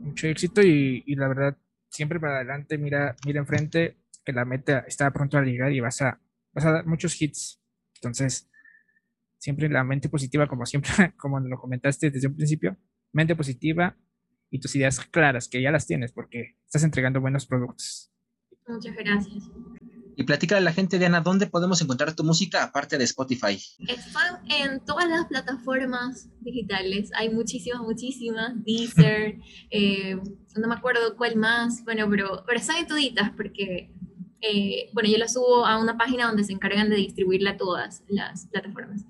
Mucho 0.00 0.26
éxito 0.26 0.62
y, 0.62 1.02
y, 1.06 1.14
la 1.14 1.28
verdad, 1.28 1.56
siempre 1.88 2.20
para 2.20 2.36
adelante, 2.36 2.78
mira, 2.78 3.16
mira 3.24 3.40
enfrente, 3.40 3.98
que 4.24 4.32
la 4.32 4.44
meta 4.44 4.80
está 4.86 5.10
pronto 5.12 5.38
a 5.38 5.42
llegar 5.42 5.72
y 5.72 5.80
vas 5.80 6.02
a 6.02 6.20
vas 6.56 6.64
a 6.64 6.72
dar 6.72 6.86
muchos 6.86 7.20
hits. 7.20 7.60
Entonces, 7.96 8.50
siempre 9.38 9.68
la 9.68 9.84
mente 9.84 10.08
positiva, 10.08 10.48
como 10.48 10.66
siempre, 10.66 10.90
como 11.16 11.38
lo 11.38 11.58
comentaste 11.58 12.10
desde 12.10 12.28
un 12.28 12.34
principio, 12.34 12.76
mente 13.12 13.36
positiva 13.36 13.96
y 14.50 14.58
tus 14.58 14.74
ideas 14.74 15.00
claras, 15.00 15.48
que 15.48 15.60
ya 15.60 15.70
las 15.70 15.86
tienes 15.86 16.12
porque 16.12 16.56
estás 16.64 16.82
entregando 16.82 17.20
buenos 17.20 17.46
productos. 17.46 18.10
Muchas 18.66 18.96
gracias. 18.96 19.44
Y 20.18 20.24
platícale 20.24 20.60
a 20.60 20.64
la 20.64 20.72
gente, 20.72 20.98
Diana, 20.98 21.20
¿dónde 21.20 21.46
podemos 21.46 21.80
encontrar 21.82 22.14
tu 22.14 22.24
música 22.24 22.64
aparte 22.64 22.96
de 22.96 23.04
Spotify? 23.04 23.60
Están 23.86 24.40
en 24.50 24.80
todas 24.80 25.06
las 25.08 25.26
plataformas 25.26 26.30
digitales. 26.40 27.10
Hay 27.14 27.28
muchísimas, 27.28 27.82
muchísimas. 27.82 28.54
Deezer, 28.64 29.36
eh, 29.70 30.18
no 30.56 30.68
me 30.68 30.74
acuerdo 30.74 31.16
cuál 31.18 31.36
más. 31.36 31.84
Bueno, 31.84 32.08
pero, 32.08 32.44
pero 32.46 32.58
están 32.58 32.78
en 32.78 32.86
toditas 32.86 33.30
porque, 33.36 33.92
eh, 34.40 34.88
bueno, 34.94 35.10
yo 35.10 35.18
las 35.18 35.34
subo 35.34 35.66
a 35.66 35.78
una 35.78 35.98
página 35.98 36.28
donde 36.28 36.44
se 36.44 36.54
encargan 36.54 36.88
de 36.88 36.96
distribuirla 36.96 37.50
a 37.50 37.56
todas 37.58 38.02
las 38.08 38.46
plataformas. 38.46 39.04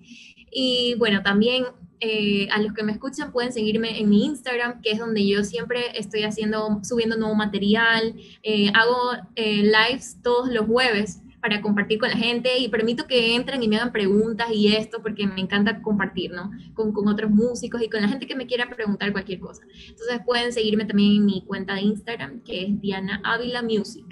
Y 0.50 0.96
bueno, 0.98 1.22
también 1.22 1.66
eh, 2.00 2.48
a 2.50 2.60
los 2.60 2.72
que 2.72 2.82
me 2.82 2.92
escuchan 2.92 3.32
pueden 3.32 3.52
seguirme 3.52 3.98
en 4.00 4.08
mi 4.08 4.24
Instagram, 4.24 4.80
que 4.82 4.90
es 4.90 4.98
donde 4.98 5.26
yo 5.26 5.44
siempre 5.44 5.98
estoy 5.98 6.22
haciendo, 6.22 6.80
subiendo 6.82 7.16
nuevo 7.16 7.34
material. 7.34 8.14
Eh, 8.42 8.70
hago 8.74 9.12
eh, 9.34 9.62
lives 9.62 10.18
todos 10.22 10.50
los 10.50 10.66
jueves 10.66 11.22
para 11.40 11.62
compartir 11.62 11.98
con 11.98 12.08
la 12.08 12.16
gente 12.16 12.58
y 12.58 12.68
permito 12.68 13.06
que 13.06 13.36
entren 13.36 13.62
y 13.62 13.68
me 13.68 13.76
hagan 13.76 13.92
preguntas 13.92 14.48
y 14.52 14.74
esto 14.74 15.00
porque 15.00 15.26
me 15.26 15.40
encanta 15.40 15.80
compartir, 15.80 16.32
¿no? 16.32 16.50
Con, 16.74 16.92
con 16.92 17.06
otros 17.08 17.30
músicos 17.30 17.80
y 17.82 17.88
con 17.88 18.02
la 18.02 18.08
gente 18.08 18.26
que 18.26 18.34
me 18.34 18.46
quiera 18.46 18.68
preguntar 18.68 19.12
cualquier 19.12 19.40
cosa. 19.40 19.62
Entonces 19.88 20.20
pueden 20.26 20.52
seguirme 20.52 20.84
también 20.84 21.16
en 21.16 21.24
mi 21.24 21.44
cuenta 21.44 21.74
de 21.74 21.82
Instagram, 21.82 22.42
que 22.42 22.64
es 22.64 22.80
Diana 22.80 23.20
Ávila 23.24 23.62
Music. 23.62 24.04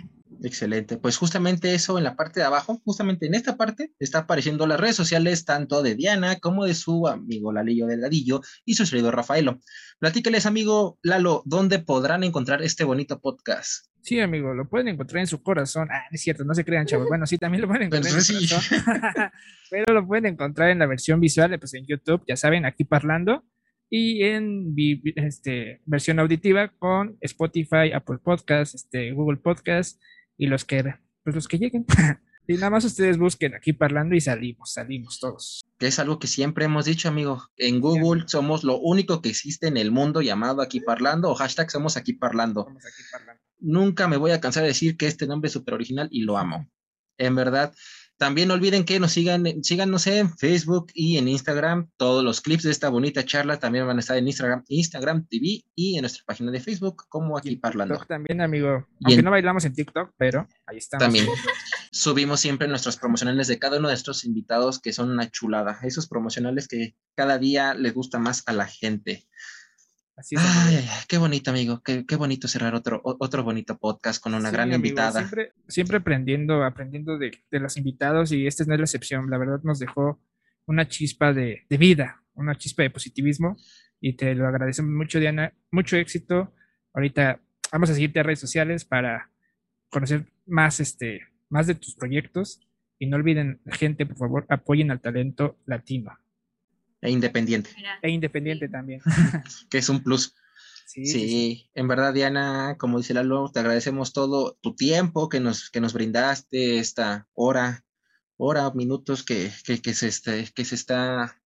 Excelente. 0.42 0.96
Pues 0.96 1.16
justamente 1.16 1.74
eso 1.74 1.98
en 1.98 2.04
la 2.04 2.16
parte 2.16 2.40
de 2.40 2.46
abajo, 2.46 2.80
justamente 2.84 3.26
en 3.26 3.34
esta 3.34 3.56
parte, 3.56 3.92
está 3.98 4.20
apareciendo 4.20 4.66
las 4.66 4.80
redes 4.80 4.96
sociales 4.96 5.44
tanto 5.44 5.82
de 5.82 5.94
Diana 5.94 6.38
como 6.40 6.64
de 6.64 6.74
su 6.74 7.06
amigo 7.08 7.52
Lalillo 7.52 7.86
Delgadillo 7.86 8.40
y 8.64 8.74
su 8.74 8.86
servidor 8.86 9.16
Rafaelo. 9.16 9.60
Platícales, 9.98 10.46
amigo 10.46 10.98
Lalo, 11.02 11.42
¿dónde 11.44 11.78
podrán 11.78 12.24
encontrar 12.24 12.62
este 12.62 12.84
bonito 12.84 13.20
podcast? 13.20 13.86
Sí, 14.02 14.20
amigo, 14.20 14.52
lo 14.52 14.68
pueden 14.68 14.88
encontrar 14.88 15.20
en 15.20 15.26
su 15.26 15.42
corazón. 15.42 15.88
Ah, 15.90 16.04
es 16.10 16.20
cierto, 16.20 16.44
no 16.44 16.54
se 16.54 16.62
crean, 16.64 16.84
chavos. 16.84 17.08
Bueno, 17.08 17.26
sí, 17.26 17.38
también 17.38 17.62
lo 17.62 17.68
pueden 17.68 17.84
encontrar 17.84 18.14
en 18.14 18.20
su 18.20 18.34
corazón. 18.34 19.30
Pero 19.70 19.94
lo 19.94 20.06
pueden 20.06 20.26
encontrar 20.26 20.68
en 20.68 20.78
la 20.78 20.86
versión 20.86 21.20
visual, 21.20 21.58
pues 21.58 21.72
en 21.72 21.86
YouTube, 21.86 22.22
ya 22.28 22.36
saben, 22.36 22.66
aquí 22.66 22.84
parlando. 22.84 23.44
Y 23.88 24.24
en 24.24 24.74
este, 25.16 25.80
versión 25.86 26.18
auditiva 26.18 26.68
con 26.78 27.16
Spotify, 27.20 27.92
Apple 27.94 28.18
Podcasts, 28.22 28.74
este, 28.74 29.12
Google 29.12 29.38
Podcasts 29.38 29.98
y 30.36 30.46
los 30.46 30.64
que, 30.64 30.82
pues 31.22 31.34
los 31.34 31.48
que 31.48 31.58
lleguen. 31.58 31.86
y 32.46 32.54
nada 32.54 32.70
más 32.70 32.84
ustedes 32.84 33.18
busquen 33.18 33.54
aquí 33.54 33.72
parlando 33.72 34.14
y 34.14 34.20
salimos, 34.20 34.72
salimos 34.72 35.18
todos. 35.20 35.64
Que 35.78 35.86
es 35.86 35.98
algo 35.98 36.18
que 36.18 36.26
siempre 36.26 36.66
hemos 36.66 36.84
dicho, 36.84 37.08
amigo. 37.08 37.42
En 37.56 37.80
Google 37.80 38.24
somos 38.26 38.64
lo 38.64 38.78
único 38.78 39.22
que 39.22 39.30
existe 39.30 39.66
en 39.66 39.76
el 39.76 39.90
mundo 39.90 40.22
llamado 40.22 40.62
aquí 40.62 40.80
parlando 40.80 41.30
o 41.30 41.34
hashtag 41.34 41.70
somos 41.70 41.96
aquí 41.96 42.12
parlando. 42.12 42.64
Somos 42.64 42.84
aquí 42.84 43.02
parlando. 43.10 43.42
Nunca 43.60 44.08
me 44.08 44.16
voy 44.16 44.32
a 44.32 44.40
cansar 44.40 44.62
de 44.62 44.68
decir 44.68 44.96
que 44.96 45.06
este 45.06 45.26
nombre 45.26 45.48
es 45.48 45.52
súper 45.52 45.74
original 45.74 46.08
y 46.10 46.22
lo 46.22 46.36
amo. 46.36 46.68
En 47.16 47.34
verdad, 47.34 47.72
también 48.16 48.48
no 48.48 48.54
olviden 48.54 48.84
que 48.84 49.00
nos 49.00 49.12
sigan, 49.12 49.44
síganos 49.64 50.06
en 50.06 50.36
Facebook 50.36 50.86
y 50.94 51.18
en 51.18 51.28
Instagram. 51.28 51.90
Todos 51.96 52.22
los 52.22 52.40
clips 52.40 52.62
de 52.62 52.70
esta 52.70 52.88
bonita 52.88 53.24
charla 53.24 53.58
también 53.58 53.86
van 53.86 53.96
a 53.96 54.00
estar 54.00 54.16
en 54.16 54.26
Instagram, 54.26 54.62
Instagram 54.68 55.26
TV 55.26 55.64
y 55.74 55.96
en 55.96 56.02
nuestra 56.02 56.22
página 56.24 56.52
de 56.52 56.60
Facebook, 56.60 57.04
como 57.08 57.36
aquí 57.36 57.56
parlando. 57.56 58.00
también, 58.06 58.40
amigo. 58.40 58.86
Aunque 59.04 59.22
no 59.22 59.30
bailamos 59.30 59.64
en 59.64 59.74
TikTok, 59.74 60.12
pero 60.16 60.46
ahí 60.66 60.78
estamos. 60.78 61.04
También. 61.04 61.26
Subimos 61.90 62.40
siempre 62.40 62.68
nuestros 62.68 62.96
promocionales 62.96 63.48
de 63.48 63.58
cada 63.58 63.78
uno 63.78 63.88
de 63.88 63.94
nuestros 63.94 64.24
invitados, 64.24 64.80
que 64.80 64.92
son 64.92 65.10
una 65.10 65.30
chulada. 65.30 65.78
Esos 65.82 66.08
promocionales 66.08 66.68
que 66.68 66.94
cada 67.16 67.38
día 67.38 67.74
les 67.74 67.94
gusta 67.94 68.18
más 68.18 68.42
a 68.46 68.52
la 68.52 68.66
gente. 68.66 69.26
Así 70.16 70.36
es. 70.36 70.42
Ay, 70.44 70.88
qué 71.08 71.18
bonito, 71.18 71.50
amigo. 71.50 71.82
Qué, 71.82 72.06
qué, 72.06 72.16
bonito 72.16 72.46
cerrar 72.46 72.74
otro, 72.74 73.00
otro 73.02 73.42
bonito 73.42 73.76
podcast 73.76 74.22
con 74.22 74.34
una 74.34 74.50
gran 74.50 74.72
invitada. 74.72 75.12
Siempre, 75.12 75.52
siempre 75.66 75.96
aprendiendo, 75.96 76.62
aprendiendo 76.62 77.18
de, 77.18 77.32
de, 77.50 77.60
los 77.60 77.76
invitados 77.76 78.30
y 78.30 78.46
esta 78.46 78.64
no 78.64 78.74
es 78.74 78.80
la 78.80 78.84
excepción. 78.84 79.28
La 79.28 79.38
verdad 79.38 79.60
nos 79.64 79.80
dejó 79.80 80.20
una 80.66 80.86
chispa 80.86 81.32
de, 81.32 81.66
de, 81.68 81.76
vida, 81.76 82.22
una 82.34 82.56
chispa 82.56 82.84
de 82.84 82.90
positivismo 82.90 83.56
y 84.00 84.12
te 84.12 84.34
lo 84.34 84.46
agradecemos 84.46 84.92
mucho, 84.92 85.18
Diana. 85.18 85.52
Mucho 85.72 85.96
éxito. 85.96 86.54
Ahorita 86.92 87.40
vamos 87.72 87.90
a 87.90 87.94
seguirte 87.94 88.20
a 88.20 88.22
redes 88.22 88.40
sociales 88.40 88.84
para 88.84 89.30
conocer 89.88 90.26
más, 90.46 90.78
este, 90.78 91.22
más 91.48 91.66
de 91.66 91.74
tus 91.74 91.96
proyectos 91.96 92.60
y 92.98 93.06
no 93.06 93.16
olviden, 93.16 93.60
gente, 93.66 94.06
por 94.06 94.16
favor, 94.16 94.46
apoyen 94.48 94.90
al 94.90 95.00
talento 95.00 95.58
latino. 95.66 96.16
E 97.04 97.10
independiente. 97.10 97.70
E 98.00 98.08
independiente 98.08 98.66
también. 98.66 99.02
que 99.70 99.76
es 99.76 99.88
un 99.90 100.02
plus. 100.02 100.34
Sí, 100.86 101.04
sí, 101.06 101.70
en 101.74 101.86
verdad, 101.86 102.14
Diana, 102.14 102.76
como 102.78 102.98
dice 102.98 103.12
Lalo, 103.12 103.50
te 103.52 103.60
agradecemos 103.60 104.12
todo 104.12 104.56
tu 104.62 104.74
tiempo 104.74 105.28
que 105.28 105.38
nos, 105.38 105.68
que 105.68 105.80
nos 105.80 105.92
brindaste, 105.92 106.78
esta 106.78 107.26
hora, 107.34 107.84
hora, 108.36 108.70
minutos 108.70 109.22
que, 109.22 109.50
que, 109.64 109.82
que, 109.82 109.92
se, 109.92 110.08
este, 110.08 110.48
que 110.54 110.64
se 110.64 110.76
está 110.76 111.42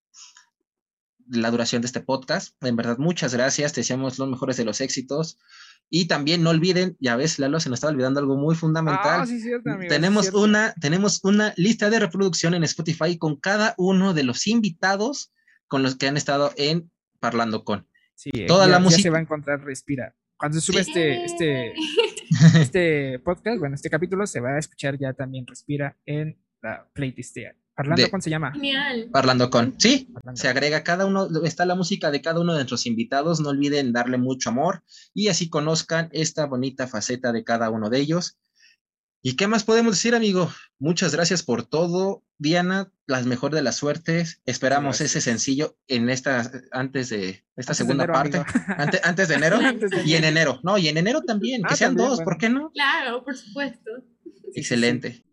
la 1.29 1.51
duración 1.51 1.83
de 1.83 1.87
este 1.87 2.03
podcast. 2.03 2.55
En 2.63 2.77
verdad, 2.77 2.99
muchas 2.99 3.35
gracias, 3.35 3.73
te 3.73 3.81
deseamos 3.81 4.19
los 4.19 4.29
mejores 4.29 4.59
de 4.59 4.65
los 4.65 4.81
éxitos. 4.81 5.39
Y 5.91 6.07
también 6.07 6.43
no 6.43 6.51
olviden, 6.51 6.97
ya 7.01 7.17
ves, 7.17 7.39
Lalo, 7.41 7.59
se 7.59 7.69
nos 7.69 7.79
estaba 7.79 7.93
olvidando 7.93 8.21
algo 8.21 8.37
muy 8.37 8.55
fundamental. 8.55 9.23
Ah, 9.23 9.27
sí, 9.27 9.41
cierto, 9.41 9.71
amigo, 9.71 9.89
tenemos, 9.89 10.27
sí, 10.27 10.37
una, 10.37 10.75
tenemos 10.75 11.25
una 11.25 11.53
lista 11.57 11.91
de 11.91 11.99
reproducción 11.99 12.55
en 12.55 12.63
Spotify 12.63 13.19
con 13.19 13.37
cada 13.37 13.75
uno 13.77 14.15
de 14.15 14.23
los 14.23 14.47
invitados 14.47 15.33
con 15.69 15.83
los 15.83 15.97
que 15.97 16.09
han 16.09 16.17
estado 16.17 16.53
en 16.57 16.91
Parlando 17.21 17.65
con. 17.65 17.87
Sí, 18.15 18.31
toda 18.47 18.67
ya, 18.67 18.73
la 18.73 18.79
música. 18.81 18.99
Ya 18.99 19.03
se 19.05 19.11
va 19.11 19.19
a 19.19 19.23
encontrar 19.23 19.65
Respira. 19.65 20.15
Cuando 20.37 20.61
sube 20.61 20.85
sí. 20.85 20.91
este, 20.91 21.25
este, 21.25 21.75
este 22.61 23.19
podcast, 23.21 23.59
bueno, 23.59 23.75
este 23.75 23.91
capítulo, 23.91 24.27
se 24.27 24.41
va 24.41 24.51
a 24.51 24.59
escuchar 24.59 24.99
ya 24.99 25.13
también 25.13 25.47
Respira 25.47 25.97
en 26.07 26.39
la 26.63 26.89
playlist 26.93 27.37
Parlando 27.75 28.03
de, 28.03 28.11
con 28.11 28.23
se 28.23 28.31
llama. 28.31 28.53
Genial. 28.53 29.09
Parlando 29.13 29.51
con. 29.51 29.75
Sí, 29.79 30.11
Parlando. 30.13 30.41
se 30.41 30.49
agrega 30.49 30.83
cada 30.83 31.07
uno, 31.07 31.29
está 31.45 31.65
la 31.65 31.77
música 31.77 32.11
de 32.11 32.21
cada 32.21 32.41
uno 32.41 32.53
de 32.53 32.59
nuestros 32.59 32.87
invitados. 32.87 33.41
No 33.41 33.51
olviden 33.51 33.93
darle 33.93 34.19
mucho 34.19 34.51
amor 34.51 34.83
y 35.15 35.29
así 35.29 35.49
conozcan 35.49 36.09
esta 36.13 36.47
bonita 36.47 36.89
faceta 36.89 37.31
de 37.31 37.45
cada 37.45 37.71
uno 37.71 37.89
de 37.89 38.01
ellos. 38.01 38.37
¿Y 39.23 39.37
qué 39.37 39.49
más 39.49 39.65
podemos 39.65 39.95
decir, 39.95 40.15
amigo? 40.15 40.51
Muchas 40.79 41.13
gracias 41.13 41.43
por 41.43 41.65
todo. 41.65 42.23
Diana, 42.39 42.93
las 43.07 43.27
mejores 43.27 43.57
de 43.57 43.63
las 43.63 43.77
suertes. 43.77 44.41
Esperamos 44.47 45.01
ese 45.01 45.21
sencillo 45.21 45.77
en 45.89 46.09
esta, 46.09 46.51
antes 46.71 47.09
de 47.09 47.45
esta 47.57 47.73
antes 47.73 47.77
segunda 47.77 48.07
de 48.07 48.13
enero, 48.13 48.45
parte. 48.45 48.61
Antes, 48.77 49.01
antes, 49.05 49.29
de 49.29 49.35
enero. 49.35 49.57
antes 49.63 49.91
de 49.91 50.05
y 50.05 50.15
en 50.15 50.25
enero. 50.25 50.61
No, 50.63 50.79
y 50.79 50.89
en 50.89 50.99
enero 50.99 51.23
también. 51.23 51.63
Ah, 51.65 51.69
que 51.71 51.77
sean 51.77 51.91
también, 51.91 52.09
dos, 52.09 52.19
bueno. 52.19 52.25
¿por 52.25 52.39
qué 52.39 52.49
no? 52.49 52.71
Claro, 52.71 53.25
por 53.25 53.37
supuesto. 53.37 53.91
Excelente. 54.55 55.25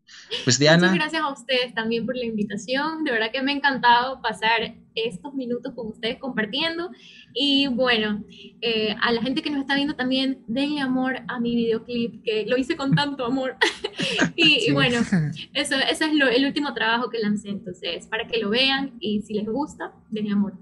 Pues 0.44 0.60
Diana. 0.60 0.92
Muchas 0.92 0.96
gracias 0.96 1.22
a 1.24 1.32
ustedes 1.32 1.74
también 1.74 2.06
por 2.06 2.16
la 2.16 2.26
invitación. 2.26 3.04
De 3.04 3.12
verdad 3.12 3.32
que 3.32 3.42
me 3.42 3.52
ha 3.52 3.56
encantado 3.56 4.22
pasar 4.22 4.76
estos 4.96 5.34
minutos 5.34 5.74
con 5.76 5.88
ustedes 5.88 6.18
compartiendo. 6.18 6.92
Y 7.34 7.68
bueno, 7.68 8.24
eh, 8.62 8.96
a 9.02 9.12
la 9.12 9.22
gente 9.22 9.42
que 9.42 9.50
nos 9.50 9.62
está 9.62 9.76
viendo 9.76 9.96
también, 9.96 10.44
denle 10.48 10.82
amor 10.82 11.18
a 11.28 11.40
mi 11.40 11.56
videoclip, 11.56 12.24
que 12.24 12.46
lo 12.46 12.58
hice 12.58 12.76
con 12.76 12.96
tanto 12.96 13.26
amor. 13.26 13.58
y, 14.36 14.44
sí. 14.44 14.66
y, 14.68 14.72
bueno, 14.72 15.00
eso, 15.54 15.76
eso 15.76 16.06
es 16.06 16.14
lo, 16.14 16.28
el 16.28 16.46
último 16.46 16.74
trabajo 16.74 17.10
que 17.10 17.20
lancé. 17.20 17.50
Entonces, 17.50 18.08
para 18.08 18.28
que 18.28 18.40
lo 18.40 18.50
vean 18.50 18.96
y 19.00 19.22
si 19.22 19.34
les 19.34 19.46
gusta, 19.46 19.94
denle 20.10 20.32
amor. 20.32 20.54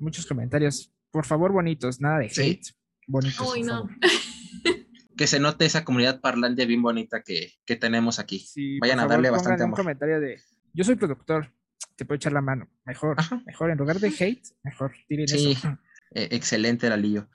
Muchos 0.00 0.26
comentarios. 0.26 0.92
Por 1.10 1.24
favor, 1.24 1.52
bonitos, 1.52 2.00
nada 2.00 2.18
de 2.18 2.26
hate. 2.26 2.64
Sí. 2.64 2.74
Bonitos. 3.06 3.52
Uy, 3.52 3.62
no. 3.62 3.88
que 5.16 5.26
se 5.26 5.40
note 5.40 5.64
esa 5.66 5.84
comunidad 5.84 6.20
parlante 6.20 6.66
bien 6.66 6.82
bonita 6.82 7.22
que, 7.22 7.52
que 7.64 7.76
tenemos 7.76 8.18
aquí. 8.18 8.40
Sí, 8.40 8.78
Vayan 8.80 8.98
a 9.00 9.02
favor, 9.02 9.10
darle 9.14 9.30
bastante 9.30 9.62
un 9.62 9.68
amor. 9.68 9.78
comentario 9.78 10.20
de, 10.20 10.40
yo 10.72 10.84
soy 10.84 10.96
productor, 10.96 11.52
te 11.96 12.04
puedo 12.04 12.16
echar 12.16 12.32
la 12.32 12.42
mano. 12.42 12.68
Mejor, 12.84 13.16
Ajá. 13.18 13.42
mejor, 13.46 13.70
en 13.70 13.78
lugar 13.78 13.98
de 14.00 14.08
hate, 14.08 14.46
mejor 14.62 14.92
tiren 15.08 15.28
Sí, 15.28 15.52
eso. 15.52 15.68
eh, 16.14 16.28
excelente, 16.32 16.88
Lalillo. 16.88 17.28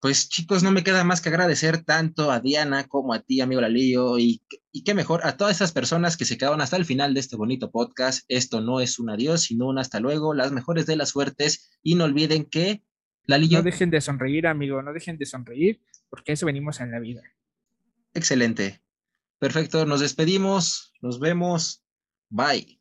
Pues 0.00 0.28
chicos, 0.28 0.62
no 0.62 0.70
me 0.70 0.84
queda 0.84 1.02
más 1.02 1.20
que 1.20 1.28
agradecer 1.28 1.82
tanto 1.82 2.30
a 2.30 2.38
Diana 2.38 2.86
como 2.86 3.12
a 3.14 3.18
ti, 3.20 3.40
amigo 3.40 3.60
Lalillo, 3.60 4.16
y, 4.16 4.40
y 4.70 4.84
qué 4.84 4.94
mejor 4.94 5.26
a 5.26 5.36
todas 5.36 5.56
esas 5.56 5.72
personas 5.72 6.16
que 6.16 6.24
se 6.24 6.38
quedaron 6.38 6.60
hasta 6.60 6.76
el 6.76 6.84
final 6.84 7.14
de 7.14 7.20
este 7.20 7.34
bonito 7.34 7.72
podcast. 7.72 8.24
Esto 8.28 8.60
no 8.60 8.78
es 8.80 9.00
un 9.00 9.10
adiós, 9.10 9.42
sino 9.42 9.66
un 9.66 9.78
hasta 9.78 9.98
luego, 9.98 10.34
las 10.34 10.52
mejores 10.52 10.86
de 10.86 10.94
las 10.94 11.08
suertes, 11.08 11.68
y 11.82 11.96
no 11.96 12.04
olviden 12.04 12.44
que, 12.44 12.84
No 13.28 13.62
dejen 13.62 13.90
de 13.90 14.00
sonreír, 14.00 14.46
amigo, 14.46 14.82
no 14.82 14.92
dejen 14.92 15.18
de 15.18 15.26
sonreír, 15.26 15.80
porque 16.08 16.32
eso 16.32 16.46
venimos 16.46 16.80
en 16.80 16.90
la 16.90 16.98
vida. 16.98 17.22
excelente. 18.14 18.80
Perfecto, 19.38 19.86
nos 19.86 20.00
despedimos, 20.00 20.92
nos 21.00 21.20
vemos, 21.20 21.84
bye. 22.28 22.80